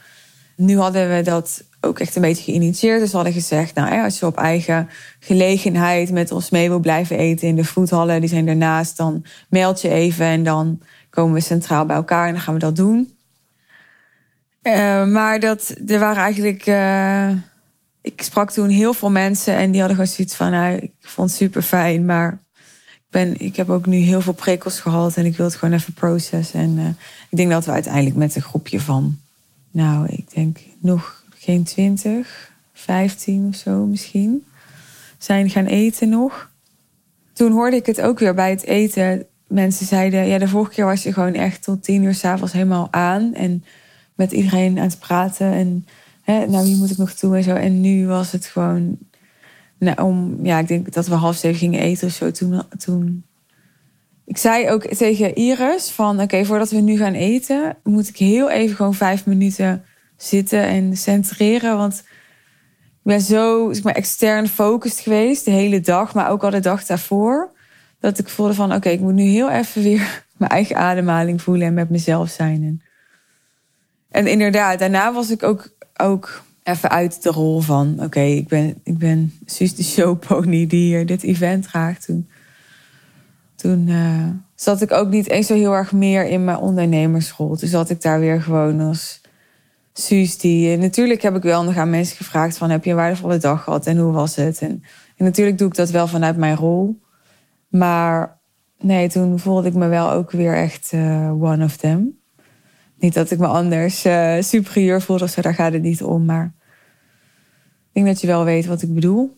Nu 0.56 0.78
hadden 0.78 1.16
we 1.16 1.22
dat 1.22 1.64
ook 1.80 1.98
echt 1.98 2.16
een 2.16 2.22
beetje 2.22 2.42
geïnitieerd. 2.42 3.00
Dus 3.00 3.10
we 3.10 3.16
hadden 3.16 3.34
gezegd, 3.34 3.74
nou, 3.74 4.02
als 4.02 4.18
je 4.18 4.26
op 4.26 4.36
eigen 4.36 4.88
gelegenheid 5.20 6.10
met 6.10 6.32
ons 6.32 6.50
mee 6.50 6.68
wil 6.68 6.78
blijven 6.78 7.18
eten 7.18 7.48
in 7.48 7.56
de 7.56 7.64
voethallen, 7.64 8.20
die 8.20 8.28
zijn 8.28 8.46
daarnaast, 8.46 8.96
dan 8.96 9.24
meld 9.48 9.80
je 9.80 9.88
even 9.88 10.26
en 10.26 10.42
dan 10.42 10.80
komen 11.10 11.34
we 11.34 11.40
centraal 11.40 11.86
bij 11.86 11.96
elkaar 11.96 12.26
en 12.26 12.32
dan 12.32 12.42
gaan 12.42 12.54
we 12.54 12.60
dat 12.60 12.76
doen. 12.76 13.16
Uh, 14.62 15.06
maar 15.06 15.40
dat, 15.40 15.74
er 15.86 15.98
waren 15.98 16.22
eigenlijk. 16.22 16.66
Uh, 16.66 17.30
ik 18.02 18.22
sprak 18.22 18.50
toen 18.50 18.68
heel 18.68 18.94
veel 18.94 19.10
mensen 19.10 19.54
en 19.54 19.70
die 19.70 19.80
hadden 19.80 19.96
gewoon 19.96 20.12
zoiets 20.14 20.34
van, 20.34 20.50
nou, 20.50 20.74
ik 20.76 20.92
vond 21.00 21.28
het 21.28 21.38
super 21.38 21.62
fijn, 21.62 22.04
maar 22.04 22.42
ik, 22.86 23.00
ben, 23.10 23.40
ik 23.40 23.56
heb 23.56 23.70
ook 23.70 23.86
nu 23.86 23.96
heel 23.96 24.20
veel 24.20 24.32
prikkels 24.32 24.80
gehad 24.80 25.16
en 25.16 25.26
ik 25.26 25.36
wil 25.36 25.46
het 25.46 25.54
gewoon 25.54 25.74
even 25.74 25.92
processen. 25.92 26.60
En 26.60 26.78
uh, 26.78 26.86
ik 27.30 27.36
denk 27.36 27.50
dat 27.50 27.64
we 27.64 27.70
uiteindelijk 27.70 28.16
met 28.16 28.36
een 28.36 28.42
groepje 28.42 28.80
van, 28.80 29.18
nou, 29.70 30.06
ik 30.08 30.34
denk 30.34 30.58
nog 30.78 31.24
geen 31.38 31.64
twintig, 31.64 32.52
vijftien 32.72 33.46
of 33.48 33.54
zo 33.54 33.86
misschien, 33.86 34.44
zijn 35.18 35.50
gaan 35.50 35.66
eten 35.66 36.08
nog. 36.08 36.50
Toen 37.32 37.52
hoorde 37.52 37.76
ik 37.76 37.86
het 37.86 38.00
ook 38.00 38.18
weer 38.18 38.34
bij 38.34 38.50
het 38.50 38.62
eten. 38.62 39.26
Mensen 39.46 39.86
zeiden, 39.86 40.26
ja, 40.26 40.38
de 40.38 40.48
vorige 40.48 40.72
keer 40.72 40.84
was 40.84 41.02
je 41.02 41.12
gewoon 41.12 41.34
echt 41.34 41.62
tot 41.62 41.84
tien 41.84 42.02
uur 42.02 42.14
s'avonds 42.14 42.52
helemaal 42.52 42.88
aan 42.90 43.34
en 43.34 43.64
met 44.14 44.32
iedereen 44.32 44.78
aan 44.78 44.84
het 44.84 44.98
praten 44.98 45.52
en 45.52 45.86
hè, 46.22 46.46
nou 46.46 46.64
wie 46.64 46.76
moet 46.76 46.90
ik 46.90 46.96
nog 46.96 47.12
toe 47.12 47.36
en 47.36 47.42
zo. 47.42 47.54
En 47.54 47.80
nu 47.80 48.06
was 48.06 48.32
het 48.32 48.46
gewoon, 48.46 48.98
nou, 49.78 50.02
om, 50.02 50.38
ja, 50.42 50.58
ik 50.58 50.68
denk 50.68 50.92
dat 50.92 51.06
we 51.06 51.14
half 51.14 51.36
zeven 51.36 51.58
gingen 51.58 51.80
eten 51.80 52.06
of 52.06 52.12
zo. 52.12 52.30
Toen, 52.30 52.62
toen 52.78 53.24
ik 54.24 54.36
zei 54.36 54.70
ook 54.70 54.86
tegen 54.86 55.34
Iris 55.34 55.90
van, 55.90 56.20
oké, 56.20 56.44
voordat 56.44 56.70
we 56.70 56.80
nu 56.80 56.96
gaan 56.96 57.14
eten, 57.14 57.76
moet 57.82 58.08
ik 58.08 58.16
heel 58.16 58.50
even 58.50 58.76
gewoon 58.76 58.94
vijf 58.94 59.26
minuten 59.26 59.84
zitten 60.16 60.62
en 60.62 60.96
centreren, 60.96 61.76
want 61.76 62.04
ik 63.02 63.08
ben 63.08 63.20
zo 63.20 63.70
ik 63.70 63.82
ben 63.82 63.94
extern 63.94 64.46
gefocust 64.46 65.00
geweest 65.00 65.44
de 65.44 65.50
hele 65.50 65.80
dag, 65.80 66.14
maar 66.14 66.30
ook 66.30 66.44
al 66.44 66.50
de 66.50 66.60
dag 66.60 66.84
daarvoor. 66.84 67.52
Dat 68.00 68.18
ik 68.18 68.28
voelde 68.28 68.54
van, 68.54 68.74
oké, 68.74 68.88
ik 68.88 69.00
moet 69.00 69.14
nu 69.14 69.22
heel 69.22 69.50
even 69.50 69.82
weer 69.82 70.24
mijn 70.36 70.50
eigen 70.50 70.76
ademhaling 70.76 71.42
voelen 71.42 71.66
en 71.66 71.74
met 71.74 71.90
mezelf 71.90 72.30
zijn. 72.30 72.62
En, 72.62 72.82
en 74.08 74.26
inderdaad, 74.26 74.78
daarna 74.78 75.12
was 75.12 75.30
ik 75.30 75.42
ook 75.42 75.74
ook 76.02 76.42
even 76.62 76.90
uit 76.90 77.22
de 77.22 77.30
rol 77.30 77.60
van... 77.60 77.96
oké, 78.02 78.20
ik 78.20 78.48
ben, 78.48 78.80
ik 78.82 78.98
ben 78.98 79.32
Suus 79.44 79.74
de 79.74 79.82
showpony 79.82 80.66
die 80.66 80.86
hier 80.86 81.06
dit 81.06 81.22
event 81.22 81.64
draagt. 81.64 82.04
Toen, 82.04 82.28
toen 83.54 83.88
uh, 83.88 84.28
zat 84.54 84.80
ik 84.80 84.92
ook 84.92 85.08
niet 85.08 85.28
eens 85.28 85.46
zo 85.46 85.54
heel 85.54 85.72
erg 85.72 85.92
meer 85.92 86.26
in 86.26 86.44
mijn 86.44 86.58
ondernemersrol. 86.58 87.56
Toen 87.56 87.68
zat 87.68 87.90
ik 87.90 88.02
daar 88.02 88.20
weer 88.20 88.42
gewoon 88.42 88.80
als 88.80 89.20
Suus 89.92 90.38
die... 90.38 90.76
natuurlijk 90.76 91.22
heb 91.22 91.36
ik 91.36 91.42
wel 91.42 91.64
nog 91.64 91.76
aan 91.76 91.90
mensen 91.90 92.16
gevraagd 92.16 92.56
van... 92.56 92.70
heb 92.70 92.84
je 92.84 92.90
een 92.90 92.96
waardevolle 92.96 93.38
dag 93.38 93.62
gehad 93.62 93.86
en 93.86 93.98
hoe 93.98 94.12
was 94.12 94.36
het? 94.36 94.60
En, 94.60 94.82
natuurlijk 95.16 95.58
doe 95.58 95.68
ik 95.68 95.74
dat 95.74 95.90
wel 95.90 96.06
vanuit 96.06 96.36
mijn 96.36 96.56
rol. 96.56 97.00
Maar 97.68 98.40
nee, 98.80 99.08
toen 99.08 99.38
voelde 99.38 99.68
ik 99.68 99.74
me 99.74 99.88
wel 99.88 100.10
ook 100.10 100.30
weer 100.30 100.56
echt 100.56 100.92
uh, 100.94 101.42
one 101.42 101.64
of 101.64 101.76
them. 101.76 102.21
Niet 103.02 103.14
dat 103.14 103.30
ik 103.30 103.38
me 103.38 103.46
anders 103.46 104.06
uh, 104.06 104.36
superieur 104.40 105.02
voel 105.02 105.20
of 105.20 105.30
zo, 105.30 105.40
daar 105.40 105.54
gaat 105.54 105.72
het 105.72 105.82
niet 105.82 106.02
om. 106.02 106.24
Maar 106.24 106.52
ik 107.64 107.92
denk 107.92 108.06
dat 108.06 108.20
je 108.20 108.26
wel 108.26 108.44
weet 108.44 108.66
wat 108.66 108.82
ik 108.82 108.94
bedoel. 108.94 109.36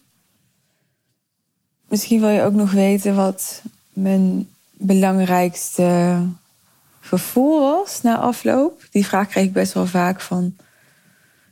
misschien 1.88 2.20
wil 2.20 2.28
je 2.28 2.42
ook 2.42 2.52
nog 2.52 2.72
weten 2.72 3.14
wat 3.14 3.62
mijn 3.92 4.48
belangrijkste 4.72 6.18
gevoel 7.00 7.60
was 7.60 8.02
na 8.02 8.18
afloop. 8.18 8.82
Die 8.90 9.06
vraag 9.06 9.28
kreeg 9.28 9.44
ik 9.44 9.52
best 9.52 9.72
wel 9.72 9.86
vaak 9.86 10.20
van... 10.20 10.56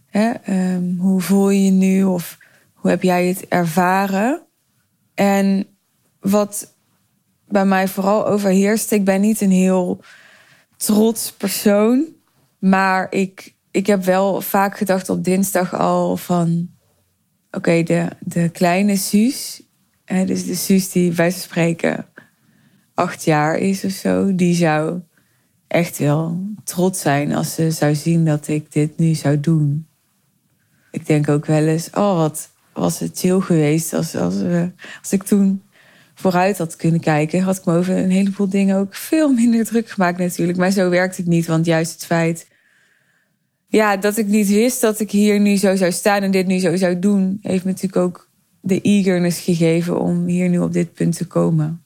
Hè, 0.06 0.30
ehm, 0.30 0.96
hoe 0.98 1.20
voel 1.20 1.50
je 1.50 1.64
je 1.64 1.70
nu? 1.70 2.04
Of 2.04 2.38
hoe 2.72 2.90
heb 2.90 3.02
jij 3.02 3.26
het 3.26 3.48
ervaren? 3.48 4.42
En 5.14 5.66
wat 6.20 6.74
bij 7.48 7.64
mij 7.64 7.88
vooral 7.88 8.26
overheerst... 8.26 8.90
ik 8.90 9.04
ben 9.04 9.20
niet 9.20 9.40
een 9.40 9.50
heel 9.50 10.00
trots 10.84 11.32
persoon... 11.32 12.06
maar 12.58 13.06
ik, 13.10 13.54
ik 13.70 13.86
heb 13.86 14.04
wel 14.04 14.40
vaak 14.40 14.76
gedacht 14.76 15.08
op 15.08 15.24
dinsdag 15.24 15.74
al 15.74 16.16
van... 16.16 16.70
oké, 17.50 17.82
de, 17.82 18.08
de 18.20 18.48
kleine 18.48 18.96
Suus... 18.96 19.62
Hè, 20.04 20.24
dus 20.24 20.46
de 20.46 20.54
Suus 20.54 20.90
die 20.90 21.14
ze 21.14 21.30
spreken 21.30 22.06
acht 22.94 23.24
jaar 23.24 23.56
is 23.56 23.84
of 23.84 23.90
zo... 23.90 24.34
die 24.34 24.54
zou 24.54 25.00
echt 25.66 25.98
wel 25.98 26.40
trots 26.64 27.00
zijn 27.00 27.34
als 27.34 27.54
ze 27.54 27.70
zou 27.70 27.94
zien 27.94 28.24
dat 28.24 28.48
ik 28.48 28.72
dit 28.72 28.98
nu 28.98 29.14
zou 29.14 29.40
doen. 29.40 29.86
Ik 30.90 31.06
denk 31.06 31.28
ook 31.28 31.46
wel 31.46 31.66
eens, 31.66 31.90
oh 31.90 32.16
wat 32.16 32.50
was 32.72 32.98
het 32.98 33.18
chill 33.18 33.40
geweest 33.40 33.92
als, 33.92 34.16
als, 34.16 34.34
als 35.00 35.12
ik 35.12 35.22
toen 35.22 35.62
vooruit 36.14 36.58
had 36.58 36.76
kunnen 36.76 37.00
kijken. 37.00 37.42
Had 37.42 37.56
ik 37.56 37.64
me 37.64 37.76
over 37.76 37.96
een 37.96 38.10
heleboel 38.10 38.48
dingen 38.48 38.76
ook 38.76 38.94
veel 38.94 39.32
minder 39.32 39.64
druk 39.64 39.88
gemaakt 39.88 40.18
natuurlijk. 40.18 40.58
Maar 40.58 40.70
zo 40.70 40.90
werkt 40.90 41.16
het 41.16 41.26
niet, 41.26 41.46
want 41.46 41.66
juist 41.66 41.92
het 41.92 42.04
feit... 42.04 42.50
Ja, 43.66 43.96
dat 43.96 44.16
ik 44.16 44.26
niet 44.26 44.48
wist 44.48 44.80
dat 44.80 45.00
ik 45.00 45.10
hier 45.10 45.40
nu 45.40 45.56
zo 45.56 45.76
zou 45.76 45.92
staan 45.92 46.22
en 46.22 46.30
dit 46.30 46.46
nu 46.46 46.58
zo 46.58 46.76
zou 46.76 46.98
doen... 46.98 47.38
heeft 47.42 47.64
me 47.64 47.70
natuurlijk 47.70 48.02
ook 48.02 48.28
de 48.60 48.80
eagerness 48.80 49.40
gegeven 49.40 50.00
om 50.00 50.26
hier 50.26 50.48
nu 50.48 50.58
op 50.58 50.72
dit 50.72 50.92
punt 50.92 51.16
te 51.16 51.26
komen. 51.26 51.82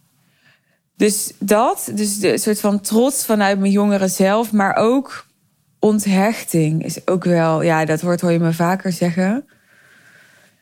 Dus 0.97 1.33
dat, 1.39 1.91
dus 1.95 2.19
de 2.19 2.39
soort 2.39 2.61
van 2.61 2.81
trots 2.81 3.25
vanuit 3.25 3.59
mijn 3.59 3.73
jongere 3.73 4.09
zelf, 4.09 4.53
maar 4.53 4.77
ook 4.77 5.27
onthechting 5.79 6.85
is 6.85 7.07
ook 7.07 7.25
wel, 7.25 7.63
ja, 7.63 7.85
dat 7.85 8.01
hoor 8.01 8.33
je 8.33 8.39
me 8.39 8.53
vaker 8.53 8.93
zeggen. 8.93 9.45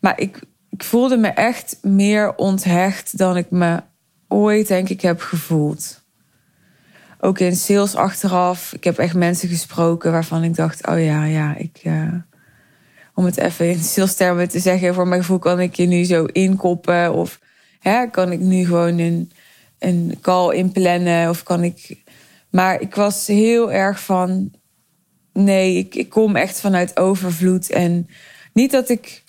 Maar 0.00 0.20
ik, 0.20 0.40
ik 0.74 0.84
voelde 0.84 1.16
me 1.16 1.28
echt 1.28 1.78
meer 1.82 2.34
onthecht 2.36 3.18
dan 3.18 3.36
ik 3.36 3.50
me 3.50 3.82
ooit, 4.28 4.68
denk 4.68 4.88
ik, 4.88 5.00
heb 5.00 5.20
gevoeld. 5.20 6.02
Ook 7.20 7.38
in 7.38 7.56
sales 7.56 7.94
achteraf. 7.94 8.72
Ik 8.72 8.84
heb 8.84 8.98
echt 8.98 9.14
mensen 9.14 9.48
gesproken 9.48 10.12
waarvan 10.12 10.42
ik 10.42 10.54
dacht: 10.54 10.86
oh 10.86 11.04
ja, 11.04 11.24
ja, 11.24 11.56
ik. 11.56 11.80
Uh, 11.84 12.12
om 13.14 13.24
het 13.24 13.36
even 13.36 13.70
in 13.70 13.78
salestemen 13.78 14.48
te 14.48 14.58
zeggen, 14.58 14.94
voor 14.94 15.08
mijn 15.08 15.20
gevoel 15.20 15.38
kan 15.38 15.60
ik 15.60 15.74
je 15.74 15.86
nu 15.86 16.04
zo 16.04 16.24
inkoppen. 16.24 17.12
Of 17.12 17.40
hè, 17.78 18.06
kan 18.06 18.32
ik 18.32 18.40
nu 18.40 18.64
gewoon 18.64 18.98
een 18.98 19.30
een 19.84 20.18
call 20.20 20.54
inplannen 20.54 21.28
of 21.28 21.42
kan 21.42 21.64
ik. 21.64 22.02
Maar 22.50 22.80
ik 22.80 22.94
was 22.94 23.26
heel 23.26 23.72
erg 23.72 24.00
van. 24.00 24.52
Nee, 25.32 25.76
ik, 25.76 25.94
ik 25.94 26.08
kom 26.08 26.36
echt 26.36 26.60
vanuit 26.60 26.96
overvloed. 26.96 27.70
En 27.70 28.08
niet 28.52 28.70
dat 28.70 28.88
ik, 28.88 29.23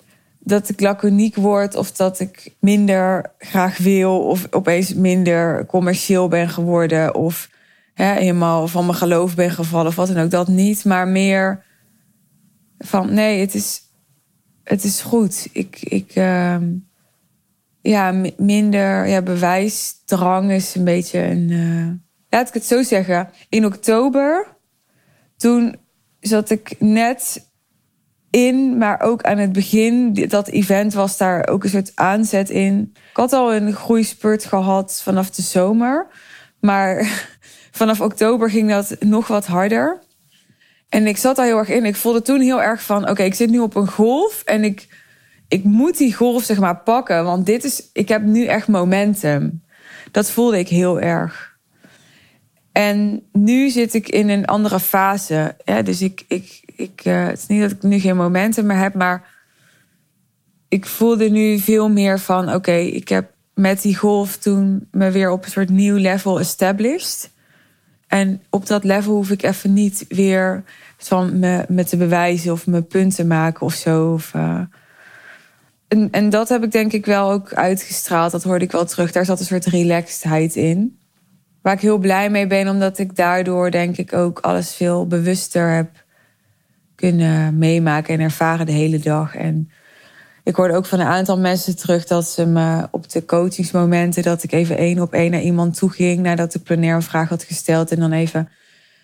dat 0.46 0.68
ik 0.68 0.80
laconiek 0.80 1.36
word 1.36 1.76
of 1.76 1.92
dat 1.92 2.20
ik 2.20 2.54
minder 2.60 3.32
graag 3.38 3.78
wil 3.78 4.20
of 4.20 4.46
opeens 4.50 4.94
minder 4.94 5.66
commercieel 5.66 6.28
ben 6.28 6.48
geworden 6.48 7.14
of 7.14 7.50
hè, 7.94 8.12
helemaal 8.12 8.68
van 8.68 8.86
mijn 8.86 8.98
geloof 8.98 9.34
ben 9.34 9.50
gevallen 9.50 9.86
of 9.86 9.96
wat 9.96 10.08
dan 10.08 10.24
ook. 10.24 10.30
Dat 10.30 10.48
niet, 10.48 10.84
maar 10.84 11.08
meer 11.08 11.64
van 12.78 13.14
nee, 13.14 13.40
het 13.40 13.54
is, 13.54 13.80
het 14.64 14.84
is 14.84 15.00
goed. 15.00 15.48
Ik, 15.52 15.78
ik, 15.82 16.16
uh, 16.16 16.56
ja, 17.80 18.14
minder 18.36 19.06
ja, 19.06 19.22
bewijsdrang 19.22 20.50
is 20.50 20.74
een 20.74 20.84
beetje 20.84 21.18
een. 21.22 21.50
Uh, 21.50 21.90
laat 22.28 22.48
ik 22.48 22.54
het 22.54 22.64
zo 22.64 22.82
zeggen. 22.82 23.30
In 23.48 23.64
oktober, 23.64 24.46
toen 25.36 25.76
zat 26.20 26.50
ik 26.50 26.74
net 26.78 27.45
in, 28.30 28.78
maar 28.78 29.00
ook 29.00 29.22
aan 29.22 29.38
het 29.38 29.52
begin. 29.52 30.14
Dat 30.14 30.48
event 30.48 30.94
was 30.94 31.16
daar 31.16 31.48
ook 31.48 31.64
een 31.64 31.70
soort 31.70 31.92
aanzet 31.94 32.50
in. 32.50 32.90
Ik 33.10 33.16
had 33.16 33.32
al 33.32 33.54
een 33.54 33.72
groeispurt 33.72 34.44
gehad 34.44 35.00
vanaf 35.02 35.30
de 35.30 35.42
zomer. 35.42 36.06
Maar 36.60 37.08
vanaf 37.80 38.00
oktober 38.00 38.50
ging 38.50 38.70
dat 38.70 38.96
nog 39.00 39.26
wat 39.26 39.46
harder. 39.46 40.02
En 40.88 41.06
ik 41.06 41.16
zat 41.16 41.36
daar 41.36 41.46
heel 41.46 41.58
erg 41.58 41.68
in. 41.68 41.84
Ik 41.84 41.96
voelde 41.96 42.22
toen 42.22 42.40
heel 42.40 42.62
erg 42.62 42.82
van: 42.82 43.08
oké, 43.08 43.22
ik 43.22 43.34
zit 43.34 43.50
nu 43.50 43.58
op 43.58 43.74
een 43.74 43.88
golf 43.88 44.42
en 44.44 44.64
ik 44.64 44.88
ik 45.48 45.64
moet 45.64 45.96
die 45.96 46.14
golf 46.14 46.44
zeg 46.44 46.58
maar 46.58 46.76
pakken, 46.76 47.24
want 47.24 47.46
dit 47.46 47.64
is, 47.64 47.90
ik 47.92 48.08
heb 48.08 48.22
nu 48.22 48.44
echt 48.44 48.68
momentum. 48.68 49.64
Dat 50.10 50.30
voelde 50.30 50.58
ik 50.58 50.68
heel 50.68 51.00
erg. 51.00 51.55
En 52.76 53.22
nu 53.32 53.70
zit 53.70 53.94
ik 53.94 54.08
in 54.08 54.28
een 54.28 54.44
andere 54.44 54.80
fase. 54.80 55.56
Dus 55.84 56.02
ik, 56.02 56.24
ik, 56.28 56.62
ik, 56.76 57.04
uh, 57.04 57.26
het 57.26 57.38
is 57.38 57.46
niet 57.46 57.60
dat 57.60 57.70
ik 57.70 57.82
nu 57.82 57.98
geen 57.98 58.16
momentum 58.16 58.66
meer 58.66 58.76
heb, 58.76 58.94
maar 58.94 59.28
ik 60.68 60.86
voelde 60.86 61.30
nu 61.30 61.58
veel 61.58 61.88
meer 61.90 62.18
van: 62.18 62.54
oké, 62.54 62.72
ik 62.72 63.08
heb 63.08 63.30
met 63.54 63.82
die 63.82 63.96
golf 63.96 64.36
toen 64.36 64.88
me 64.90 65.10
weer 65.10 65.30
op 65.30 65.44
een 65.44 65.50
soort 65.50 65.68
nieuw 65.68 65.96
level 65.96 66.40
established. 66.40 67.30
En 68.06 68.42
op 68.50 68.66
dat 68.66 68.84
level 68.84 69.14
hoef 69.14 69.30
ik 69.30 69.42
even 69.42 69.72
niet 69.72 70.04
weer 70.08 70.64
van 70.96 71.38
me, 71.38 71.64
me 71.68 71.84
te 71.84 71.96
bewijzen 71.96 72.52
of 72.52 72.66
me 72.66 72.82
punten 72.82 73.26
maken 73.26 73.66
of 73.66 73.74
zo. 73.74 74.12
Of, 74.12 74.32
uh, 74.36 74.60
en, 75.88 76.08
en 76.10 76.30
dat 76.30 76.48
heb 76.48 76.64
ik 76.64 76.72
denk 76.72 76.92
ik 76.92 77.06
wel 77.06 77.30
ook 77.30 77.54
uitgestraald. 77.54 78.32
Dat 78.32 78.42
hoorde 78.42 78.64
ik 78.64 78.72
wel 78.72 78.84
terug. 78.84 79.12
Daar 79.12 79.24
zat 79.24 79.40
een 79.40 79.46
soort 79.46 79.66
relaxedheid 79.66 80.56
in. 80.56 80.98
Waar 81.66 81.74
ik 81.74 81.80
heel 81.80 81.98
blij 81.98 82.30
mee 82.30 82.46
ben, 82.46 82.68
omdat 82.68 82.98
ik 82.98 83.16
daardoor 83.16 83.70
denk 83.70 83.96
ik 83.96 84.12
ook 84.12 84.38
alles 84.38 84.74
veel 84.74 85.06
bewuster 85.06 85.68
heb 85.68 86.04
kunnen 86.94 87.58
meemaken 87.58 88.14
en 88.14 88.20
ervaren 88.20 88.66
de 88.66 88.72
hele 88.72 88.98
dag. 88.98 89.34
En 89.36 89.70
ik 90.44 90.56
hoorde 90.56 90.74
ook 90.74 90.86
van 90.86 91.00
een 91.00 91.06
aantal 91.06 91.38
mensen 91.38 91.76
terug 91.76 92.04
dat 92.04 92.28
ze 92.28 92.46
me 92.46 92.88
op 92.90 93.10
de 93.10 93.24
coachingsmomenten, 93.24 94.22
dat 94.22 94.42
ik 94.42 94.52
even 94.52 94.76
één 94.76 95.00
op 95.00 95.12
één 95.12 95.30
naar 95.30 95.40
iemand 95.40 95.76
toe 95.78 95.90
ging 95.90 96.20
nadat 96.20 96.54
ik 96.54 96.62
plenair 96.62 96.94
een 96.94 97.02
vraag 97.02 97.28
had 97.28 97.42
gesteld 97.42 97.90
en 97.90 98.00
dan 98.00 98.12
even 98.12 98.48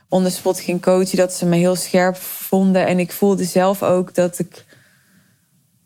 on 0.09 0.25
the 0.25 0.31
spot 0.31 0.61
ging 0.61 0.83
coachen, 0.83 1.17
dat 1.17 1.33
ze 1.33 1.47
me 1.47 1.57
heel 1.57 1.77
scherp 1.77 2.17
vonden. 2.17 2.87
En 2.87 2.99
ik 2.99 3.13
voelde 3.13 3.45
zelf 3.45 3.83
ook 3.83 4.15
dat 4.15 4.39
ik 4.39 4.65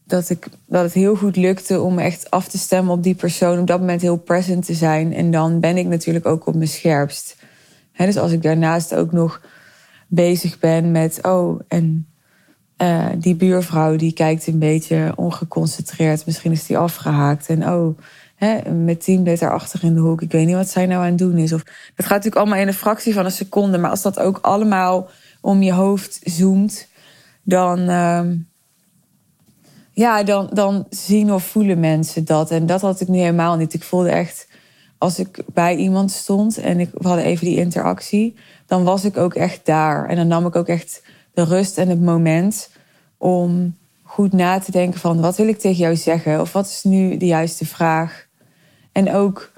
dat, 0.06 0.30
ik, 0.30 0.48
dat 0.66 0.82
het 0.82 0.92
heel 0.92 1.16
goed 1.16 1.36
lukte 1.36 1.80
om 1.80 1.98
echt 1.98 2.30
af 2.30 2.48
te 2.48 2.58
stemmen 2.58 2.92
op 2.92 3.02
die 3.02 3.14
persoon. 3.14 3.58
Op 3.58 3.66
dat 3.66 3.80
moment 3.80 4.02
heel 4.02 4.16
present 4.16 4.66
te 4.66 4.74
zijn. 4.74 5.14
En 5.14 5.30
dan 5.30 5.60
ben 5.60 5.76
ik 5.76 5.86
natuurlijk 5.86 6.26
ook 6.26 6.46
op 6.46 6.54
mijn 6.54 6.68
scherpst. 6.68 7.36
dus 7.96 8.16
als 8.16 8.32
ik 8.32 8.42
daarnaast 8.42 8.94
ook 8.94 9.12
nog 9.12 9.40
bezig 10.06 10.58
ben 10.58 10.90
met... 10.90 11.18
oh, 11.22 11.60
en 11.68 12.06
uh, 12.82 13.06
die 13.18 13.34
buurvrouw 13.34 13.96
die 13.96 14.12
kijkt 14.12 14.46
een 14.46 14.58
beetje 14.58 15.12
ongeconcentreerd. 15.16 16.26
Misschien 16.26 16.52
is 16.52 16.66
die 16.66 16.78
afgehaakt. 16.78 17.48
En 17.48 17.68
oh, 17.68 17.98
hè, 18.34 18.72
mijn 18.72 19.24
daar 19.24 19.52
achter 19.52 19.84
in 19.84 19.94
de 19.94 20.00
hoek. 20.00 20.22
Ik 20.22 20.32
weet 20.32 20.46
niet 20.46 20.54
wat 20.54 20.70
zij 20.70 20.86
nou 20.86 21.02
aan 21.02 21.08
het 21.08 21.18
doen 21.18 21.38
is. 21.38 21.52
Of, 21.52 21.62
dat 21.62 22.06
gaat 22.06 22.08
natuurlijk 22.08 22.36
allemaal 22.36 22.58
in 22.58 22.66
een 22.66 22.74
fractie 22.74 23.14
van 23.14 23.24
een 23.24 23.30
seconde. 23.30 23.78
Maar 23.78 23.90
als 23.90 24.02
dat 24.02 24.18
ook 24.18 24.38
allemaal 24.42 25.08
om 25.40 25.62
je 25.62 25.72
hoofd 25.72 26.20
zoomt... 26.22 26.88
dan... 27.42 27.78
Uh, 27.90 28.20
ja, 29.96 30.22
dan, 30.22 30.48
dan 30.52 30.86
zien 30.90 31.32
of 31.32 31.44
voelen 31.44 31.80
mensen 31.80 32.24
dat. 32.24 32.50
En 32.50 32.66
dat 32.66 32.80
had 32.80 33.00
ik 33.00 33.08
nu 33.08 33.18
helemaal 33.18 33.56
niet. 33.56 33.74
Ik 33.74 33.82
voelde 33.82 34.10
echt, 34.10 34.48
als 34.98 35.18
ik 35.18 35.42
bij 35.52 35.76
iemand 35.76 36.10
stond 36.10 36.58
en 36.58 36.80
ik, 36.80 36.90
we 36.92 37.08
hadden 37.08 37.24
even 37.24 37.46
die 37.46 37.56
interactie, 37.56 38.34
dan 38.66 38.84
was 38.84 39.04
ik 39.04 39.16
ook 39.16 39.34
echt 39.34 39.60
daar. 39.66 40.08
En 40.08 40.16
dan 40.16 40.26
nam 40.26 40.46
ik 40.46 40.56
ook 40.56 40.68
echt 40.68 41.02
de 41.34 41.44
rust 41.44 41.78
en 41.78 41.88
het 41.88 42.00
moment 42.00 42.70
om 43.18 43.76
goed 44.02 44.32
na 44.32 44.58
te 44.58 44.70
denken 44.70 45.00
van 45.00 45.20
wat 45.20 45.36
wil 45.36 45.48
ik 45.48 45.58
tegen 45.58 45.76
jou 45.76 45.96
zeggen? 45.96 46.40
Of 46.40 46.52
wat 46.52 46.66
is 46.66 46.82
nu 46.82 47.16
de 47.16 47.26
juiste 47.26 47.66
vraag? 47.66 48.26
En 48.92 49.12
ook, 49.12 49.52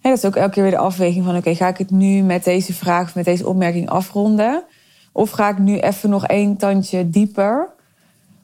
hè, 0.00 0.08
dat 0.10 0.18
is 0.18 0.24
ook 0.24 0.36
elke 0.36 0.52
keer 0.52 0.62
weer 0.62 0.72
de 0.72 0.78
afweging 0.78 1.24
van 1.24 1.36
oké, 1.36 1.54
ga 1.54 1.68
ik 1.68 1.78
het 1.78 1.90
nu 1.90 2.22
met 2.22 2.44
deze 2.44 2.74
vraag 2.74 3.06
of 3.06 3.14
met 3.14 3.24
deze 3.24 3.48
opmerking 3.48 3.88
afronden? 3.88 4.64
Of 5.12 5.30
ga 5.30 5.48
ik 5.48 5.58
nu 5.58 5.78
even 5.78 6.10
nog 6.10 6.26
één 6.26 6.56
tandje 6.56 7.10
dieper? 7.10 7.74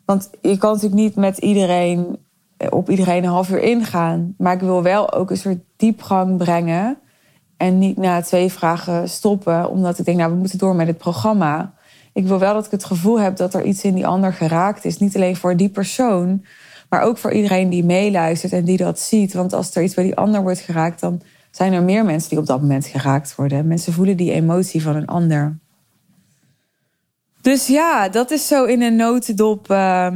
Want 0.05 0.29
je 0.41 0.57
kan 0.57 0.73
natuurlijk 0.73 1.01
niet 1.01 1.15
met 1.15 1.37
iedereen 1.37 2.17
eh, 2.57 2.67
op 2.71 2.89
iedereen 2.89 3.23
een 3.23 3.29
half 3.29 3.49
uur 3.49 3.61
ingaan. 3.61 4.35
Maar 4.37 4.53
ik 4.53 4.59
wil 4.59 4.83
wel 4.83 5.13
ook 5.13 5.29
een 5.29 5.37
soort 5.37 5.59
diepgang 5.75 6.37
brengen. 6.37 6.97
En 7.57 7.77
niet 7.77 7.97
na 7.97 8.21
twee 8.21 8.51
vragen 8.51 9.09
stoppen, 9.09 9.69
omdat 9.69 9.99
ik 9.99 10.05
denk, 10.05 10.17
nou, 10.17 10.31
we 10.31 10.37
moeten 10.37 10.57
door 10.57 10.75
met 10.75 10.87
het 10.87 10.97
programma. 10.97 11.73
Ik 12.13 12.27
wil 12.27 12.39
wel 12.39 12.53
dat 12.53 12.65
ik 12.65 12.71
het 12.71 12.83
gevoel 12.83 13.19
heb 13.19 13.35
dat 13.35 13.53
er 13.53 13.63
iets 13.63 13.83
in 13.83 13.93
die 13.93 14.07
ander 14.07 14.33
geraakt 14.33 14.85
is. 14.85 14.97
Niet 14.97 15.15
alleen 15.15 15.35
voor 15.35 15.57
die 15.57 15.69
persoon, 15.69 16.45
maar 16.89 17.01
ook 17.01 17.17
voor 17.17 17.31
iedereen 17.31 17.69
die 17.69 17.83
meeluistert 17.83 18.53
en 18.53 18.65
die 18.65 18.77
dat 18.77 18.99
ziet. 18.99 19.33
Want 19.33 19.53
als 19.53 19.75
er 19.75 19.83
iets 19.83 19.93
bij 19.93 20.03
die 20.03 20.15
ander 20.15 20.41
wordt 20.41 20.59
geraakt, 20.59 20.99
dan 20.99 21.21
zijn 21.51 21.73
er 21.73 21.83
meer 21.83 22.05
mensen 22.05 22.29
die 22.29 22.39
op 22.39 22.45
dat 22.45 22.61
moment 22.61 22.85
geraakt 22.85 23.35
worden. 23.35 23.67
Mensen 23.67 23.93
voelen 23.93 24.17
die 24.17 24.31
emotie 24.31 24.81
van 24.81 24.95
een 24.95 25.07
ander. 25.07 25.59
Dus 27.43 27.67
ja, 27.67 28.09
dat 28.09 28.31
is 28.31 28.47
zo 28.47 28.65
in 28.65 28.81
een 28.81 28.95
notendop 28.95 29.71
uh, 29.71 30.07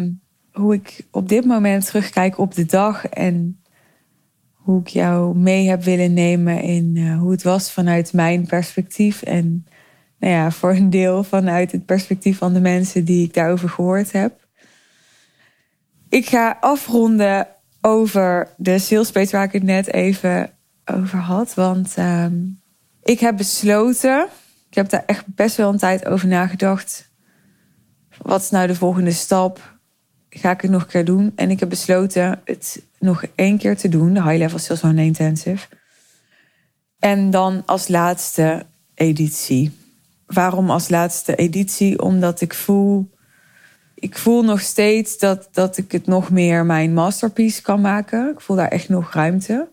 hoe 0.52 0.74
ik 0.74 1.06
op 1.12 1.30
dit 1.30 1.46
moment 1.46 1.86
terugkijk 1.86 2.38
op 2.38 2.54
de 2.54 2.66
dag. 2.66 3.06
En 3.06 3.62
hoe 4.54 4.80
ik 4.80 4.88
jou 4.88 5.36
mee 5.36 5.70
heb 5.70 5.84
willen 5.84 6.14
nemen 6.14 6.62
in 6.62 6.96
uh, 6.96 7.20
hoe 7.20 7.32
het 7.32 7.44
was 7.44 7.72
vanuit 7.72 8.14
mijn 8.14 8.46
perspectief. 8.46 9.22
En 9.22 9.66
nou 10.20 10.34
ja, 10.34 10.52
voor 10.52 10.72
een 10.72 10.90
deel 10.90 11.24
vanuit 11.24 11.72
het 11.72 11.86
perspectief 11.86 12.38
van 12.38 12.54
de 12.54 12.60
mensen 12.60 13.06
die 13.06 13.26
ik 13.26 13.34
daarover 13.34 13.70
gehoord 13.70 14.12
heb. 14.12 14.48
Ik 16.10 16.26
ga 16.26 16.58
afronden 16.60 17.48
over 17.82 18.54
de 18.58 18.80
sales 18.80 19.12
page 19.12 19.32
waar 19.32 19.46
ik 19.46 19.52
het 19.52 19.64
net 19.64 19.94
even 19.94 20.52
over 20.86 21.20
had. 21.20 21.54
Want 21.54 21.94
uh, 21.98 22.26
ik 23.04 23.20
heb 23.20 23.38
besloten, 23.38 24.28
ik 24.70 24.76
heb 24.76 24.90
daar 24.90 25.04
echt 25.06 25.36
best 25.36 25.56
wel 25.56 25.72
een 25.72 25.78
tijd 25.78 26.06
over 26.06 26.28
nagedacht. 26.28 27.08
Wat 28.22 28.42
is 28.42 28.50
nou 28.50 28.68
de 28.68 28.76
volgende 28.76 29.12
stap? 29.12 29.78
Ga 30.30 30.52
ik 30.52 30.62
het 30.62 30.72
nog 30.72 30.82
een 30.82 30.88
keer 30.88 31.06
doen? 31.06 31.32
En 31.36 31.50
ik 31.50 31.60
heb 31.60 31.70
besloten 31.70 32.42
het 32.46 32.84
nog 33.00 33.24
één 33.36 33.58
keer 33.58 33.78
te 33.78 33.90
doen, 33.90 34.14
de 34.14 34.24
High 34.24 34.38
Level 34.38 34.60
Sales 34.60 34.84
One 34.84 35.04
Intensive. 35.04 35.68
En 37.00 37.32
dan 37.32 37.64
als 37.66 37.88
laatste 37.88 38.66
editie. 38.94 39.72
Waarom 40.26 40.70
als 40.70 40.90
laatste 40.90 41.36
editie? 41.36 42.02
Omdat 42.02 42.42
ik 42.42 42.54
voel, 42.54 43.10
ik 43.96 44.18
voel 44.18 44.44
nog 44.44 44.62
steeds 44.62 45.18
dat, 45.18 45.50
dat 45.52 45.78
ik 45.78 45.92
het 45.92 46.06
nog 46.06 46.30
meer 46.30 46.66
mijn 46.66 46.94
masterpiece 46.94 47.62
kan 47.62 47.82
maken. 47.82 48.30
Ik 48.32 48.42
voel 48.42 48.56
daar 48.56 48.68
echt 48.68 48.90
nog 48.90 49.14
ruimte. 49.14 49.68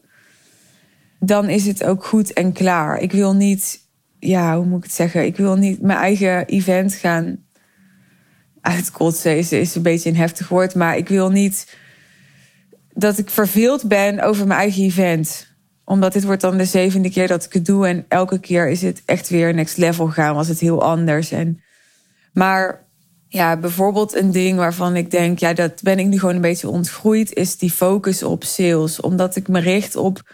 Dan 1.19 1.49
is 1.49 1.67
het 1.67 1.85
ook 1.85 2.05
goed 2.05 2.33
en 2.33 2.53
klaar. 2.53 2.99
Ik 2.99 3.13
wil 3.13 3.35
niet, 3.35 3.81
ja, 4.19 4.57
hoe 4.57 4.67
moet 4.67 4.79
ik 4.79 4.85
het 4.85 4.93
zeggen? 4.93 5.25
Ik 5.25 5.37
wil 5.37 5.57
niet 5.57 5.81
mijn 5.81 5.99
eigen 5.99 6.47
event 6.47 6.95
gaan 6.95 7.44
uitkotsen. 8.65 9.37
Is, 9.37 9.53
is 9.53 9.75
een 9.75 9.83
beetje 9.83 10.09
een 10.09 10.17
heftig 10.17 10.49
woord, 10.49 10.75
maar 10.75 10.97
ik 10.97 11.09
wil 11.09 11.31
niet 11.31 11.77
dat 12.93 13.19
ik 13.19 13.31
verveeld 13.31 13.89
ben 13.89 14.21
over 14.21 14.47
mijn 14.47 14.61
eigen 14.61 14.83
event. 14.83 15.53
Omdat 15.85 16.13
dit 16.13 16.25
wordt 16.25 16.41
dan 16.41 16.57
de 16.57 16.65
zevende 16.65 17.11
keer 17.11 17.29
dat 17.29 17.45
ik 17.45 17.53
het 17.53 17.67
doe. 17.67 17.87
En 17.87 18.05
elke 18.09 18.39
keer 18.39 18.69
is 18.69 18.83
het 18.83 19.03
echt 19.05 19.29
weer 19.29 19.55
next 19.55 19.77
level 19.77 20.09
gaan. 20.09 20.35
Was 20.35 20.49
het 20.49 20.61
heel 20.61 20.83
anders. 20.83 21.31
En, 21.31 21.63
maar 22.33 22.85
ja, 23.29 23.57
bijvoorbeeld 23.57 24.15
een 24.15 24.33
ding 24.33 24.57
waarvan 24.57 24.97
ik 24.97 25.11
denk... 25.11 25.39
ja, 25.39 25.53
dat 25.53 25.83
ben 25.83 25.99
ik 25.99 26.07
nu 26.07 26.19
gewoon 26.19 26.35
een 26.35 26.41
beetje 26.41 26.69
ontgroeid... 26.69 27.33
is 27.33 27.57
die 27.57 27.71
focus 27.71 28.23
op 28.23 28.45
sales. 28.45 29.01
Omdat 29.01 29.37
ik 29.37 29.49
me 29.49 29.61
richt 29.61 29.97
op 29.97 30.33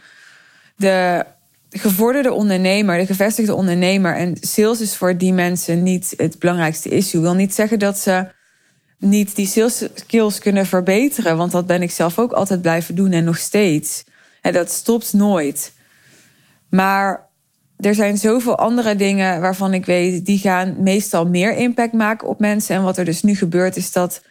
de 0.76 1.24
gevorderde 1.70 2.32
ondernemer, 2.32 2.98
de 2.98 3.06
gevestigde 3.06 3.54
ondernemer. 3.54 4.16
En 4.16 4.36
sales 4.40 4.80
is 4.80 4.96
voor 4.96 5.16
die 5.16 5.32
mensen 5.32 5.82
niet 5.82 6.14
het 6.16 6.38
belangrijkste 6.38 6.88
issue. 6.88 7.20
Wil 7.20 7.34
niet 7.34 7.54
zeggen 7.54 7.78
dat 7.78 7.98
ze 7.98 8.26
niet 8.98 9.36
die 9.36 9.46
sales 9.46 9.88
skills 9.94 10.38
kunnen 10.38 10.66
verbeteren. 10.66 11.36
Want 11.36 11.52
dat 11.52 11.66
ben 11.66 11.82
ik 11.82 11.90
zelf 11.90 12.18
ook 12.18 12.32
altijd 12.32 12.62
blijven 12.62 12.94
doen 12.94 13.12
en 13.12 13.24
nog 13.24 13.38
steeds. 13.38 14.04
En 14.40 14.52
dat 14.52 14.70
stopt 14.70 15.12
nooit. 15.12 15.72
Maar 16.70 17.28
er 17.76 17.94
zijn 17.94 18.18
zoveel 18.18 18.56
andere 18.58 18.96
dingen 18.96 19.40
waarvan 19.40 19.74
ik 19.74 19.86
weet, 19.86 20.26
die 20.26 20.38
gaan 20.38 20.82
meestal 20.82 21.26
meer 21.26 21.56
impact 21.56 21.92
maken 21.92 22.28
op 22.28 22.38
mensen. 22.38 22.76
En 22.76 22.82
wat 22.82 22.98
er 22.98 23.04
dus 23.04 23.22
nu 23.22 23.34
gebeurt, 23.34 23.76
is 23.76 23.92
dat, 23.92 24.22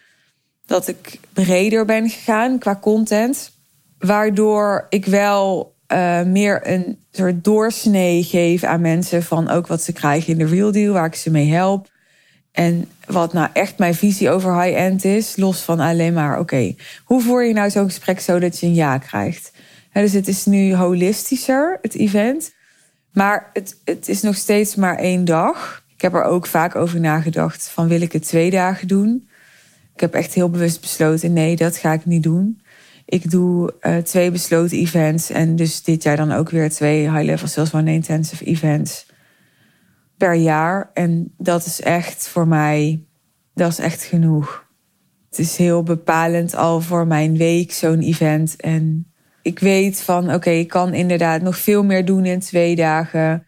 dat 0.66 0.88
ik 0.88 1.18
breder 1.32 1.84
ben 1.84 2.08
gegaan 2.08 2.58
qua 2.58 2.78
content. 2.80 3.50
Waardoor 3.98 4.86
ik 4.88 5.06
wel 5.06 5.74
uh, 5.92 6.22
meer 6.22 6.68
een 6.68 6.98
soort 7.10 7.44
doorsnee 7.44 8.22
geef 8.22 8.64
aan 8.64 8.80
mensen 8.80 9.22
van 9.22 9.48
ook 9.48 9.66
wat 9.66 9.82
ze 9.82 9.92
krijgen 9.92 10.32
in 10.32 10.38
de 10.38 10.54
real 10.54 10.72
deal, 10.72 10.92
waar 10.92 11.06
ik 11.06 11.14
ze 11.14 11.30
mee 11.30 11.52
help. 11.52 11.88
En 12.52 12.88
wat 13.06 13.32
nou 13.32 13.48
echt 13.52 13.78
mijn 13.78 13.94
visie 13.94 14.30
over 14.30 14.62
high-end 14.62 15.04
is, 15.04 15.36
los 15.36 15.60
van 15.60 15.80
alleen 15.80 16.12
maar, 16.12 16.38
oké, 16.38 16.74
hoe 17.04 17.22
voer 17.22 17.44
je 17.44 17.52
nou 17.52 17.70
zo'n 17.70 17.84
gesprek 17.84 18.20
zo 18.20 18.38
dat 18.38 18.58
je 18.58 18.66
een 18.66 18.74
ja 18.74 18.98
krijgt? 18.98 19.52
dus 19.92 20.12
het 20.12 20.28
is 20.28 20.44
nu 20.46 20.74
holistischer, 20.74 21.78
het 21.82 21.94
event. 21.94 22.52
Maar 23.12 23.50
het, 23.52 23.76
het 23.84 24.08
is 24.08 24.22
nog 24.22 24.36
steeds 24.36 24.74
maar 24.74 24.96
één 24.96 25.24
dag. 25.24 25.84
Ik 25.94 26.02
heb 26.02 26.14
er 26.14 26.24
ook 26.24 26.46
vaak 26.46 26.74
over 26.74 27.00
nagedacht 27.00 27.68
van 27.68 27.88
wil 27.88 28.00
ik 28.00 28.12
het 28.12 28.26
twee 28.26 28.50
dagen 28.50 28.88
doen? 28.88 29.28
Ik 29.94 30.00
heb 30.00 30.14
echt 30.14 30.34
heel 30.34 30.50
bewust 30.50 30.80
besloten, 30.80 31.32
nee, 31.32 31.56
dat 31.56 31.76
ga 31.76 31.92
ik 31.92 32.06
niet 32.06 32.22
doen. 32.22 32.60
Ik 33.10 33.30
doe 33.30 33.74
uh, 33.80 33.96
twee 33.96 34.30
besloten 34.30 34.78
events 34.78 35.30
en 35.30 35.56
dus 35.56 35.82
dit 35.82 36.02
jaar 36.02 36.16
dan 36.16 36.32
ook 36.32 36.50
weer 36.50 36.70
twee 36.70 37.10
high-level 37.10 37.48
sales 37.48 37.74
one 37.74 37.92
intensive 37.92 38.44
events 38.44 39.06
per 40.16 40.34
jaar. 40.34 40.90
En 40.94 41.34
dat 41.38 41.66
is 41.66 41.80
echt 41.80 42.28
voor 42.28 42.48
mij, 42.48 43.04
dat 43.54 43.70
is 43.70 43.78
echt 43.78 44.02
genoeg. 44.02 44.64
Het 45.30 45.38
is 45.38 45.56
heel 45.56 45.82
bepalend 45.82 46.54
al 46.54 46.80
voor 46.80 47.06
mijn 47.06 47.36
week, 47.36 47.72
zo'n 47.72 48.00
event. 48.00 48.56
En 48.56 49.12
ik 49.42 49.58
weet 49.58 50.00
van, 50.00 50.34
oké, 50.34 50.50
ik 50.50 50.68
kan 50.68 50.94
inderdaad 50.94 51.42
nog 51.42 51.58
veel 51.58 51.84
meer 51.84 52.04
doen 52.04 52.24
in 52.24 52.40
twee 52.40 52.76
dagen. 52.76 53.46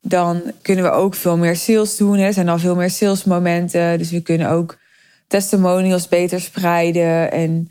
Dan 0.00 0.42
kunnen 0.62 0.84
we 0.84 0.90
ook 0.90 1.14
veel 1.14 1.36
meer 1.36 1.56
sales 1.56 1.96
doen. 1.96 2.18
Er 2.18 2.32
zijn 2.32 2.48
al 2.48 2.58
veel 2.58 2.76
meer 2.76 2.90
salesmomenten. 2.90 3.98
Dus 3.98 4.10
we 4.10 4.20
kunnen 4.20 4.50
ook 4.50 4.78
testimonials 5.26 6.08
beter 6.08 6.40
spreiden. 6.40 7.32
En 7.32 7.68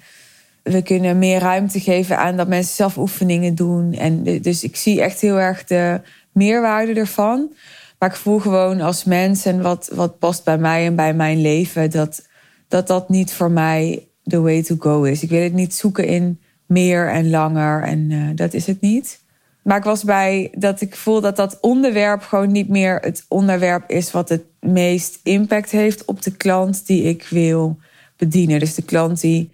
we 0.67 0.81
kunnen 0.81 1.19
meer 1.19 1.39
ruimte 1.39 1.79
geven 1.79 2.17
aan 2.17 2.37
dat 2.37 2.47
mensen 2.47 2.75
zelf 2.75 2.97
oefeningen 2.97 3.55
doen. 3.55 3.93
En 3.93 4.23
dus 4.23 4.63
ik 4.63 4.75
zie 4.75 5.01
echt 5.01 5.21
heel 5.21 5.39
erg 5.39 5.63
de 5.63 6.01
meerwaarde 6.31 6.93
ervan. 6.93 7.53
Maar 7.99 8.09
ik 8.09 8.15
voel 8.15 8.39
gewoon 8.39 8.81
als 8.81 9.03
mens 9.03 9.45
en 9.45 9.61
wat, 9.61 9.89
wat 9.93 10.19
past 10.19 10.43
bij 10.43 10.57
mij 10.57 10.85
en 10.85 10.95
bij 10.95 11.13
mijn 11.13 11.41
leven, 11.41 11.91
dat, 11.91 12.27
dat 12.67 12.87
dat 12.87 13.09
niet 13.09 13.33
voor 13.33 13.51
mij 13.51 14.07
the 14.23 14.41
way 14.41 14.63
to 14.63 14.75
go 14.79 15.03
is. 15.03 15.23
Ik 15.23 15.29
wil 15.29 15.41
het 15.41 15.53
niet 15.53 15.75
zoeken 15.75 16.05
in 16.05 16.39
meer 16.65 17.09
en 17.11 17.29
langer 17.29 17.83
en 17.83 18.09
uh, 18.09 18.29
dat 18.35 18.53
is 18.53 18.65
het 18.67 18.81
niet. 18.81 19.19
Maar 19.61 19.77
ik 19.77 19.83
was 19.83 20.03
bij 20.03 20.51
dat 20.57 20.81
ik 20.81 20.95
voel 20.95 21.21
dat 21.21 21.35
dat 21.35 21.57
onderwerp 21.61 22.21
gewoon 22.21 22.51
niet 22.51 22.69
meer 22.69 22.99
het 22.99 23.25
onderwerp 23.27 23.89
is 23.89 24.11
wat 24.11 24.29
het 24.29 24.43
meest 24.59 25.19
impact 25.23 25.71
heeft 25.71 26.05
op 26.05 26.21
de 26.21 26.35
klant 26.35 26.87
die 26.87 27.03
ik 27.03 27.27
wil 27.29 27.77
bedienen. 28.17 28.59
Dus 28.59 28.75
de 28.75 28.81
klant 28.81 29.21
die 29.21 29.51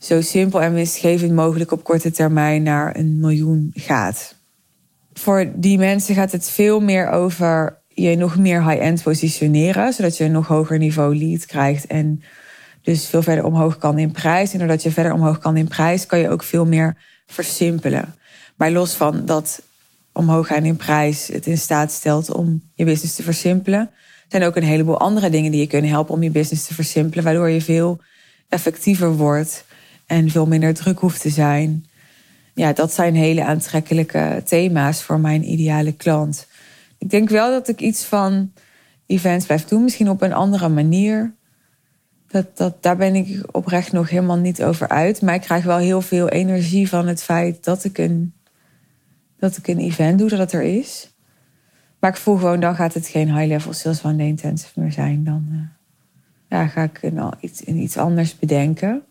zo 0.00 0.20
simpel 0.20 0.62
en 0.62 0.74
winstgevend 0.74 1.32
mogelijk 1.32 1.72
op 1.72 1.84
korte 1.84 2.10
termijn 2.10 2.62
naar 2.62 2.96
een 2.96 3.20
miljoen 3.20 3.70
gaat. 3.74 4.34
Voor 5.12 5.52
die 5.54 5.78
mensen 5.78 6.14
gaat 6.14 6.32
het 6.32 6.50
veel 6.50 6.80
meer 6.80 7.10
over 7.10 7.78
je 7.88 8.16
nog 8.16 8.36
meer 8.36 8.68
high-end 8.68 9.02
positioneren, 9.02 9.92
zodat 9.92 10.16
je 10.16 10.24
een 10.24 10.32
nog 10.32 10.46
hoger 10.46 10.78
niveau 10.78 11.16
lead 11.16 11.46
krijgt 11.46 11.86
en 11.86 12.22
dus 12.82 13.06
veel 13.06 13.22
verder 13.22 13.44
omhoog 13.44 13.78
kan 13.78 13.98
in 13.98 14.10
prijs. 14.10 14.52
En 14.52 14.58
doordat 14.58 14.82
je 14.82 14.90
verder 14.90 15.12
omhoog 15.12 15.38
kan 15.38 15.56
in 15.56 15.68
prijs, 15.68 16.06
kan 16.06 16.18
je 16.18 16.28
ook 16.28 16.42
veel 16.42 16.66
meer 16.66 16.96
versimpelen. 17.26 18.14
Maar 18.56 18.70
los 18.70 18.94
van 18.94 19.24
dat 19.24 19.62
omhoog 20.12 20.46
gaan 20.46 20.64
in 20.64 20.76
prijs 20.76 21.28
het 21.32 21.46
in 21.46 21.58
staat 21.58 21.92
stelt 21.92 22.32
om 22.32 22.62
je 22.74 22.84
business 22.84 23.14
te 23.14 23.22
versimpelen, 23.22 23.90
zijn 24.28 24.42
ook 24.42 24.56
een 24.56 24.62
heleboel 24.62 25.00
andere 25.00 25.30
dingen 25.30 25.50
die 25.50 25.60
je 25.60 25.66
kunnen 25.66 25.90
helpen 25.90 26.14
om 26.14 26.22
je 26.22 26.30
business 26.30 26.66
te 26.66 26.74
versimpelen, 26.74 27.24
waardoor 27.24 27.50
je 27.50 27.60
veel 27.60 28.00
effectiever 28.48 29.16
wordt 29.16 29.64
en 30.10 30.30
veel 30.30 30.46
minder 30.46 30.74
druk 30.74 30.98
hoeft 30.98 31.20
te 31.20 31.30
zijn. 31.30 31.84
Ja, 32.54 32.72
dat 32.72 32.92
zijn 32.92 33.14
hele 33.14 33.44
aantrekkelijke 33.44 34.42
thema's 34.44 35.02
voor 35.02 35.20
mijn 35.20 35.50
ideale 35.50 35.92
klant. 35.92 36.46
Ik 36.98 37.10
denk 37.10 37.28
wel 37.28 37.50
dat 37.50 37.68
ik 37.68 37.80
iets 37.80 38.04
van 38.04 38.52
events 39.06 39.46
blijf 39.46 39.64
doen, 39.64 39.82
misschien 39.82 40.10
op 40.10 40.22
een 40.22 40.32
andere 40.32 40.68
manier. 40.68 41.34
Dat, 42.26 42.56
dat, 42.56 42.82
daar 42.82 42.96
ben 42.96 43.14
ik 43.14 43.56
oprecht 43.56 43.92
nog 43.92 44.10
helemaal 44.10 44.36
niet 44.36 44.62
over 44.62 44.88
uit. 44.88 45.22
Maar 45.22 45.34
ik 45.34 45.40
krijg 45.40 45.64
wel 45.64 45.78
heel 45.78 46.00
veel 46.00 46.28
energie 46.28 46.88
van 46.88 47.06
het 47.06 47.22
feit 47.22 47.64
dat 47.64 47.84
ik 47.84 47.98
een, 47.98 48.34
dat 49.38 49.56
ik 49.56 49.68
een 49.68 49.78
event 49.78 50.18
doe, 50.18 50.28
dat 50.28 50.38
het 50.38 50.52
er 50.52 50.62
is. 50.62 51.14
Maar 52.00 52.10
ik 52.10 52.16
voel 52.16 52.36
gewoon, 52.36 52.60
dan 52.60 52.74
gaat 52.74 52.94
het 52.94 53.06
geen 53.06 53.36
high-level 53.36 53.72
sales 53.72 54.04
one 54.04 54.16
day 54.16 54.26
intensive 54.26 54.80
meer 54.80 54.92
zijn. 54.92 55.24
Dan 55.24 55.46
uh, 55.52 55.58
ja, 56.48 56.66
ga 56.66 56.82
ik 56.82 57.02
een, 57.02 57.32
iets, 57.40 57.60
iets 57.60 57.96
anders 57.96 58.38
bedenken. 58.38 59.04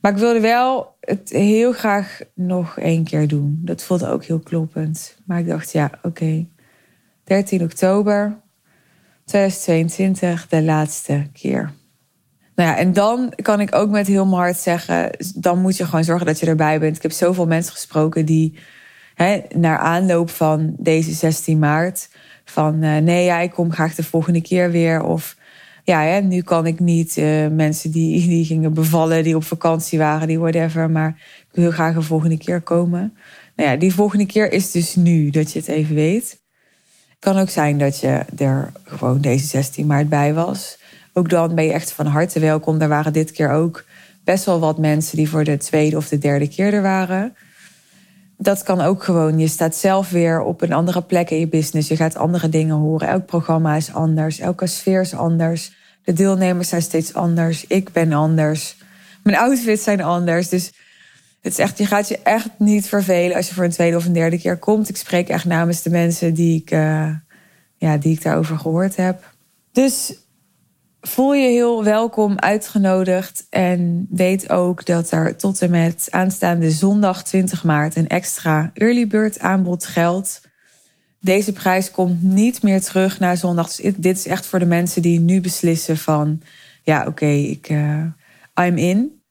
Maar 0.00 0.12
ik 0.12 0.18
wilde 0.18 0.40
wel 0.40 0.96
het 1.00 1.30
heel 1.30 1.72
graag 1.72 2.20
nog 2.34 2.78
één 2.78 3.04
keer 3.04 3.28
doen. 3.28 3.60
Dat 3.64 3.82
voelde 3.82 4.08
ook 4.08 4.24
heel 4.24 4.38
kloppend. 4.38 5.16
Maar 5.24 5.38
ik 5.38 5.46
dacht, 5.46 5.72
ja, 5.72 5.90
oké. 6.02 6.46
13 7.24 7.62
oktober 7.62 8.40
2022, 9.24 10.48
de 10.48 10.62
laatste 10.62 11.26
keer. 11.32 11.72
Nou 12.54 12.70
ja, 12.70 12.76
en 12.76 12.92
dan 12.92 13.32
kan 13.42 13.60
ik 13.60 13.74
ook 13.74 13.90
met 13.90 14.06
heel 14.06 14.26
mijn 14.26 14.40
hart 14.40 14.56
zeggen, 14.56 15.10
dan 15.34 15.60
moet 15.60 15.76
je 15.76 15.84
gewoon 15.84 16.04
zorgen 16.04 16.26
dat 16.26 16.40
je 16.40 16.46
erbij 16.46 16.80
bent. 16.80 16.96
Ik 16.96 17.02
heb 17.02 17.12
zoveel 17.12 17.46
mensen 17.46 17.72
gesproken 17.72 18.26
die 18.26 18.58
hè, 19.14 19.40
naar 19.54 19.78
aanloop 19.78 20.30
van 20.30 20.74
deze 20.78 21.12
16 21.12 21.58
maart 21.58 22.08
van 22.44 22.82
uh, 22.82 22.96
nee, 22.96 23.24
ja, 23.24 23.38
ik 23.38 23.50
kom 23.50 23.72
graag 23.72 23.94
de 23.94 24.02
volgende 24.02 24.40
keer 24.42 24.70
weer. 24.70 25.02
Of 25.02 25.36
ja, 25.84 26.02
hè, 26.02 26.20
nu 26.20 26.42
kan 26.42 26.66
ik 26.66 26.80
niet 26.80 27.16
uh, 27.16 27.46
mensen 27.48 27.90
die, 27.90 28.26
die 28.28 28.44
gingen 28.44 28.74
bevallen, 28.74 29.24
die 29.24 29.36
op 29.36 29.44
vakantie 29.44 29.98
waren, 29.98 30.28
die 30.28 30.38
whatever. 30.38 30.90
Maar 30.90 31.08
ik 31.40 31.56
wil 31.60 31.70
graag 31.70 31.94
een 31.94 32.02
volgende 32.02 32.38
keer 32.38 32.60
komen. 32.60 33.16
Nou 33.56 33.70
ja, 33.70 33.76
die 33.76 33.94
volgende 33.94 34.26
keer 34.26 34.52
is 34.52 34.70
dus 34.70 34.94
nu, 34.94 35.30
dat 35.30 35.52
je 35.52 35.58
het 35.58 35.68
even 35.68 35.94
weet. 35.94 36.38
Kan 37.18 37.38
ook 37.38 37.50
zijn 37.50 37.78
dat 37.78 38.00
je 38.00 38.24
er 38.36 38.72
gewoon 38.84 39.20
deze 39.20 39.46
16 39.46 39.86
maart 39.86 40.08
bij 40.08 40.34
was. 40.34 40.78
Ook 41.12 41.28
dan 41.28 41.54
ben 41.54 41.64
je 41.64 41.72
echt 41.72 41.92
van 41.92 42.06
harte 42.06 42.40
welkom. 42.40 42.80
Er 42.80 42.88
waren 42.88 43.12
dit 43.12 43.30
keer 43.30 43.50
ook 43.50 43.84
best 44.24 44.44
wel 44.44 44.60
wat 44.60 44.78
mensen 44.78 45.16
die 45.16 45.28
voor 45.28 45.44
de 45.44 45.56
tweede 45.56 45.96
of 45.96 46.08
de 46.08 46.18
derde 46.18 46.48
keer 46.48 46.74
er 46.74 46.82
waren. 46.82 47.34
Dat 48.42 48.62
kan 48.62 48.80
ook 48.80 49.02
gewoon. 49.02 49.38
Je 49.38 49.48
staat 49.48 49.76
zelf 49.76 50.10
weer 50.10 50.40
op 50.40 50.62
een 50.62 50.72
andere 50.72 51.02
plek 51.02 51.30
in 51.30 51.38
je 51.38 51.48
business. 51.48 51.88
Je 51.88 51.96
gaat 51.96 52.16
andere 52.16 52.48
dingen 52.48 52.76
horen. 52.76 53.08
Elk 53.08 53.26
programma 53.26 53.76
is 53.76 53.92
anders. 53.92 54.38
Elke 54.38 54.66
sfeer 54.66 55.00
is 55.00 55.14
anders. 55.14 55.72
De 56.04 56.12
deelnemers 56.12 56.68
zijn 56.68 56.82
steeds 56.82 57.14
anders. 57.14 57.66
Ik 57.66 57.92
ben 57.92 58.12
anders. 58.12 58.76
Mijn 59.22 59.36
outfits 59.36 59.82
zijn 59.82 60.02
anders. 60.02 60.48
Dus 60.48 60.66
het 61.40 61.52
is 61.52 61.58
echt, 61.58 61.78
je 61.78 61.86
gaat 61.86 62.08
je 62.08 62.18
echt 62.22 62.48
niet 62.58 62.88
vervelen 62.88 63.36
als 63.36 63.48
je 63.48 63.54
voor 63.54 63.64
een 63.64 63.70
tweede 63.70 63.96
of 63.96 64.04
een 64.04 64.12
derde 64.12 64.38
keer 64.38 64.56
komt. 64.56 64.88
Ik 64.88 64.96
spreek 64.96 65.28
echt 65.28 65.44
namens 65.44 65.82
de 65.82 65.90
mensen 65.90 66.34
die 66.34 66.60
ik, 66.60 66.70
uh, 66.70 67.10
ja, 67.76 67.96
die 67.96 68.12
ik 68.12 68.22
daarover 68.22 68.58
gehoord 68.58 68.96
heb. 68.96 69.34
Dus 69.72 70.14
voel 71.00 71.34
je 71.34 71.48
heel 71.48 71.84
welkom 71.84 72.38
uitgenodigd. 72.38 73.46
En 73.50 74.06
weet 74.10 74.50
ook 74.50 74.86
dat 74.86 75.10
er 75.10 75.36
tot 75.36 75.62
en 75.62 75.70
met 75.70 76.06
aanstaande 76.10 76.70
zondag 76.70 77.24
20 77.24 77.64
maart 77.64 77.96
een 77.96 78.08
extra 78.08 78.70
early 78.74 79.06
bird 79.06 79.38
aanbod 79.38 79.86
geldt. 79.86 80.40
Deze 81.20 81.52
prijs 81.52 81.90
komt 81.90 82.22
niet 82.22 82.62
meer 82.62 82.80
terug 82.80 83.18
naar 83.18 83.36
zondag. 83.36 83.74
Dus 83.74 83.94
dit 83.96 84.16
is 84.16 84.26
echt 84.26 84.46
voor 84.46 84.58
de 84.58 84.66
mensen 84.66 85.02
die 85.02 85.20
nu 85.20 85.40
beslissen 85.40 85.96
van... 85.96 86.42
ja, 86.82 87.06
oké, 87.06 87.26
ik 87.26 87.70
uh, 87.70 88.04
I'm 88.60 88.76
in. 88.76 89.22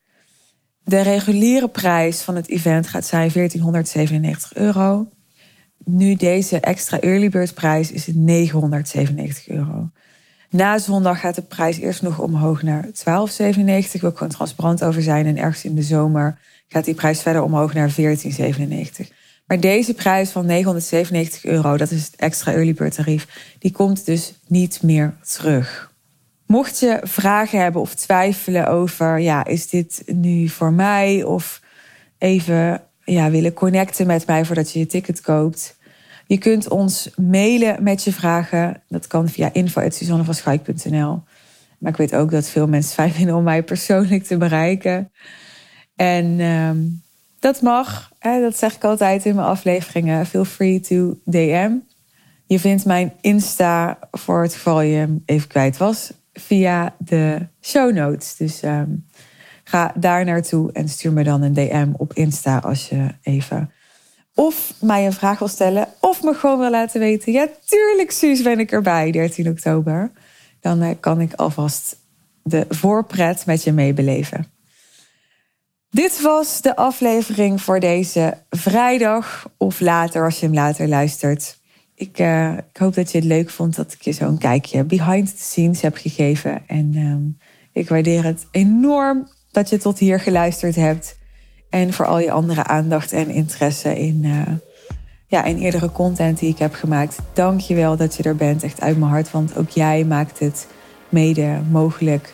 De 0.84 1.02
reguliere 1.02 1.68
prijs 1.68 2.22
van 2.22 2.36
het 2.36 2.50
event 2.50 2.88
gaat 2.88 3.06
zijn 3.06 3.32
1497 3.34 4.54
euro. 4.54 5.10
Nu 5.86 6.16
deze 6.16 6.60
extra 6.60 7.00
early 7.00 7.30
bird 7.30 7.54
prijs 7.54 7.92
is 7.92 8.06
het 8.06 8.16
997 8.16 9.48
euro. 9.48 9.90
Na 10.50 10.78
zondag 10.78 11.20
gaat 11.20 11.36
de 11.36 11.42
prijs 11.42 11.78
eerst 11.78 12.02
nog 12.02 12.20
omhoog 12.20 12.62
naar 12.62 12.86
12,97. 12.86 12.92
Wil 12.94 14.10
ik 14.10 14.18
gewoon 14.18 14.30
transparant 14.30 14.84
over 14.84 15.02
zijn. 15.02 15.26
En 15.26 15.38
ergens 15.38 15.66
in 15.66 15.76
de 15.76 15.82
zomer 15.82 16.40
gaat 16.68 16.86
die 16.86 16.94
prijs 16.94 17.22
verder 17.22 17.44
omhoog 17.44 17.74
naar 17.74 17.92
14,97. 17.92 19.08
Maar 19.48 19.60
deze 19.60 19.94
prijs 19.94 20.32
van 20.32 20.46
997 20.46 21.46
euro, 21.46 21.78
dat 21.78 21.92
is 21.92 22.06
het 22.06 22.16
extra 22.16 22.52
early 22.52 22.74
bird 22.74 22.96
tarief, 22.96 23.28
die 23.60 23.72
komt 23.72 24.06
dus 24.06 24.34
niet 24.48 24.82
meer 24.84 25.16
terug. 25.22 25.92
Mocht 26.46 26.80
je 26.80 27.00
vragen 27.04 27.60
hebben 27.60 27.82
of 27.82 27.96
twijfelen 27.96 28.68
over, 28.68 29.20
ja, 29.20 29.46
is 29.46 29.70
dit 29.70 30.04
nu 30.06 30.48
voor 30.48 30.74
mij? 30.74 31.24
Of 31.24 31.62
even 32.18 32.82
ja, 33.04 33.30
willen 33.30 33.54
connecten 33.54 34.08
met 34.08 34.28
mij 34.28 34.46
voordat 34.46 34.72
je 34.72 34.80
je 34.80 34.86
ticket 34.86 35.22
koopt. 35.22 35.78
Je 36.30 36.38
kunt 36.38 36.68
ons 36.68 37.10
mailen 37.16 37.84
met 37.84 38.04
je 38.04 38.14
vragen. 38.14 38.82
Dat 38.88 39.08
kan 39.08 39.30
via 39.30 39.54
info.suzannevanschaik.nl. 39.54 41.24
Maar 41.78 41.92
ik 41.92 41.98
weet 41.98 42.16
ook 42.16 42.32
dat 42.32 42.50
veel 42.50 42.68
mensen 42.68 42.94
fijn 42.94 43.12
vinden 43.12 43.36
om 43.36 43.44
mij 43.44 43.64
persoonlijk 43.64 44.24
te 44.24 44.38
bereiken. 44.38 45.12
En 45.96 46.40
ehm, 46.40 46.78
dat 47.40 47.62
mag. 47.62 48.12
Hè, 48.20 48.42
dat 48.42 48.58
zeg 48.58 48.76
ik 48.76 48.84
altijd 48.84 49.26
in 49.26 49.36
mijn 49.36 49.48
afleveringen. 49.48 50.26
Feel 50.26 50.46
free 50.46 50.80
to 50.80 51.20
DM. 51.26 51.72
Je 52.46 52.60
vindt 52.60 52.86
mijn 52.86 53.14
Insta, 53.22 54.00
voor 54.12 54.42
het 54.42 54.54
geval 54.54 54.82
je 54.82 55.22
even 55.26 55.48
kwijt 55.48 55.78
was, 55.78 56.12
via 56.34 56.96
de 56.98 57.48
show 57.62 57.94
notes. 57.94 58.36
Dus 58.36 58.62
ehm, 58.62 58.90
ga 59.64 59.94
daar 59.96 60.26
naartoe 60.26 60.72
en 60.72 60.90
stuur 60.90 61.14
me 61.14 61.24
dan 61.24 61.42
een 61.42 61.54
DM 61.54 61.90
op 61.98 62.14
Insta 62.14 62.58
als 62.58 62.90
je 62.90 63.08
even 63.22 63.72
of 64.40 64.74
mij 64.80 65.06
een 65.06 65.14
vraag 65.14 65.40
wil 65.40 65.48
stellen 65.48 65.88
of 66.00 66.24
me 66.24 66.34
gewoon 66.34 66.60
wil 66.60 66.70
laten 66.70 67.00
weten. 67.00 67.32
Ja, 67.32 67.48
tuurlijk, 67.66 68.12
Suus, 68.12 68.42
ben 68.42 68.60
ik 68.60 68.72
erbij, 68.72 69.12
13 69.12 69.50
oktober. 69.50 70.12
Dan 70.60 70.82
eh, 70.82 70.96
kan 71.00 71.22
ik 71.22 71.34
alvast 71.34 71.96
de 72.44 72.66
voorpret 72.70 73.46
met 73.46 73.64
je 73.64 73.72
meebeleven. 73.72 74.52
Dit 75.90 76.22
was 76.22 76.62
de 76.62 76.76
aflevering 76.76 77.62
voor 77.62 77.80
deze 77.80 78.38
vrijdag 78.50 79.50
of 79.58 79.80
later 79.80 80.24
als 80.24 80.40
je 80.40 80.46
hem 80.46 80.56
later 80.56 80.88
luistert. 80.88 81.58
Ik, 81.96 82.20
uh, 82.20 82.54
ik 82.54 82.78
hoop 82.78 82.94
dat 82.94 83.12
je 83.12 83.18
het 83.18 83.28
leuk 83.28 83.50
vond 83.50 83.76
dat 83.76 83.94
ik 83.94 84.02
je 84.02 84.12
zo'n 84.12 84.38
kijkje 84.38 84.84
behind 84.84 85.38
the 85.38 85.44
scenes 85.44 85.82
heb 85.82 85.96
gegeven. 85.96 86.68
En 86.68 86.96
uh, 86.96 87.16
ik 87.84 87.90
waardeer 87.90 88.24
het 88.24 88.48
enorm 88.52 89.28
dat 89.52 89.70
je 89.70 89.78
tot 89.78 90.00
hier 90.00 90.20
geluisterd 90.20 90.76
hebt. 90.76 91.19
En 91.70 91.94
voor 91.94 92.06
al 92.06 92.20
je 92.20 92.32
andere 92.32 92.64
aandacht 92.64 93.12
en 93.12 93.30
interesse 93.30 94.00
in, 94.00 94.22
uh, 94.24 94.42
ja, 95.28 95.44
in 95.44 95.58
eerdere 95.58 95.92
content 95.92 96.40
die 96.40 96.50
ik 96.50 96.58
heb 96.58 96.74
gemaakt. 96.74 97.18
Dank 97.34 97.60
je 97.60 97.76
wel 97.76 97.98
dat 97.98 98.16
je 98.16 98.24
er 98.24 98.36
bent, 98.36 98.64
echt 98.64 98.82
uit 98.82 98.98
mijn 98.98 99.12
hart. 99.12 99.32
Want 99.32 99.58
ook 99.58 99.70
jij 99.70 100.04
maakt 100.04 100.40
het 100.40 100.68
mede 101.10 101.60
mogelijk 101.72 102.34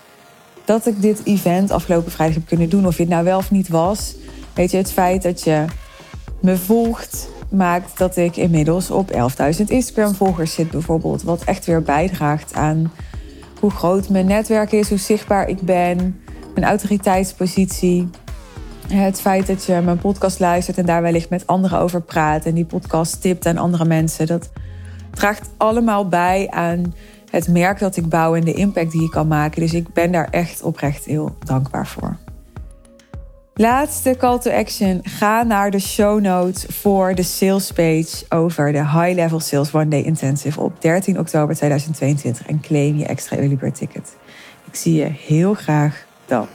dat 0.66 0.88
ik 0.88 1.02
dit 1.02 1.22
event 1.24 1.72
afgelopen 1.72 2.12
vrijdag 2.12 2.36
heb 2.36 2.48
kunnen 2.48 2.70
doen. 2.70 2.88
Of 2.88 2.98
het 2.98 3.08
nou 3.08 3.24
wel 3.24 3.38
of 3.38 3.52
niet 3.52 3.68
was. 3.68 4.16
Weet 4.54 4.72
je, 4.72 4.78
het 4.78 4.92
feit 4.92 5.22
dat 5.22 5.44
je 5.44 5.66
me 6.42 6.58
volgt 6.58 7.30
maakt 7.50 7.98
dat 7.98 8.18
ik 8.18 8.36
inmiddels 8.36 8.92
op 8.92 9.12
11.000 9.12 9.18
Instagram-volgers 9.68 10.54
zit 10.54 10.72
bijvoorbeeld. 10.72 11.24
Wat 11.24 11.44
echt 11.44 11.66
weer 11.66 11.82
bijdraagt 11.82 12.54
aan 12.54 12.92
hoe 13.60 13.72
groot 13.72 14.10
mijn 14.10 14.26
netwerk 14.26 14.72
is, 14.72 14.90
hoe 14.90 14.98
zichtbaar 14.98 15.50
ik 15.50 15.62
ben, 15.62 16.22
mijn 16.54 16.66
autoriteitspositie. 16.66 18.10
Het 18.88 19.22
feit 19.22 19.48
dat 19.48 19.66
je 19.66 19.82
mijn 19.84 19.98
podcast 19.98 20.40
luistert 20.40 20.78
en 20.78 20.86
daar 20.86 21.02
wellicht 21.02 21.30
met 21.30 21.48
anderen 21.48 21.80
over 21.80 22.02
praat 22.02 22.46
en 22.46 22.54
die 22.54 22.66
podcast 22.66 23.22
tipt 23.22 23.46
aan 23.46 23.58
andere 23.58 23.86
mensen, 23.86 24.28
dat 24.28 24.50
draagt 25.12 25.50
allemaal 25.58 26.08
bij 26.08 26.48
aan 26.50 26.94
het 27.30 27.48
merk 27.48 27.80
dat 27.80 27.96
ik 27.96 28.10
bouw 28.10 28.36
en 28.36 28.44
de 28.44 28.54
impact 28.54 28.92
die 28.92 29.04
ik 29.04 29.12
kan 29.12 29.28
maken. 29.28 29.62
Dus 29.62 29.74
ik 29.74 29.94
ben 29.94 30.12
daar 30.12 30.28
echt 30.32 30.62
oprecht 30.62 31.06
heel 31.06 31.36
dankbaar 31.44 31.88
voor. 31.88 32.18
Laatste 33.54 34.16
call 34.18 34.40
to 34.40 34.52
action. 34.52 35.00
Ga 35.04 35.44
naar 35.44 35.72
de 35.72 35.80
show 35.80 36.20
notes 36.20 36.66
voor 36.70 37.16
de 37.16 37.24
sales 37.24 37.72
page 37.72 38.26
over 38.30 38.72
de 38.72 38.78
High 38.78 39.14
Level 39.14 39.40
Sales 39.40 39.74
One 39.74 39.88
Day 39.88 40.02
Intensive 40.02 40.62
op 40.62 40.82
13 40.82 41.20
oktober 41.20 41.56
2022 41.56 42.48
en 42.48 42.62
claim 42.62 42.98
je 42.98 43.06
extra 43.06 43.38
early 43.38 43.56
bird 43.56 43.76
ticket. 43.76 44.16
Ik 44.68 44.76
zie 44.76 44.94
je 44.94 45.10
heel 45.28 45.54
graag 45.54 46.06
dan. 46.26 46.48